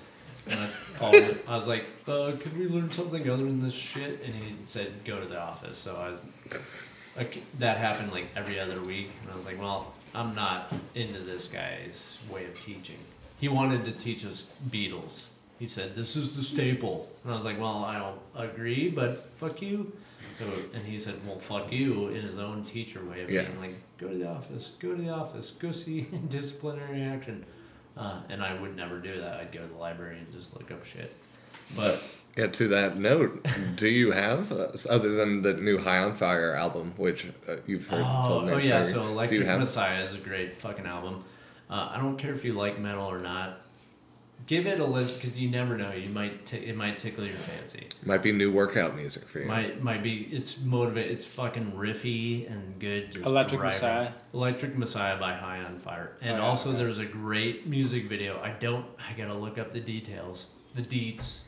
[0.48, 0.68] And I
[0.98, 1.38] called him.
[1.46, 5.04] I was like, uh, "Could we learn something other than this shit?" And he said,
[5.04, 6.22] "Go to the office." So I was.
[7.16, 11.20] Like, that happened like every other week, and I was like, "Well, I'm not into
[11.20, 12.96] this guy's way of teaching."
[13.38, 15.24] He wanted to teach us Beatles.
[15.58, 19.18] He said, "This is the staple," and I was like, "Well, I don't agree, but
[19.38, 19.92] fuck you."
[20.40, 23.42] So, and he said, "Well, fuck you," in his own teacher way of Yeah.
[23.42, 27.44] being like, "Go to the office, go to the office, go see disciplinary action,"
[27.96, 29.38] uh, and I would never do that.
[29.38, 31.14] I'd go to the library and just look up shit.
[31.76, 32.02] But
[32.36, 33.44] Yeah, to that note,
[33.76, 37.86] do you have, uh, other than the new High on Fire album, which uh, you've
[37.88, 41.24] heard oh, oh yeah, so Electric have, Messiah is a great fucking album.
[41.68, 43.60] Uh, I don't care if you like metal or not.
[44.50, 45.92] Give it a listen because you never know.
[45.92, 47.86] You might t- it might tickle your fancy.
[48.04, 49.46] might be new workout music for you.
[49.46, 51.08] Might might be it's motivate.
[51.08, 53.12] It's fucking riffy and good.
[53.12, 53.76] Just Electric driving.
[53.76, 54.12] Messiah.
[54.34, 56.16] Electric Messiah by High on Fire.
[56.16, 56.78] Oh, and Oh, yeah, also okay.
[56.78, 58.40] there's a great music video.
[58.42, 61.42] I don't I gotta look up the details, the deets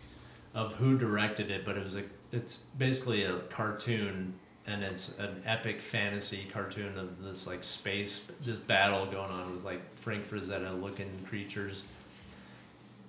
[0.54, 4.32] of who directed it, but it was a it's basically a cartoon
[4.68, 9.64] and it's an epic fantasy cartoon of this like space this battle going on with
[9.64, 11.82] like Frank Frazetta looking creatures.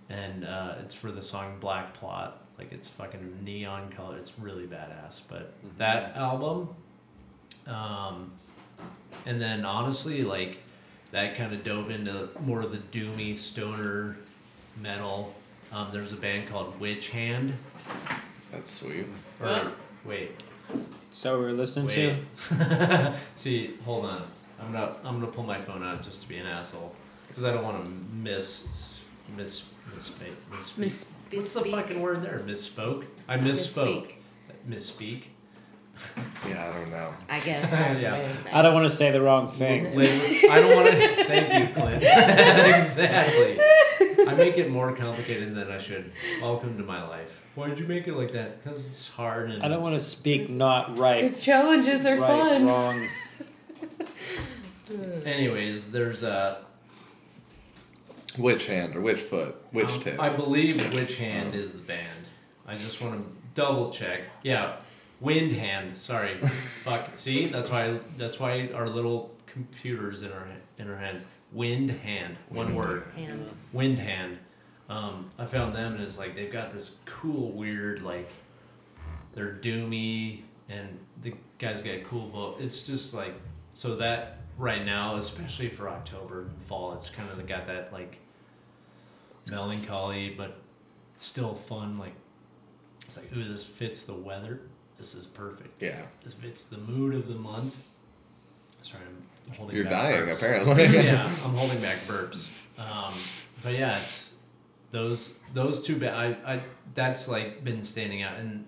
[0.09, 2.39] And uh, it's for the song Black Plot.
[2.57, 4.17] Like it's fucking neon color.
[4.17, 5.21] It's really badass.
[5.27, 6.69] But that album,
[7.67, 8.31] um,
[9.25, 10.59] and then honestly, like
[11.11, 14.17] that kind of dove into more of the doomy stoner
[14.81, 15.33] metal.
[15.71, 17.53] Um, there's a band called Witch Hand.
[18.51, 19.05] That's sweet.
[19.41, 19.71] Or
[20.05, 20.43] wait,
[21.11, 22.17] So we're listening wait.
[22.49, 23.13] to.
[23.35, 24.23] See, hold on.
[24.61, 26.93] I'm gonna I'm gonna pull my phone out just to be an asshole
[27.27, 28.99] because I don't want to miss
[29.35, 30.77] miss misspeak misspeak.
[30.77, 31.05] Miss.
[31.31, 32.41] What's the fucking word there?
[32.45, 33.05] Misspoke.
[33.27, 34.13] I misspoke.
[34.69, 35.23] Misspeak.
[36.47, 37.13] Yeah, I don't know.
[37.29, 37.71] I guess.
[38.01, 38.27] Yeah.
[38.51, 39.95] I don't want to say the wrong thing.
[39.95, 41.23] Later- I don't want to.
[41.25, 42.03] Thank you, Clint.
[42.03, 43.59] exactly.
[44.27, 46.11] I make it more complicated than I should.
[46.41, 47.43] Welcome to my life.
[47.55, 48.61] Why did you make it like that?
[48.61, 49.63] Because it's hard and.
[49.63, 51.17] I don't want to speak not right.
[51.17, 52.65] Because challenges are right, fun.
[52.65, 53.07] wrong.
[55.25, 56.65] Anyways, there's a.
[58.37, 59.55] Which hand or which foot?
[59.71, 60.19] Which um, tip?
[60.19, 62.25] I believe Which Hand is the band.
[62.65, 64.21] I just want to double check.
[64.41, 64.77] Yeah,
[65.19, 65.95] Wind Hand.
[65.95, 66.35] Sorry.
[66.83, 67.15] Fuck.
[67.15, 67.99] See, that's why.
[68.17, 70.47] That's why our little computers in our
[70.77, 71.25] in our hands.
[71.51, 72.37] Wind Hand.
[72.49, 73.05] One word.
[73.15, 74.39] And Wind Hand.
[74.89, 78.29] Um, I found them and it's like they've got this cool, weird like
[79.33, 82.57] they're doomy and the guys got cool vote.
[82.59, 83.33] It's just like
[83.75, 88.19] so that right now, especially for October and fall, it's kind of got that like
[89.49, 90.57] melancholy but
[91.17, 91.97] still fun.
[91.97, 92.13] Like
[93.05, 94.61] it's like, ooh, this fits the weather.
[94.97, 95.81] This is perfect.
[95.81, 97.83] yeah, This fits the mood of the month.
[98.81, 99.03] Sorry,
[99.47, 99.75] I'm holding.
[99.75, 100.85] you're back dying burps apparently.
[101.05, 102.47] yeah, I'm holding back burps.
[102.77, 103.13] Um,
[103.63, 104.33] but yeah, it's
[104.91, 105.97] those those two.
[105.97, 106.63] Ba- I I
[106.95, 108.37] that's like been standing out.
[108.37, 108.65] And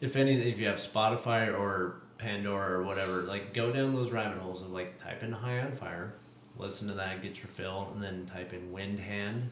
[0.00, 4.38] if any, if you have Spotify or Pandora or whatever, like go down those rabbit
[4.38, 6.14] holes and like type in High on Fire,
[6.56, 9.50] listen to that, get your fill, and then type in Wind Hand.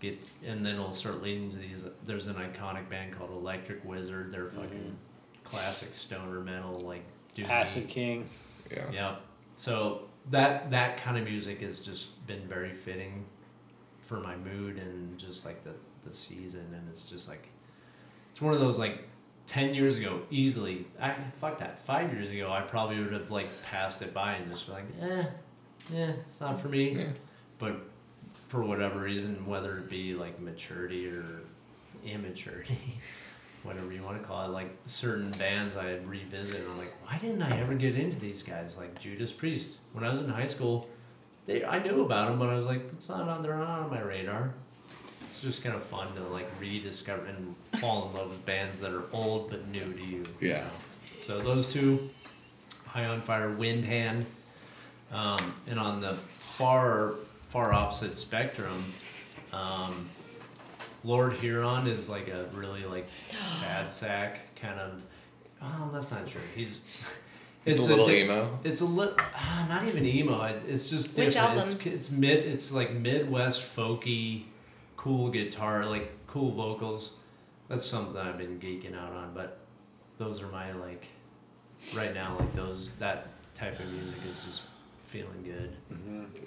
[0.00, 1.84] Get and then it'll start leading to these.
[2.04, 4.30] There's an iconic band called Electric Wizard.
[4.30, 4.96] They're fucking
[5.44, 7.04] classic stoner metal, like
[7.34, 7.48] doomy.
[7.48, 8.26] Acid King.
[8.70, 8.84] yeah.
[8.92, 9.16] Yeah.
[9.56, 13.24] So that that kind of music has just been very fitting
[14.02, 15.72] for my mood and just like the
[16.04, 17.48] the season and it's just like
[18.30, 19.08] it's one of those like
[19.46, 23.48] 10 years ago easily I fuck that 5 years ago I probably would have like
[23.62, 25.24] passed it by and just been like eh
[25.92, 27.04] yeah it's not for me Yeah.
[27.58, 27.80] but
[28.48, 31.24] for whatever reason whether it be like maturity or
[32.04, 32.78] immaturity
[33.62, 37.18] whatever you want to call it, like certain bands I revisit, and I'm like, why
[37.18, 38.76] didn't I ever get into these guys?
[38.76, 39.78] Like Judas Priest.
[39.92, 40.88] When I was in high school,
[41.46, 43.42] they I knew about them, but I was like, it's not on.
[43.42, 44.54] They're not on my radar.
[45.24, 48.92] It's just kind of fun to like rediscover and fall in love with bands that
[48.92, 50.22] are old but new to you.
[50.40, 50.60] you Yeah.
[50.60, 50.70] know?
[51.22, 52.08] So those two,
[52.86, 54.26] High on Fire, Wind Hand,
[55.10, 57.14] um, and on the far
[57.48, 58.92] far opposite spectrum,
[59.52, 60.08] um,
[61.04, 65.02] Lord Huron is like a really like sad sack kind of.
[65.62, 66.40] Oh, that's not true.
[66.54, 66.80] He's.
[67.64, 68.60] It's, a little di- emo.
[68.62, 70.40] It's a little, ah, not even emo.
[70.44, 71.58] It's, it's just Which different.
[71.58, 71.72] album?
[71.72, 72.44] It's, it's mid.
[72.46, 74.44] It's like Midwest folky,
[74.96, 77.14] cool guitar, like cool vocals.
[77.66, 79.34] That's something I've been geeking out on.
[79.34, 79.58] But
[80.16, 81.08] those are my like,
[81.92, 84.62] right now like those that type of music is just
[85.06, 85.72] feeling good.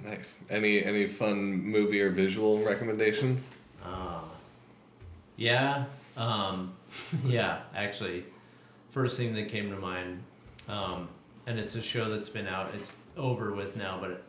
[0.04, 0.38] Nice.
[0.50, 3.50] Any any fun movie or visual recommendations?
[3.84, 4.22] Uh,
[5.36, 5.86] yeah.
[6.18, 6.74] Um,
[7.26, 7.62] yeah.
[7.76, 8.26] Actually,
[8.90, 10.22] first thing that came to mind,
[10.68, 11.10] um,
[11.48, 12.74] and it's a show that's been out.
[12.76, 14.24] It's over with now, but it,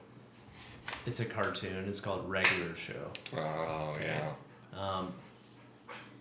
[1.06, 1.88] it's a cartoon.
[1.88, 3.10] It's called Regular Show.
[3.36, 4.32] Oh yeah.
[4.76, 5.12] Um,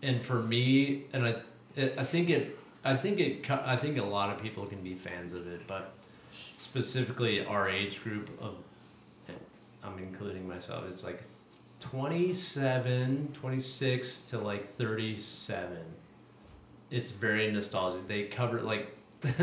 [0.01, 1.35] and for me, and I,
[1.75, 4.95] it, I think it, I think it, I think a lot of people can be
[4.95, 5.93] fans of it, but
[6.57, 8.55] specifically our age group of,
[9.83, 10.85] I'm including myself.
[10.89, 11.21] It's like
[11.79, 15.77] 27, 26 to like 37.
[16.91, 18.07] It's very nostalgic.
[18.07, 18.95] They cover like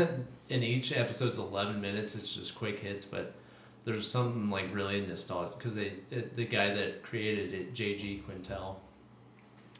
[0.49, 2.15] in each episode's 11 minutes.
[2.15, 3.33] It's just quick hits, but
[3.85, 8.75] there's something like really nostalgic because they it, the guy that created it, JG Quintel,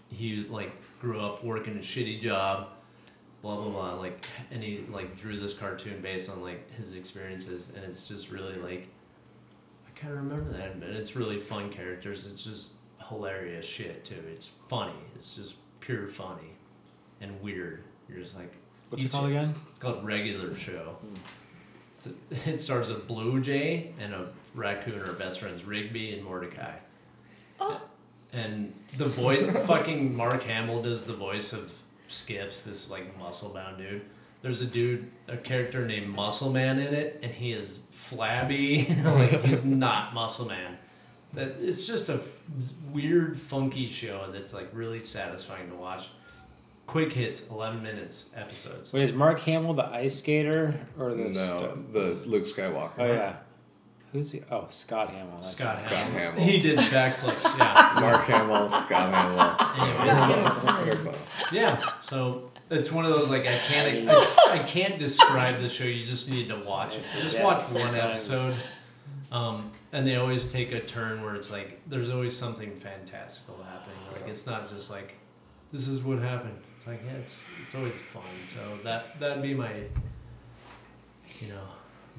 [0.09, 0.71] he like
[1.01, 2.69] grew up working a shitty job,
[3.47, 3.93] blah blah blah.
[3.93, 8.29] Like and he like drew this cartoon based on like his experiences, and it's just
[8.29, 8.89] really like
[9.87, 12.27] I kind of remember that, and it's really fun characters.
[12.27, 12.73] It's just
[13.07, 14.21] hilarious shit too.
[14.31, 14.91] It's funny.
[15.15, 16.51] It's just pure funny,
[17.21, 17.83] and weird.
[18.09, 18.53] You're just like
[18.89, 19.55] What's it each- called again?
[19.69, 20.97] it's called Regular Show.
[21.01, 21.13] Hmm.
[21.97, 26.23] It's a, it stars a blue jay and a raccoon are best friends, Rigby and
[26.23, 26.75] Mordecai.
[27.59, 27.81] Oh.
[28.33, 31.73] And the voice, fucking Mark Hamill does the voice of
[32.07, 34.01] Skips, this like muscle bound dude.
[34.41, 38.85] There's a dude, a character named Muscle Man in it, and he is flabby.
[39.03, 40.77] like he's not Muscle Man.
[41.33, 42.39] That it's just a f-
[42.91, 46.07] weird, funky show that's like really satisfying to watch.
[46.85, 48.93] Quick hits, eleven minutes episodes.
[48.93, 51.25] Wait, is Mark Hamill the ice skater or the?
[51.25, 52.91] No, st- the Luke Skywalker.
[52.99, 53.35] oh yeah.
[54.17, 54.41] Who's he?
[54.49, 55.35] Oh, Scott Hamill.
[55.35, 55.91] that's Scott right.
[55.91, 56.31] Scott Hamill.
[56.31, 56.43] Hamill.
[56.43, 57.57] He did backflips.
[57.59, 57.97] Yeah.
[58.01, 60.01] Mark Hamill, Scott Hamill.
[60.01, 61.15] Anyways, Very fun.
[61.51, 61.91] yeah.
[62.01, 65.83] So it's one of those like I can't I, I can't describe the show.
[65.83, 67.05] You just need to watch it.
[67.21, 67.95] Just Yeah, watch sometimes.
[67.95, 68.55] one episode.
[69.31, 73.97] Um, and they always take a turn where it's like there's always something fantastical happening.
[74.13, 75.13] Like it's not just like
[75.71, 76.57] this is what happened.
[76.77, 78.23] It's like yeah, it's it's always fun.
[78.47, 79.73] So that that'd be my
[81.39, 81.61] you know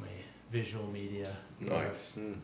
[0.00, 0.06] my
[0.52, 2.14] visual media Nice.
[2.18, 2.36] Mm.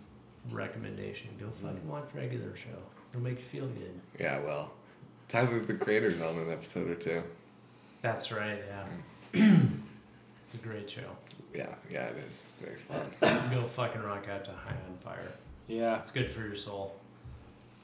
[0.51, 1.29] recommendation.
[1.39, 2.69] Go fucking watch regular show.
[3.11, 4.01] It'll make you feel good.
[4.19, 4.73] Yeah, well,
[5.29, 7.23] Tyler the Creator's on an episode or two.
[8.03, 8.63] That's right.
[9.33, 9.57] Yeah.
[10.47, 11.09] it's a great show.
[11.55, 12.45] Yeah, yeah, it is.
[12.47, 13.51] It's very fun.
[13.51, 15.33] Go fucking rock out to High on Fire.
[15.69, 16.01] Yeah.
[16.01, 16.97] It's good for your soul.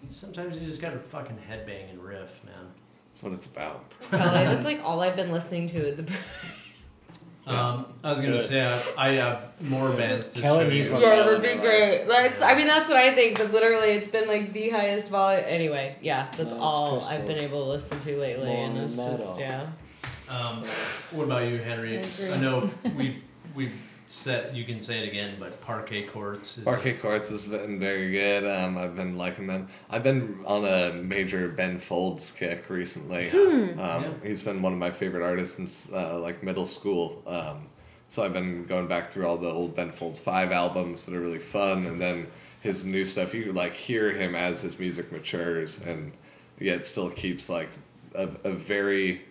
[0.08, 2.66] Sometimes you just gotta fucking headbang and riff, man.
[3.12, 3.90] That's what it's about.
[4.10, 4.44] Probably.
[4.44, 6.12] That's like all I've been listening to at the.
[7.50, 7.68] Yeah.
[7.68, 8.42] Um, I was gonna Good.
[8.44, 8.62] say
[8.96, 10.94] I, I have more bands to Kelly show needs you.
[10.94, 11.02] one.
[11.02, 12.04] Yeah, it would be great.
[12.06, 13.38] That's, I mean, that's what I think.
[13.38, 15.44] But literally, it's been like the highest volume.
[15.46, 17.50] Anyway, yeah, that's Nice all I've been crystals.
[17.50, 19.16] able to listen to lately, More and it's metal.
[19.16, 19.66] just yeah.
[20.28, 20.64] Um,
[21.16, 21.98] what about you, Henry?
[21.98, 22.32] I agree.
[22.32, 23.22] I know we
[23.54, 27.78] we've said you can say it again, but Parquet Courts is Parquet Courts has been
[27.78, 28.44] very good.
[28.44, 29.68] Um, I've been liking them.
[29.88, 33.30] I've been on a major Ben Folds kick recently.
[33.30, 34.12] Um, Yeah.
[34.22, 37.22] He's been one of my favorite artists since uh, like middle school.
[37.26, 37.68] Um,
[38.08, 41.20] so I've been going back through all the old Ben Folds five albums that are
[41.20, 42.26] really fun, and then
[42.60, 43.32] his new stuff.
[43.32, 46.12] You like hear him as his music matures, and
[46.58, 47.70] yet still keeps like
[48.14, 49.22] a, a very.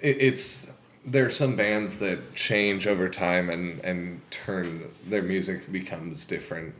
[0.00, 0.70] It, it's
[1.10, 6.74] there are some bands that change over time and and turn their music becomes different,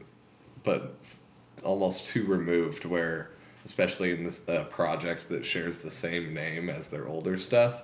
[0.63, 0.95] but
[1.65, 2.85] almost too removed.
[2.85, 3.31] Where
[3.65, 7.83] especially in this uh, project that shares the same name as their older stuff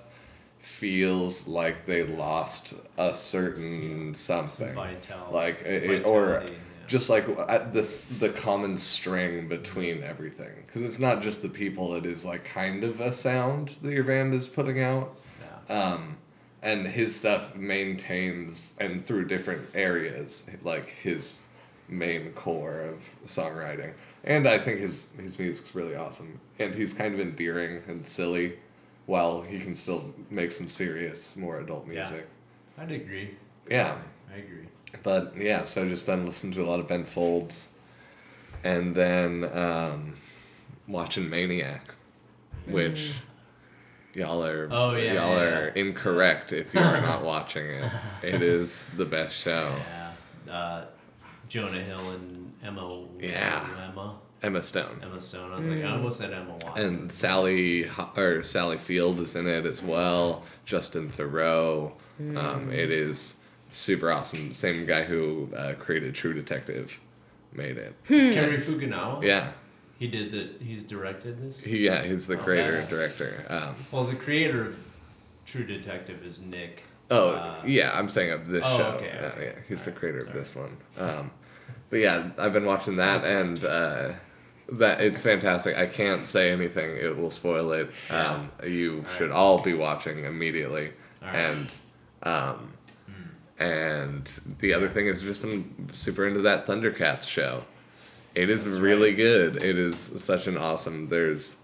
[0.59, 5.31] feels like they lost a certain something Vital.
[5.31, 6.53] like it, or yeah.
[6.87, 11.93] just like at this the common string between everything because it's not just the people
[11.95, 15.15] it is like kind of a sound that your band is putting out
[15.69, 15.93] yeah.
[15.93, 16.17] um,
[16.67, 21.35] and his stuff maintains and through different areas like his
[21.89, 23.93] main core of songwriting
[24.25, 24.95] and i think his
[25.25, 28.47] his music's really awesome and he's kind of endearing and silly
[29.05, 31.93] while he can still make some serious more adult Yeah.
[31.93, 32.27] music
[32.77, 33.29] I'd agree.
[33.69, 33.95] yeah
[34.33, 34.67] I agree.
[35.03, 37.69] but yeah, so just been listening to a lot of Ben Folds,
[38.63, 40.13] and then um,
[40.87, 41.85] watching Maniac,
[42.67, 43.13] which
[44.17, 47.91] y'all are Oh, yeah, y'all yeah, are incorrect if you are not watching it.
[48.23, 49.73] It is the best show.
[50.47, 50.53] Yeah.
[50.53, 50.85] Uh,
[51.47, 53.05] Jonah Hill and Emma.
[53.19, 53.65] Yeah.
[53.91, 54.15] Emma.
[54.43, 54.99] Emma Stone.
[55.01, 55.51] Emma Stone.
[55.51, 56.85] I was like, I almost said Emma Watson.
[56.85, 60.43] And Sally or Sally Field is in it as well.
[60.65, 61.91] Justin Theroux.
[62.19, 63.35] Um, it is
[63.71, 64.53] super awesome.
[64.53, 66.99] Same guy who uh, created True Detective
[67.53, 67.95] made it.
[68.07, 69.23] Cary Fukunaga.
[69.23, 69.51] Yeah,
[69.97, 70.61] He did that.
[70.61, 71.59] He's directed this.
[71.59, 72.79] he, yeah, he's the creator wow.
[72.79, 73.45] and director.
[73.49, 74.79] Um, Well, the creator of
[75.45, 76.83] True Detective is Nick.
[77.09, 78.83] oh uh, yeah, I'm saying of this oh, show.
[78.83, 79.45] okay, yeah, okay.
[79.45, 80.33] yeah, he's the creator sorry.
[80.33, 80.77] of this one.
[80.99, 81.31] Um,
[81.89, 83.63] but yeah, I've been watching that and.
[83.63, 84.11] Uh,
[84.69, 85.77] that it's fantastic.
[85.77, 87.89] I can't say anything; it will spoil it.
[88.09, 90.91] Um, you should all be watching immediately.
[91.23, 91.35] Alright.
[91.35, 91.69] And
[92.23, 92.73] um,
[93.59, 94.29] and
[94.59, 97.63] the other thing is just been super into that Thundercats show.
[98.37, 99.17] It is That's really right.
[99.17, 99.55] good.
[99.63, 101.09] It is such an awesome.
[101.09, 101.55] There's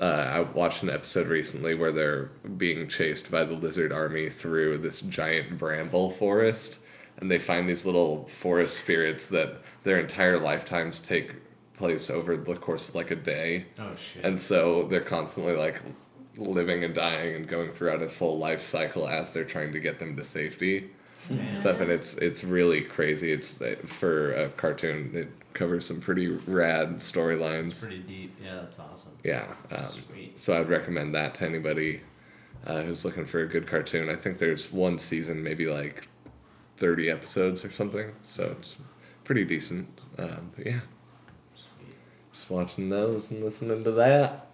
[0.00, 2.26] uh, I watched an episode recently where they're
[2.56, 6.78] being chased by the lizard army through this giant bramble forest,
[7.16, 11.34] and they find these little forest spirits that their entire lifetimes take
[11.74, 13.66] place over the course of like a day.
[13.80, 14.24] Oh shit.
[14.24, 15.82] And so they're constantly like
[16.36, 19.98] living and dying and going throughout a full life cycle as they're trying to get
[19.98, 20.90] them to safety.
[21.28, 21.56] Damn.
[21.56, 23.32] Stuff and it's it's really crazy.
[23.32, 25.10] It's uh, for a cartoon.
[25.12, 25.28] It
[25.58, 27.80] covers some pretty rad storylines.
[27.80, 28.36] pretty deep.
[28.42, 29.12] Yeah, that's awesome.
[29.24, 29.46] Yeah.
[29.70, 30.38] Um, Sweet.
[30.38, 32.00] so I'd recommend that to anybody
[32.66, 34.08] uh, who's looking for a good cartoon.
[34.08, 36.08] I think there's one season, maybe like
[36.76, 38.12] thirty episodes or something.
[38.26, 38.76] So it's
[39.24, 39.88] pretty decent.
[40.16, 40.80] Um, but yeah,
[41.54, 41.96] Sweet.
[42.32, 44.46] just watching those and listening to that.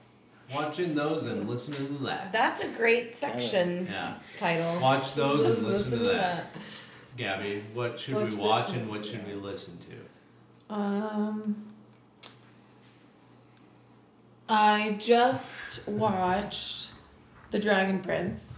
[0.55, 2.31] Watching those and listening to that.
[2.33, 4.15] That's a great section Yeah.
[4.39, 4.79] title.
[4.81, 6.51] Watch those and listen to to that.
[7.17, 9.93] Gabby, what should Watch we watch and and what should we listen to?
[10.71, 11.57] Um,
[14.49, 16.93] I just watched
[17.51, 18.57] The Dragon Prince,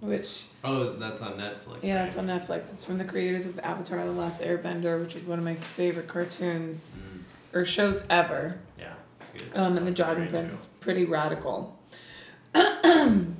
[0.00, 1.78] which Oh, that's on Netflix.
[1.82, 2.08] yeah, right?
[2.08, 2.58] it's on Netflix.
[2.72, 6.08] It's from the creators of Avatar: The Last Airbender, which is one of my favorite
[6.08, 8.58] cartoons Mm, or shows ever.
[8.78, 9.56] yeah, it's good.
[9.58, 11.78] Um, and the Dragon Prince is pretty radical.
[12.54, 13.32] they,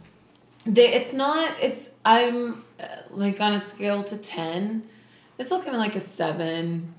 [0.66, 1.54] it's not.
[1.60, 4.84] It's I'm uh, like on a scale to ten.
[5.38, 6.94] It's looking like a seven.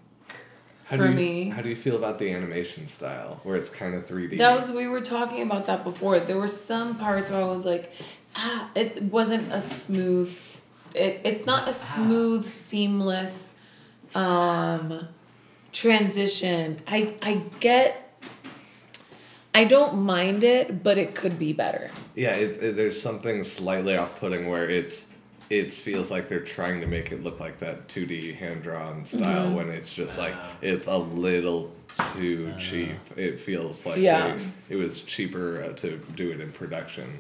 [0.86, 1.50] How For do you, me.
[1.50, 4.38] how do you feel about the animation style where it's kind of 3D?
[4.38, 6.20] That was we were talking about that before.
[6.20, 7.92] There were some parts where I was like,
[8.36, 10.38] ah, it wasn't a smooth.
[10.94, 13.56] It it's not a smooth, seamless,
[14.14, 15.08] um,
[15.72, 16.82] transition.
[16.88, 18.00] I I get.
[19.56, 21.92] I don't mind it, but it could be better.
[22.16, 25.06] yeah, it, it, there's something slightly off-putting where it's
[25.60, 29.56] it feels like they're trying to make it look like that 2D hand-drawn style Mm-hmm.
[29.56, 31.72] when it's just like it's a little
[32.14, 32.98] too cheap.
[33.16, 34.36] It feels like Yeah.
[34.68, 37.20] they- it was cheaper uh, to do it in production.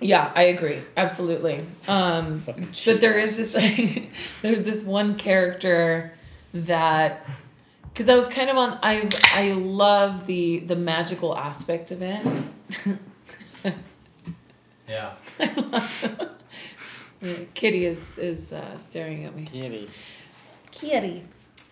[0.00, 0.78] Yeah, I agree.
[0.96, 1.64] Absolutely.
[1.88, 2.56] Um, but
[3.00, 4.02] there is cheap is this
[4.42, 6.12] there's this one character
[6.52, 7.24] that
[7.92, 12.20] because I was kind of on I I love the the magical aspect of it.
[14.86, 15.14] Yeah.
[17.54, 19.44] Kitty is is uh, staring at me.
[19.44, 19.88] Kitty.
[20.70, 21.24] Kitty.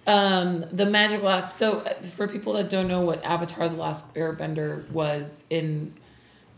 [0.07, 1.57] Um, the magical aspect.
[1.57, 5.95] So, uh, for people that don't know what Avatar: The Last Airbender was in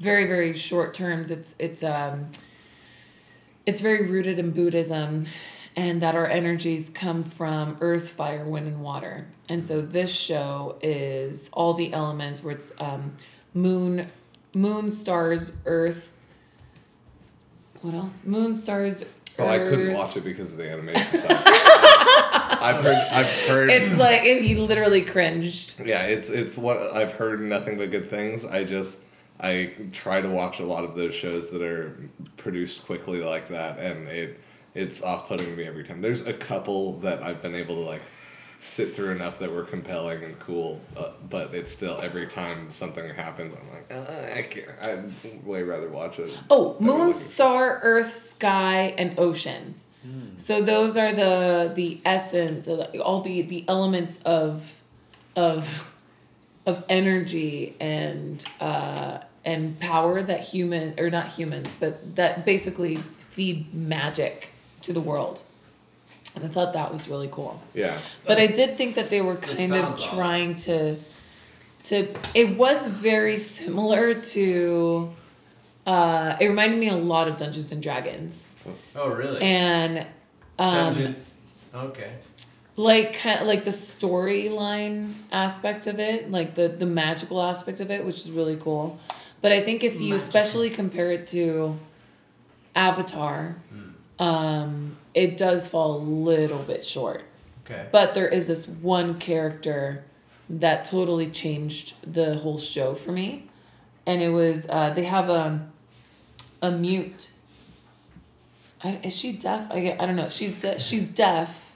[0.00, 2.30] very very short terms, it's it's um,
[3.66, 5.26] it's very rooted in Buddhism,
[5.76, 9.26] and that our energies come from earth, fire, wind, and water.
[9.48, 13.16] And so this show is all the elements where it's um,
[13.52, 14.10] moon,
[14.54, 16.13] moon, stars, earth.
[17.84, 18.24] What else?
[18.24, 19.04] Moon, stars.
[19.38, 21.42] Oh, I couldn't watch it because of the animation style.
[21.44, 22.96] I've heard.
[22.96, 23.68] I've heard.
[23.68, 25.78] It's like he literally cringed.
[25.84, 28.46] Yeah, it's it's what I've heard nothing but good things.
[28.46, 29.00] I just
[29.38, 32.08] I try to watch a lot of those shows that are
[32.38, 34.40] produced quickly like that, and it
[34.72, 36.00] it's off putting to me every time.
[36.00, 38.02] There's a couple that I've been able to like
[38.64, 43.08] sit through enough that were compelling and cool, uh, but it's still every time something
[43.14, 44.68] happens, I'm like, uh, I can't.
[44.80, 46.32] I'd way rather watch it.
[46.48, 49.74] Oh, moon, star, earth, sky, and ocean.
[50.36, 54.82] So those are the the essence, of the- all the the elements of
[55.34, 55.90] of
[56.66, 63.72] of energy and uh, and power that human or not humans, but that basically feed
[63.74, 65.42] magic to the world.
[66.34, 67.62] And I thought that was really cool.
[67.74, 67.96] Yeah.
[68.26, 70.18] But I did think that they were kind of sounds awesome.
[70.18, 70.96] trying to
[71.84, 75.12] to it was very similar to
[75.86, 78.56] uh it reminded me a lot of Dungeons and Dragons.
[78.96, 79.42] Oh, really?
[79.42, 79.98] And
[80.58, 81.16] um Dungeon.
[81.74, 82.12] Okay.
[82.76, 88.04] like ki- like the storyline aspect of it, like the the magical aspect of it,
[88.04, 88.98] which is really cool.
[89.40, 91.78] But I think if you especially compare it to
[92.74, 93.56] Avatar,
[94.18, 97.24] um, it does fall a little bit short.
[97.64, 97.86] Okay.
[97.90, 100.04] But there is this one character
[100.50, 103.48] that totally changed the whole show for me,
[104.04, 105.66] and it was uh, they have a
[106.60, 107.30] a mute.
[108.82, 109.70] I, is she deaf?
[109.70, 110.28] I, I don't know.
[110.28, 111.72] She's de- she's deaf.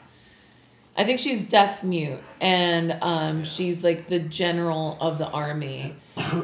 [0.97, 5.95] I think she's deaf mute, and um, she's like the general of the army,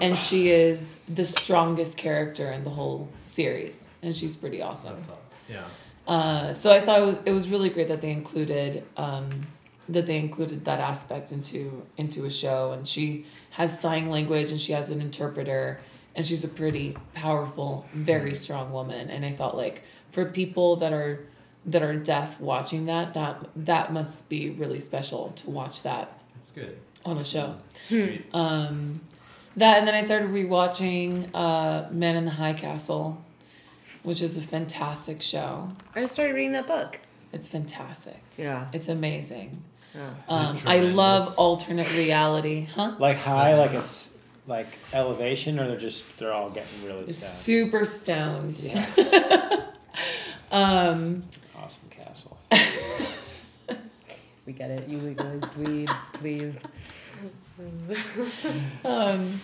[0.00, 5.02] and she is the strongest character in the whole series, and she's pretty awesome.
[5.50, 5.64] Yeah.
[6.06, 9.46] Uh, so I thought it was it was really great that they included um,
[9.88, 14.60] that they included that aspect into into a show, and she has sign language and
[14.60, 15.80] she has an interpreter,
[16.14, 19.08] and she's a pretty powerful, very strong woman.
[19.10, 21.24] And I thought like for people that are
[21.66, 26.50] that are deaf watching that that that must be really special to watch that That's
[26.50, 26.78] good.
[27.06, 27.56] on a show.
[27.88, 28.26] Sweet.
[28.34, 29.00] Um,
[29.56, 33.23] that and then I started rewatching uh, Men in the High Castle,
[34.04, 35.68] which is a fantastic show.
[35.94, 37.00] I just started reading that book.
[37.32, 38.22] It's fantastic.
[38.38, 38.68] Yeah.
[38.72, 39.62] It's amazing.
[39.94, 40.10] Yeah.
[40.28, 42.94] Um, I love alternate reality, huh?
[42.98, 44.14] Like high, like it's
[44.46, 47.16] like elevation, or they're just they're all getting really stoned.
[47.16, 48.60] super stoned.
[48.60, 49.60] Yeah.
[50.52, 51.24] Um,
[51.56, 52.38] awesome castle.
[54.46, 54.88] We get it.
[54.88, 56.56] You legalized weed, please.
[58.84, 59.40] um,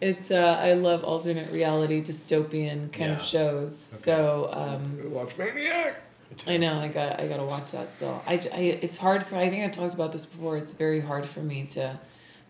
[0.00, 3.16] it's uh, I love alternate reality dystopian kind Yeah.
[3.16, 3.76] of shows.
[3.76, 6.02] So um, Watch Maniac.
[6.46, 8.22] I know I got I gotta watch that still.
[8.26, 10.56] I it's hard for I think I talked about this before.
[10.56, 11.98] It's very hard for me to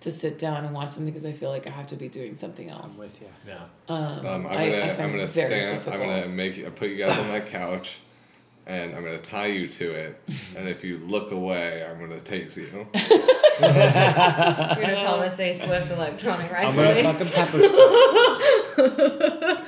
[0.01, 2.35] to sit down and watch something because I feel like I have to be doing
[2.35, 2.95] something else.
[2.95, 3.29] I'm with you.
[3.47, 3.59] Yeah.
[3.89, 5.69] Um, Um, I'm gonna, I I, find am gonna it very stand.
[5.71, 5.95] difficult.
[5.95, 6.71] I'm gonna make you.
[6.71, 7.97] Put you guys on my couch,
[8.67, 10.21] and I'm gonna tie you to it.
[10.57, 12.87] and if you look away, I'm gonna tase you.
[13.61, 15.53] You're gonna Thomas A.
[15.53, 17.69] Swift electronic I'm gonna fucking pepper spray.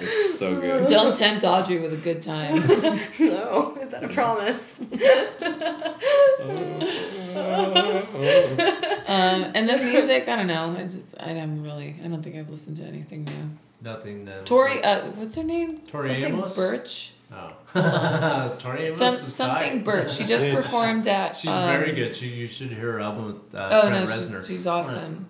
[0.02, 0.88] It's so good.
[0.88, 2.56] Don't tempt Audrey with a good time.
[3.18, 4.80] no, is that a promise?
[9.10, 10.76] Um, and then music, I don't know.
[10.78, 11.96] It's, it's, I am really.
[12.04, 13.50] I don't think I've listened to anything new.
[13.82, 14.42] Nothing that.
[14.42, 15.78] was Tori, uh, what's her name?
[15.78, 16.54] Tori something Amos?
[16.54, 17.12] Birch.
[17.32, 18.56] Oh.
[18.58, 19.84] Tori Amos Some is something tight.
[19.84, 20.12] Birch.
[20.12, 21.36] She just performed at.
[21.36, 22.16] She's um, very good.
[22.16, 24.38] She, you should hear her album with uh, Oh Trent no, Reznor.
[24.38, 25.28] she's, she's awesome.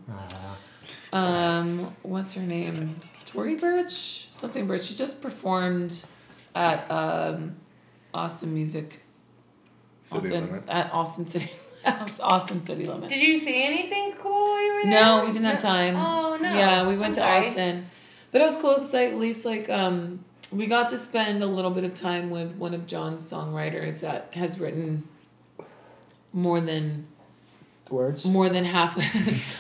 [1.12, 2.96] Um, what's her name?
[3.26, 4.28] Tori Birch.
[4.30, 4.84] Something Birch.
[4.84, 6.04] She just performed
[6.54, 7.56] at um,
[8.14, 9.02] Austin Music.
[10.02, 10.66] City Austin limits.
[10.70, 11.50] at Austin City.
[12.20, 13.12] Austin City Limits.
[13.12, 14.90] Did you see anything cool while you were there?
[14.92, 15.96] No, we didn't have time.
[15.96, 16.54] Oh no.
[16.54, 17.46] Yeah, we went I'm to sorry.
[17.46, 17.86] Austin,
[18.32, 21.70] but it was cool because at least like um we got to spend a little
[21.70, 25.06] bit of time with one of John's songwriters that has written
[26.32, 27.06] more than
[27.90, 28.24] Words.
[28.24, 28.94] more than half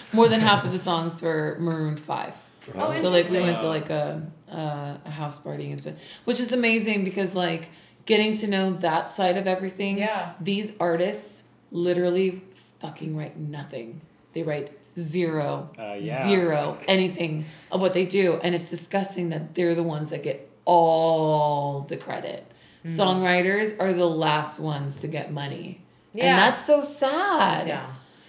[0.14, 2.36] more than half of the songs for Maroon Five.
[2.74, 6.52] Oh, so like we went to like a a, a house party, and which is
[6.52, 7.70] amazing because like
[8.06, 9.98] getting to know that side of everything.
[9.98, 10.32] Yeah.
[10.40, 12.42] These artists literally
[12.80, 14.00] fucking write nothing.
[14.32, 16.24] They write zero, Uh, yeah.
[16.24, 20.49] zero, anything of what they do, and it's disgusting that they're the ones that get
[20.70, 22.46] all the credit.
[22.84, 23.00] Mm-hmm.
[23.00, 25.80] Songwriters are the last ones to get money.
[26.14, 26.30] Yeah.
[26.30, 27.66] And that's so sad.
[27.66, 27.86] Yeah.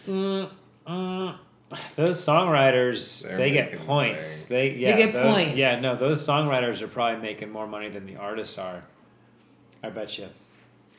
[0.07, 0.49] Mm,
[0.87, 1.35] mm,
[1.95, 4.45] those songwriters, They're they get making points.
[4.45, 4.95] They yeah.
[4.95, 5.55] they get those- points.
[5.55, 8.83] Yeah, no, those songwriters are probably making more money than the artists are.
[9.83, 10.27] I bet you.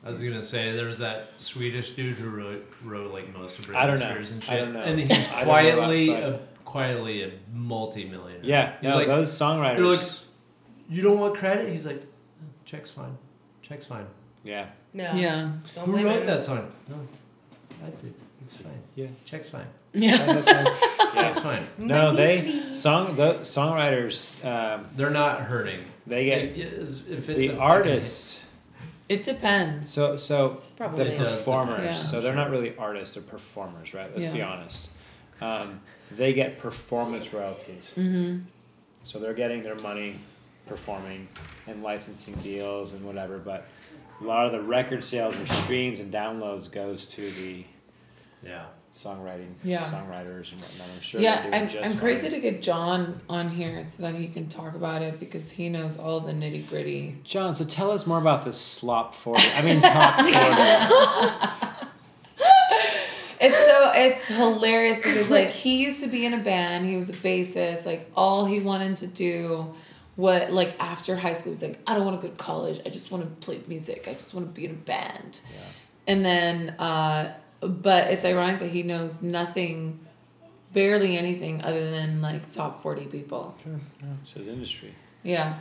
[0.05, 3.66] I was gonna say there was that Swedish dude who wrote, wrote like most of
[3.66, 4.10] Britney I don't know.
[4.10, 4.52] Spears and shit.
[4.52, 4.81] I don't know.
[4.81, 8.40] And he's I don't know about- quietly, a, quietly a multi-millionaire.
[8.43, 9.77] Yeah, he's no, like, those songwriters.
[9.77, 10.01] they're like,
[10.93, 11.69] you don't want credit.
[11.70, 13.16] He's like, "Oh, check's fine,
[13.62, 14.06] check's fine.
[14.44, 15.12] yeah, No.
[15.14, 15.52] Yeah.
[15.74, 16.27] Don't Who wrote him.
[16.27, 16.70] that song?
[16.89, 16.97] No,
[17.85, 18.14] I did.
[18.40, 18.73] It's fine.
[18.97, 19.06] Yeah.
[19.24, 19.66] check's fine.
[19.93, 20.16] Yeah.
[20.27, 20.64] yeah.
[21.14, 21.66] Check's fine.
[21.78, 24.44] No, they song the songwriters.
[24.44, 25.81] Um, They're not hurting.
[26.06, 28.40] they get It is- if it's the artists.
[29.09, 29.90] It depends.
[29.90, 31.16] So so Probably.
[31.16, 31.77] the performers.
[31.81, 31.97] depend.
[31.98, 34.10] So they're not really artists; they're performers, right?
[34.16, 34.89] Let's be honest.
[35.40, 37.94] Um, they get performance royalties.
[37.97, 38.39] mm-hmm.
[39.05, 40.19] So they're getting their money
[40.77, 41.28] performing
[41.66, 43.66] and licensing deals and whatever, but
[44.20, 47.65] a lot of the record sales or streams and downloads goes to the
[48.43, 48.65] Yeah.
[48.97, 49.82] songwriting Yeah.
[49.82, 50.89] songwriters and whatnot.
[50.94, 54.15] I'm sure yeah, doing I'm, just I'm crazy to get John on here so that
[54.15, 57.16] he can talk about it because he knows all the nitty gritty.
[57.23, 59.44] John, so tell us more about this slop forty.
[59.55, 61.78] I mean top forty.
[63.44, 67.11] It's so it's hilarious because like he used to be in a band, he was
[67.11, 69.74] a bassist, like all he wanted to do
[70.16, 72.90] what like after high school was like, I don't want to go to college, I
[72.90, 75.40] just want to play music, I just want to be in a band.
[75.52, 75.60] yeah.
[76.06, 80.01] and then uh, but it's ironic that he knows nothing,
[80.72, 83.55] barely anything other than like top forty people.
[83.62, 83.72] Sure.
[84.02, 84.94] No, it's his industry.
[85.22, 85.55] Yeah.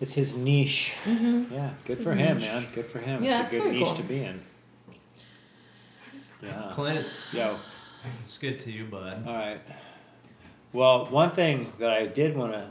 [0.00, 0.94] It's his niche.
[1.04, 1.52] Mm-hmm.
[1.52, 2.46] Yeah, good It's for him, niche.
[2.46, 2.66] man.
[2.72, 3.24] Good for him.
[3.24, 3.96] Yeah, it's a good niche cool.
[3.96, 4.40] to be in.
[6.40, 6.70] Yeah.
[6.72, 7.56] Clint, Yo.
[8.20, 9.24] it's good to you, bud.
[9.26, 9.60] All right.
[10.72, 12.70] Well, one thing that I did want to,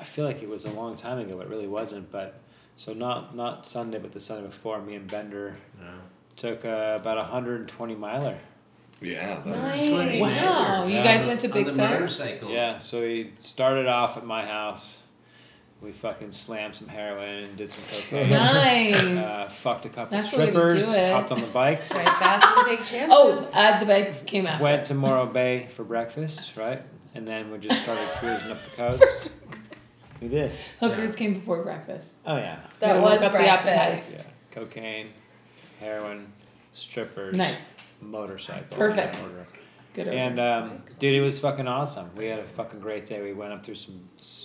[0.00, 2.10] I feel like it was a long time ago, but it really wasn't.
[2.10, 2.40] But
[2.76, 5.86] so not not Sunday, but the Sunday before, me and Bender No.
[6.36, 8.38] took uh, about a hundred and twenty miler.
[9.02, 9.36] Yeah.
[9.36, 9.90] That Nice.
[9.90, 11.04] was, Wow, you Yeah.
[11.04, 12.38] guys went to Big the Sur?
[12.48, 12.78] Yeah.
[12.78, 14.98] So we started off at my house.
[15.80, 18.28] We fucking slammed some heroin and did some cocaine.
[18.30, 18.94] Nice.
[18.94, 20.86] Uh, fucked a couple That's the way to strippers.
[20.90, 21.12] do it.
[21.12, 21.88] Hopped on the bikes.
[21.88, 23.08] Drive fast and take chances.
[23.10, 24.62] oh, uh, the bikes came after.
[24.62, 26.82] Went to Morro Bay for breakfast, right?
[27.14, 29.30] And then we just started cruising up the coast.
[30.20, 30.52] We did.
[30.80, 32.16] Hookers came before breakfast.
[32.26, 32.60] Oh yeah.
[32.80, 34.26] that Gotta was work up the breakfast.
[34.26, 34.32] Yeah.
[34.54, 35.08] Cocaine,
[35.80, 36.32] heroin,
[36.74, 37.74] strippers, Nice.
[38.00, 38.76] motorcycle.
[38.76, 39.16] Perfect.
[39.94, 40.08] Good.
[40.08, 42.14] And um, dude, it was fucking awesome.
[42.16, 43.22] We had a fucking great day.
[43.22, 44.00] We went up through some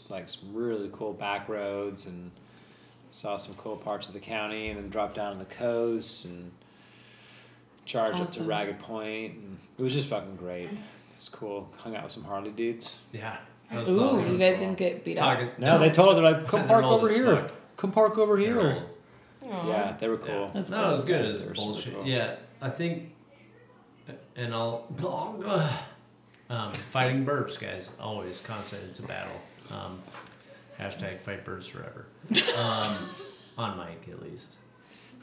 [0.10, 2.32] like some really cool back roads and
[3.12, 6.52] saw some cool parts of the county, and then dropped down on the coast and
[7.86, 10.70] charged up to Ragged Point, and it was just fucking great.
[11.16, 11.70] It's cool.
[11.78, 12.96] Hung out with some Harley dudes.
[13.14, 13.38] Yeah.
[13.72, 14.32] That was Ooh, awesome.
[14.32, 15.38] you guys didn't get beat up.
[15.38, 15.52] Talking.
[15.58, 17.26] No, they told us they're like, come They're park old over as here.
[17.36, 17.52] fuck.
[17.78, 18.60] Come park over here.
[18.62, 18.84] old.
[19.52, 19.68] Aw.
[19.70, 20.34] Yeah, they were cool.
[20.34, 20.52] Yeah.
[20.54, 20.88] That's no, cool.
[20.88, 21.24] it was good.
[21.26, 21.94] They It's were super bullshit.
[21.96, 22.06] cool.
[22.08, 23.14] Yeah, I think,
[24.36, 24.88] and I'll
[26.50, 27.90] um, fighting burps, guys.
[28.00, 28.84] Always constant.
[28.90, 29.42] It's a battle.
[29.72, 30.00] Um,
[30.80, 32.06] hashtag fight burps forever.
[32.58, 32.96] Um,
[33.58, 34.56] on mic at least.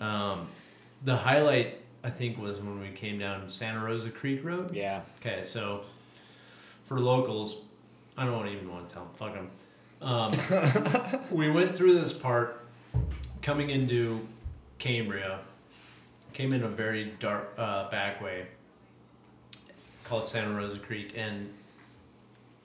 [0.01, 0.48] Um,
[1.05, 4.74] the highlight I think was when we came down Santa Rosa Creek Road.
[4.74, 5.02] Yeah.
[5.20, 5.85] Okay, so
[6.85, 7.56] for locals,
[8.16, 9.14] I don't even want to tell them.
[9.14, 9.51] Fuck them.
[10.02, 12.64] Um, we went through this part
[13.40, 14.20] coming into
[14.78, 15.40] Cambria.
[16.32, 18.47] Came in a very dark uh, back way
[20.05, 21.52] called Santa Rosa Creek, and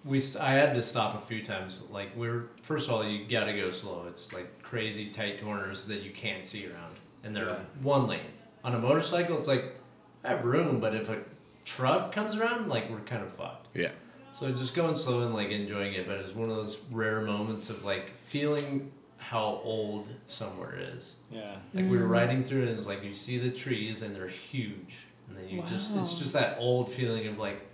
[0.06, 1.84] we st- I had to stop a few times.
[1.91, 4.06] Like we are first of all, you gotta go slow.
[4.07, 7.60] It's like crazy tight corners that you can't see around, and they're Yeah.
[7.82, 8.22] one lane.
[8.64, 9.76] On a motorcycle, it's like
[10.24, 11.19] I have room, but if a
[11.65, 13.68] truck comes around, like we're kind of fucked.
[13.76, 13.91] yeah.
[14.39, 17.69] So just going slow and like enjoying it, but it's one of those rare moments
[17.72, 21.15] of like feeling how old somewhere is.
[21.31, 21.55] Yeah.
[21.73, 22.09] Like we were Mm.
[22.09, 24.93] riding through it, and it's like you see the trees and they're huge,
[25.27, 27.65] and then you just it's just that old feeling of like.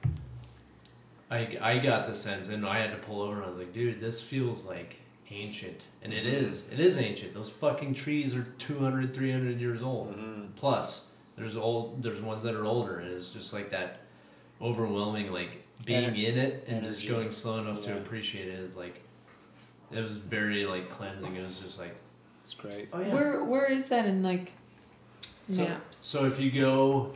[1.30, 3.73] I I got the sense, and I had to pull over, and I was like,
[3.73, 4.98] dude, this feels like
[5.31, 6.69] ancient, and it is.
[6.72, 7.34] It is ancient.
[7.34, 10.56] Those fucking trees are 200, 300 years old Mhm.
[10.56, 14.02] plus there's old there's ones that are older and it's just like that
[14.61, 18.76] overwhelming like being Ener- in it and just going slow enough to appreciate it is
[18.78, 19.02] like
[19.91, 21.95] it was very like cleansing it was just like
[22.44, 22.90] It's great.
[22.94, 23.14] oh yeah.
[23.14, 24.54] Where where is that in like
[25.50, 25.98] so, maps?
[25.98, 27.12] so if you go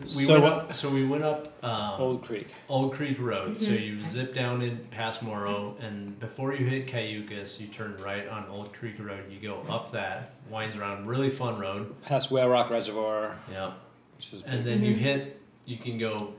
[0.00, 2.48] we So went up so we went up um, Old Creek.
[2.68, 3.56] Old Creek Road.
[3.56, 3.86] So Mhm.
[3.86, 8.48] you zip down in past Morro, and before you hit Cayucos, you turn right on
[8.48, 9.30] Old Creek Road.
[9.30, 11.94] You go up that, winds around, really fun road.
[12.02, 13.74] Past Whale Rock Reservoir, Yeah,
[14.16, 14.80] which is and big.
[14.80, 14.98] then you Mhm.
[14.98, 15.40] hit.
[15.64, 16.34] You can go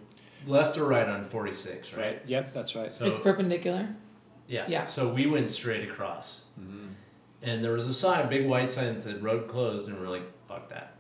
[0.48, 2.02] left or right on forty six, right?
[2.02, 2.22] right.
[2.26, 2.92] Yep, that's right.
[2.92, 3.88] So it's perpendicular.
[4.48, 4.66] yeah.
[4.68, 4.84] Yeah.
[4.86, 6.88] So we went straight across, hmm
[7.42, 10.08] and there was a sign, a big white sign that said "road closed," and we're
[10.10, 10.94] like, "Fuck that."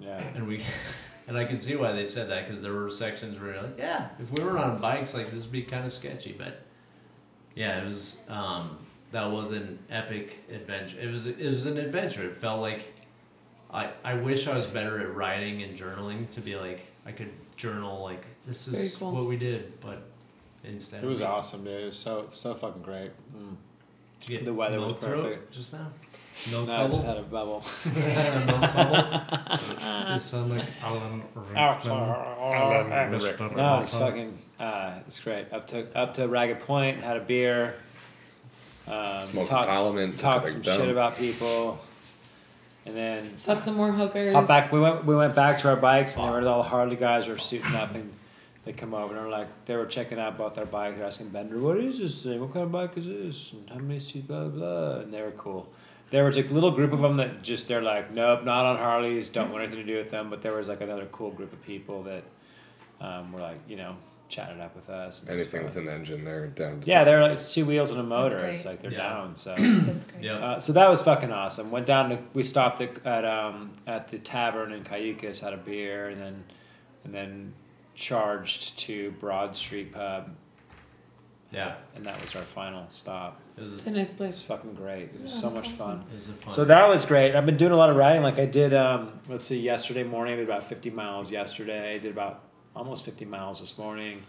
[0.00, 0.18] Yeah.
[0.34, 0.64] And we,
[1.28, 3.78] and I could see why they said that because there were sections where you're like,
[3.78, 6.32] yeah, if we were on bikes, like this would be kind of sketchy.
[6.36, 6.62] But
[7.54, 8.20] yeah, it was.
[8.28, 8.78] Um,
[9.12, 10.98] that was an epic adventure.
[10.98, 11.26] It was.
[11.26, 12.24] It was an adventure.
[12.24, 12.92] It felt like.
[13.74, 17.30] I, I wish I was better at writing and journaling to be like I could
[17.62, 19.12] journal like this Very is cool.
[19.12, 20.02] what we did, but
[20.64, 21.80] instead It was we- awesome, dude.
[21.82, 23.10] It was so so fucking great.
[23.36, 23.56] Mm.
[24.20, 25.52] Did you get The weather was milk throat perfect.
[25.52, 25.86] just now.
[26.50, 27.02] Milk No, I bubble.
[27.02, 27.64] had a bubble.
[27.84, 29.48] milk bubble.
[30.12, 33.10] You sound like Alan Rickman.
[33.12, 33.56] Mr.
[33.56, 34.36] No, it's fucking.
[34.58, 35.52] Uh, it's great.
[35.52, 37.74] Up to up to Ragged Point, had a beer.
[38.86, 40.18] Um, Smoked talk, parliament.
[40.18, 40.90] talked took a some big shit dump.
[40.90, 41.78] about people,
[42.86, 44.34] and then Thought some more hookers.
[44.34, 44.72] hop back.
[44.72, 47.28] We went we went back to our bikes, and there were all the Harley guys
[47.28, 48.12] were suiting up, and
[48.64, 50.96] they come over and they're like they were checking out both our bikes.
[50.96, 52.40] They're asking Bender, "What is this thing?
[52.40, 53.52] What kind of bike is this?
[53.52, 54.26] And how many seats?
[54.26, 55.00] Blah blah." blah.
[55.00, 55.68] And they were cool.
[56.10, 59.28] There was a little group of them that just they're like, "Nope, not on Harleys.
[59.30, 61.62] Don't want anything to do with them." But there was like another cool group of
[61.62, 62.24] people that
[63.00, 63.96] um, were like, you know,
[64.32, 65.20] chatted up with us.
[65.22, 66.80] and Anything with an engine, they're down.
[66.80, 68.40] To Yeah, they're like it's two wheels and a motor.
[68.40, 68.54] great.
[68.54, 69.08] It's like they're Yeah.
[69.08, 69.36] down.
[69.36, 69.54] So.
[69.58, 70.22] That's great.
[70.24, 70.32] Yeah.
[70.38, 71.70] Uh, so that was fucking awesome.
[71.70, 75.56] Went down to we stopped at, at um at the tavern in Cayucos, had a
[75.58, 76.44] beer, and then
[77.04, 77.52] and then
[77.94, 80.30] charged to Broad Street Pub.
[81.50, 83.38] Yeah, and that was our final stop.
[83.58, 83.74] it was.
[83.74, 84.42] It's a nice It was place.
[84.42, 85.10] fucking great.
[85.14, 85.76] It was Yeah, so much awesome.
[85.76, 86.04] fun.
[86.10, 86.50] It was a fun.
[86.54, 87.34] So that was great.
[87.34, 88.22] I've been doing a lot of riding.
[88.22, 91.30] Like I did, um, let's see, yesterday morning I did about fifty miles.
[91.30, 92.40] Yesterday I did about
[92.74, 94.22] almost fifty miles this morning.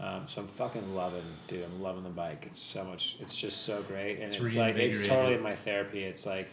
[0.00, 1.64] Um, so I'm fucking loving, dude.
[1.64, 2.44] I'm loving the bike.
[2.46, 3.16] It's so much.
[3.20, 6.02] It's just so great, and It's it's, like it's totally my therapy.
[6.02, 6.48] It's like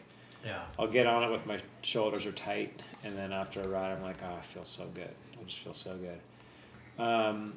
[0.46, 0.62] yeah.
[0.78, 4.04] I'll get on it with my shoulders are tight, and then after a ride, I'm
[4.04, 5.10] like, oh, I feel so good.
[5.40, 7.04] I just feel so good.
[7.04, 7.54] Um,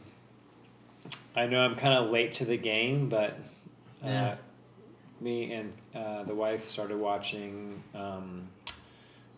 [1.37, 3.39] I know I'm kind of late to the game, but
[4.05, 4.35] uh, Yeah.
[5.21, 7.83] me and uh, the wife started watching.
[7.95, 8.49] Um,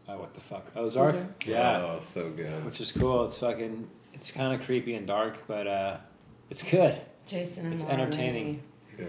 [0.07, 1.09] uh, what the fuck, Ozark?
[1.09, 1.47] Ozark?
[1.47, 2.65] Yeah, Oh, so good.
[2.67, 3.25] which is cool.
[3.25, 3.89] It's fucking.
[4.15, 5.97] It's kind of creepy and dark, but uh,
[6.51, 7.01] it's good.
[7.27, 8.62] Jason and It's Laura entertaining.
[8.99, 9.07] Yeah.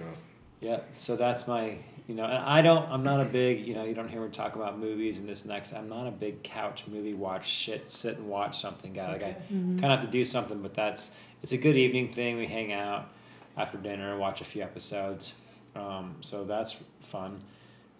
[0.62, 1.78] Yeah, so that's my,
[2.08, 4.30] you know, and I don't, I'm not a big, you know, you don't hear me
[4.32, 5.74] talk about movies and this next.
[5.74, 9.12] I'm not a big couch movie watch shit, sit and watch something guy.
[9.12, 12.38] Like I kind of have to do something, but that's, it's a good evening thing.
[12.38, 13.10] We hang out
[13.58, 15.34] after dinner and watch a few episodes.
[15.76, 17.42] Um, so that's fun.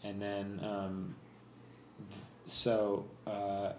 [0.04, 1.16] And then, um,
[2.48, 3.74] so, uh,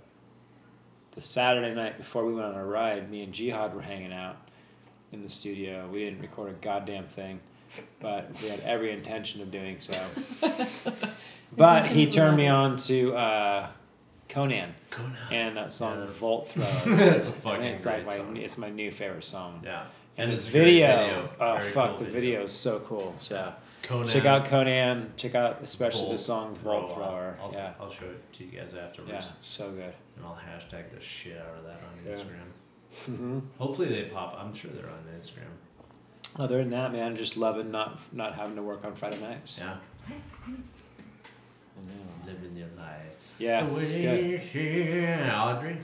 [1.17, 4.37] the Saturday night before we went on our ride, me and Jihad were hanging out
[5.13, 5.89] in the studio.
[5.93, 7.41] We didn't record a goddamn thing,
[8.01, 9.99] but we had every intention of doing so.
[11.57, 13.69] but he turned me on to uh,
[14.29, 15.17] Conan Conan.
[15.33, 16.67] and that song Yeah, that's- Volt Thrower.
[16.97, 18.37] That's a And fucking it's like great my song.
[18.37, 19.61] it's my new favorite song.
[19.65, 19.85] Yeah.
[20.19, 23.15] And, it's the a great video, oh Very fuck, cool the video is so cool.
[23.19, 23.53] So Yeah.
[23.83, 24.09] Conan.
[24.09, 25.13] check out Conan.
[25.17, 26.97] Check out especially the song Volt Thrower.
[27.07, 27.39] Thrower.
[27.41, 29.13] I'll, Yeah, I'll show it to you guys afterwards.
[29.13, 29.95] yeah, it's so good.
[30.17, 32.13] And I'll hashtag the shit out of that on Yeah.
[32.13, 32.51] Instagram.
[33.17, 34.37] hmm Hopefully they pop.
[34.41, 35.53] I'm sure they're on Instagram.
[36.39, 39.57] Other than that, man, just loving not not having to work on Friday nights.
[39.59, 39.77] Yeah.
[42.27, 43.35] Living your life.
[43.39, 44.41] Yeah, The it's good.
[44.41, 45.31] here.
[45.33, 45.79] Audrey,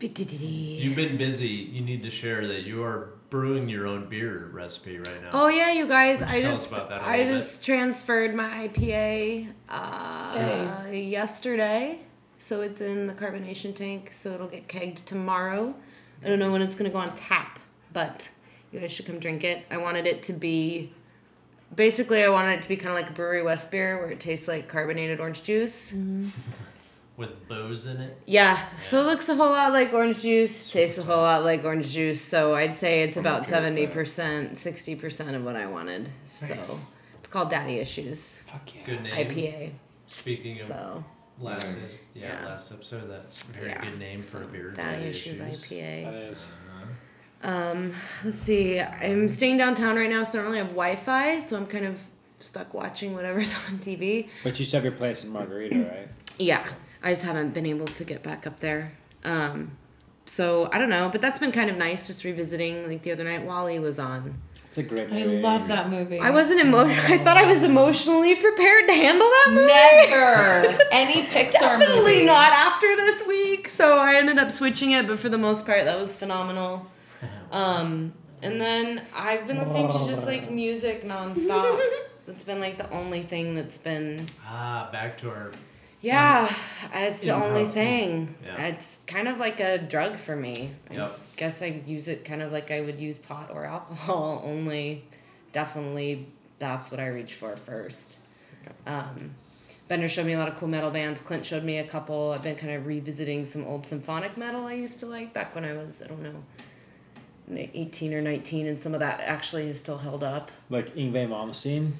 [0.00, 1.48] you've been busy.
[1.48, 5.30] You need to share that you are brewing your own beer recipe right now.
[5.32, 6.20] Oh yeah, you guys!
[6.20, 8.68] Why don't I you tell us just about that a I little just transferred my
[8.68, 12.00] IPA uh, yesterday,
[12.38, 14.12] so it's in the carbonation tank.
[14.12, 15.74] So it'll get kegged tomorrow.
[16.24, 17.58] I don't know when it's gonna go on tap,
[17.92, 18.30] but
[18.72, 19.64] you guys should come drink it.
[19.70, 20.92] I wanted it to be.
[21.74, 24.20] Basically, I wanted it to be kind of like a Brewery West beer, where it
[24.20, 25.92] tastes like carbonated orange juice.
[27.16, 28.18] With booze in it.
[28.26, 31.64] Yeah, so it looks a whole lot like orange juice, tastes a whole lot like
[31.64, 32.20] orange juice.
[32.20, 36.10] So I'd say it's about okay with seventy percent, sixty percent of what I wanted.
[36.34, 36.82] So Nice.
[37.18, 38.82] it's called Daddy Issues Fuck yeah.
[38.84, 39.14] Good name.
[39.14, 39.70] IPA.
[40.08, 41.04] Speaking of So
[41.40, 41.76] last,
[42.14, 42.46] yeah, Yeah.
[42.46, 44.70] last episode, that's a very yeah, good name so for a beer.
[44.72, 46.32] Daddy, Daddy Issues, That IPA.
[46.32, 46.42] is.
[46.44, 47.50] Uh-huh.
[47.50, 47.92] Um,
[48.24, 48.78] let's see.
[48.80, 51.38] I'm staying downtown right now, so I don't really have Wi-Fi.
[51.40, 52.02] So I'm kind of
[52.40, 54.28] stuck watching whatever's on TV.
[54.44, 56.08] But you still have your place in Margarita, right?
[56.38, 56.66] Yeah,
[57.06, 58.90] I just haven't been able to get back up there.
[59.22, 59.76] Um,
[60.24, 62.08] so I don't know, but that's been kind of nice.
[62.08, 62.88] Just revisiting.
[62.88, 64.42] Like the other night, WALL-E was on.
[64.64, 66.18] It's a great I love that movie.
[66.18, 66.78] I wasn't emo.
[66.88, 69.66] I thought I was emotionally prepared to handle that movie.
[69.68, 72.24] never any Pixar Definitely movie.
[72.26, 73.68] not after this week.
[73.68, 76.86] So I ended up switching it, but for the most part, that was phenomenal.
[77.52, 78.12] Um,
[78.42, 81.80] and then I've been listening to just like music nonstop.
[82.26, 84.26] That's been like the only thing that's been.
[84.44, 85.52] Ah, back to our.
[86.06, 86.54] Yeah,
[86.94, 88.34] it's the only thing.
[88.44, 88.66] Yeah.
[88.66, 90.70] It's kind of like a drug for me.
[90.90, 95.04] I guess I use it kind of like I would use pot or alcohol, only
[95.52, 96.26] definitely
[96.58, 98.18] that's what I reach for first.
[98.86, 99.34] Um,
[99.88, 101.20] Bender showed me a lot of cool metal bands.
[101.20, 102.32] Clint showed me a couple.
[102.32, 105.64] I've been kind of revisiting some old symphonic metal I used to like back when
[105.64, 106.42] I was, I don't know,
[107.50, 110.50] 18 or 19, and some of that actually is still held up.
[110.70, 111.92] Like Yngwie Malmsteen.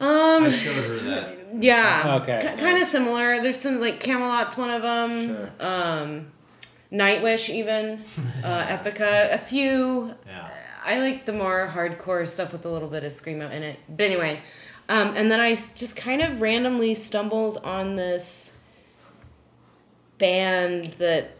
[0.00, 1.36] I Um, showed her that.
[1.60, 2.18] yeah.
[2.22, 2.54] Okay.
[2.58, 3.40] kind of similar.
[3.42, 5.28] There's some like Kamelot's one of them.
[5.28, 5.50] Sure.
[5.60, 6.32] Um,
[6.92, 8.02] Nightwish even,
[8.44, 10.14] uh, Epica, a few.
[10.26, 10.48] Yeah.
[10.84, 13.78] I like the more hardcore stuff with a little bit of screamo in it.
[13.88, 14.40] But anyway,
[14.88, 18.52] um, and then I just kind of randomly stumbled on this
[20.18, 21.30] band that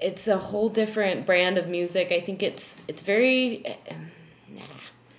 [0.00, 2.12] it's a whole different brand of music.
[2.12, 3.76] I think it's it's very.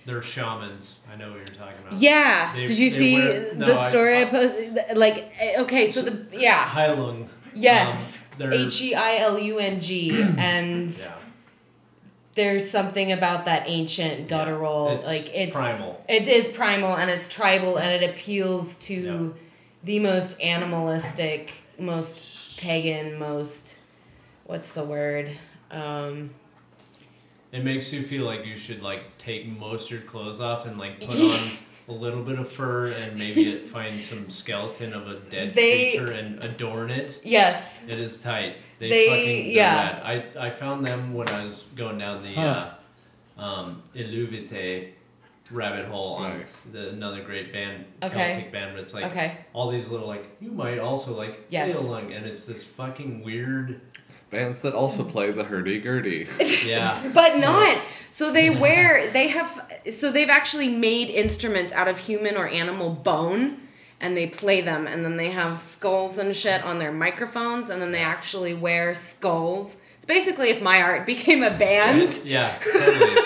[0.06, 0.96] They're shamans.
[1.12, 1.98] I know what you're talking about.
[2.00, 2.52] Yeah.
[2.54, 4.78] They- Did you see wear- no, the I- story I, I- posted?
[4.96, 6.64] Like, eh, okay, so the yeah.
[6.66, 7.28] Heilung.
[7.54, 8.16] Yes.
[8.40, 11.14] Um, H E I L U N G, and yeah.
[12.34, 16.02] there's something about that ancient guttural, It's like it's primal.
[16.08, 19.28] It is primal and it's tribal and it appeals to Yeah.
[19.84, 23.76] the most animalistic, most pagan, most
[24.44, 25.32] what's the word?
[25.70, 26.30] Um,
[27.52, 30.78] It makes you feel like you should like take most of your clothes off and
[30.78, 31.50] like put on
[31.88, 35.90] a little bit of fur and maybe it find some skeleton of a dead They-
[35.96, 37.20] creature and adorn it.
[37.24, 37.80] yes.
[37.88, 38.56] It is tight.
[38.78, 40.00] They, They- fucking yeah.
[40.00, 40.32] rad.
[40.38, 42.70] I I found them when I was going down the Huh.
[43.38, 44.90] uh, um, Eluveitie
[45.50, 46.62] rabbit hole on Nice.
[46.70, 48.30] the, another great band, Okay.
[48.32, 49.36] Celtic band, but it's like Okay.
[49.52, 51.74] all these little like you might also like Yes.
[51.82, 53.80] Lung, and it's this fucking weird.
[54.30, 56.26] Bands that also play the hurdy gurdy.
[56.64, 57.00] Yeah.
[57.14, 57.78] But not.
[58.10, 62.90] So they wear, they have, so they've actually made instruments out of human or animal
[62.90, 63.58] bone
[64.00, 67.80] and they play them and then they have skulls and shit on their microphones and
[67.82, 69.76] then they actually wear skulls.
[69.96, 72.20] It's basically if my art became a band.
[72.24, 72.56] yeah.
[72.62, 73.16] Totally.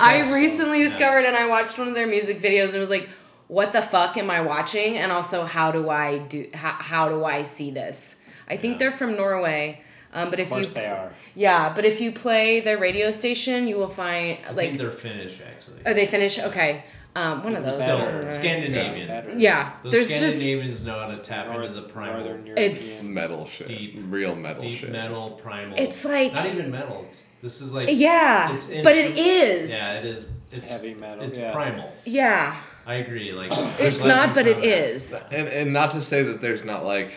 [0.00, 0.86] I recently Yeah.
[0.88, 3.08] discovered and I watched one of their music videos and was like,
[3.48, 4.96] what the fuck am I watching?
[4.98, 8.16] And also, how do I do, how, how do I see this?
[8.48, 8.78] I think Yeah.
[8.78, 9.82] they're from Norway.
[10.14, 11.12] Um, but Of if course you they are.
[11.34, 14.92] yeah, but if you play their radio station, you will find I like think they're
[14.92, 15.84] Finnish actually.
[15.84, 16.38] are they Finnish?
[16.38, 16.84] Okay,
[17.14, 17.78] um, one of those.
[17.78, 18.28] Better.
[18.28, 19.08] Scandinavian.
[19.08, 19.32] Better.
[19.36, 23.46] Yeah, Those there's just Scandinavians know how to tap North- into the primal, It's- metal
[23.46, 23.66] shit.
[23.68, 24.90] Deep- Real metal deep shit.
[24.92, 25.76] metal, primal.
[25.78, 27.06] it's like not even metal.
[27.10, 29.70] It's, this is like yeah, it's but it is.
[29.70, 30.26] Yeah, it is.
[30.52, 31.52] It's Heavy metal, It's yeah.
[31.52, 31.92] primal.
[32.04, 32.56] Yeah,
[32.86, 33.32] I agree.
[33.32, 33.50] Like
[33.80, 34.92] it's not, but it found that.
[34.94, 35.12] is.
[35.32, 37.12] And and not to say that there's not like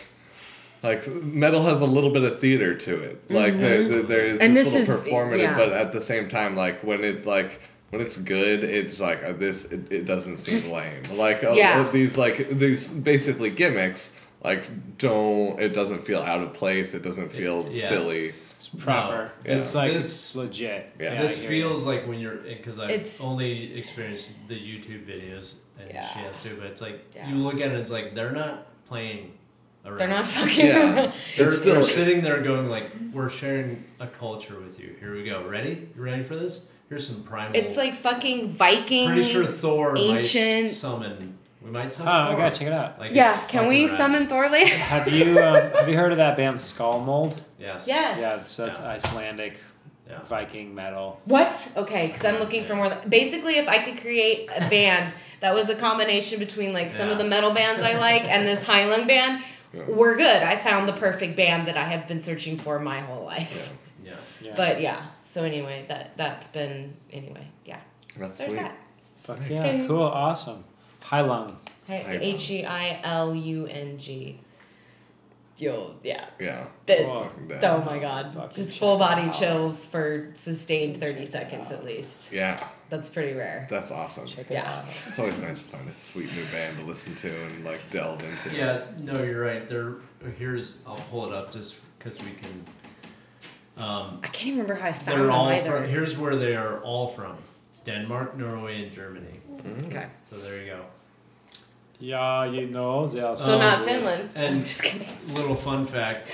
[0.82, 3.30] like metal has a little bit of theater to it.
[3.30, 4.42] Like there's there is Mm-hmm.
[4.42, 5.56] And this this little is- performative, yeah.
[5.56, 9.32] but at the same time, like when it like when it's good, it's like uh,
[9.32, 9.72] this.
[9.72, 11.02] It, it doesn't seem lame.
[11.14, 11.80] Like uh, Yeah.
[11.80, 14.14] uh, these like these basically gimmicks.
[14.42, 16.94] Like don't it doesn't feel out of place.
[16.94, 17.88] It doesn't feel Yeah.
[17.88, 18.32] silly.
[18.56, 19.32] It's proper.
[19.44, 19.52] No.
[19.54, 20.92] It's like This- it's legit.
[21.00, 21.20] Yeah.
[21.20, 21.48] this I you.
[21.48, 26.06] feels like when you're because I've It's- only experienced the YouTube videos and Yeah.
[26.08, 27.28] she has to, but it's like Yeah.
[27.28, 29.32] you look at it, it's like they're not playing
[29.84, 29.98] around.
[29.98, 30.66] They're not fucking.
[30.66, 31.12] Yeah.
[31.36, 34.94] They're, still they're sitting there going like, "We're sharing a culture with you.
[35.00, 35.46] Here we go.
[35.46, 35.88] Ready?
[35.96, 36.62] You ready for this?
[36.88, 39.06] Here's some primal." It's like fucking Viking.
[39.08, 41.36] pretty sure Thor might ancient- summon.
[41.62, 42.36] We might Oh, summon I Thor.
[42.38, 42.98] gotta check it out.
[42.98, 43.96] Like, Yeah, can we fucking rad.
[43.98, 44.74] summon Thor later?
[44.76, 47.36] Have you um, have you heard of that band Skálmöld?
[47.58, 47.86] Yes.
[47.86, 48.18] Yes.
[48.18, 48.88] Yeah, so that's Yeah.
[48.88, 49.58] Icelandic
[50.08, 50.20] Yeah.
[50.22, 51.20] Viking metal.
[51.26, 51.70] What?
[51.76, 52.88] Okay, because I'm looking for more.
[52.88, 57.10] Than, basically, if I could create a band that was a combination between like some
[57.10, 59.42] of the metal bands I like and this Highland band,
[59.72, 59.84] Yeah.
[59.88, 60.42] we're good.
[60.42, 63.72] I found the perfect band that I have been searching for my whole life.
[64.04, 64.16] Yeah.
[64.42, 64.54] Yeah.
[64.56, 65.06] But yeah.
[65.24, 67.46] So anyway, that that's been anyway.
[67.64, 67.80] Yeah.
[68.16, 68.60] That's There's sweet.
[68.60, 68.76] that.
[69.22, 70.64] Fuck yeah, cool, awesome.
[71.02, 71.54] Heilung.
[71.86, 72.22] Hey, Highland.
[72.22, 74.40] H e i l u n g.
[75.58, 76.24] Yo, yeah.
[76.38, 76.66] Yeah.
[76.86, 78.34] That's Fuck oh my god.
[78.34, 79.34] Fucking Just full body out.
[79.34, 82.32] chills for sustained thirty Check seconds at least.
[82.32, 82.66] Yeah.
[82.90, 83.66] That's pretty rare.
[83.70, 84.26] That's awesome.
[84.26, 84.70] Check it Yeah.
[84.78, 84.84] out.
[85.08, 88.22] It's always nice to find a sweet new band to listen to and like delve
[88.22, 88.54] into.
[88.54, 89.66] Yeah, no, you're right.
[89.68, 89.94] There,
[90.38, 92.64] here's I'll pull it up just because we can.
[93.76, 95.70] Um, I can't even remember how I found they're them all either.
[95.82, 95.88] from.
[95.88, 97.38] Here's where they are all from:
[97.84, 99.40] Denmark, Norway, and Germany.
[99.86, 100.06] Okay.
[100.22, 100.80] So there you go.
[102.00, 104.30] Yeah, you know, they are So Um, not Finland.
[104.34, 105.06] and- I'm just kidding.
[105.28, 106.28] Little fun fact: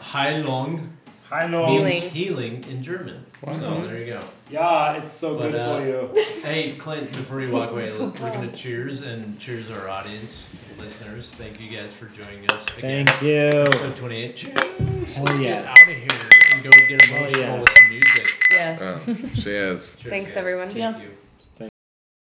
[0.00, 0.90] Heilung
[1.30, 1.68] Heilung.
[1.68, 1.84] Healing.
[1.84, 3.24] means healing in German.
[3.44, 4.20] So there you go.
[4.50, 6.24] Yeah, it's so But, good uh, for you.
[6.42, 10.46] Hey, Clint, before you walk away, Oh, we're gonna cheers and cheers our audience,
[10.78, 11.34] listeners.
[11.34, 13.06] Thank you guys for joining us again.
[13.06, 13.36] Thank you.
[13.36, 14.36] Episode 28.
[14.36, 14.54] Cheers.
[14.58, 15.40] Oh, Let's yes.
[15.40, 17.60] get out of here and go get emotional yes.
[17.60, 18.26] with some music.
[18.50, 18.80] Yes.
[18.82, 19.00] Oh,
[19.40, 19.96] she is.
[19.96, 20.36] Cheers, Thanks, guys.
[20.36, 20.70] everyone.
[20.70, 21.02] Thank Yes.
[21.04, 21.17] you.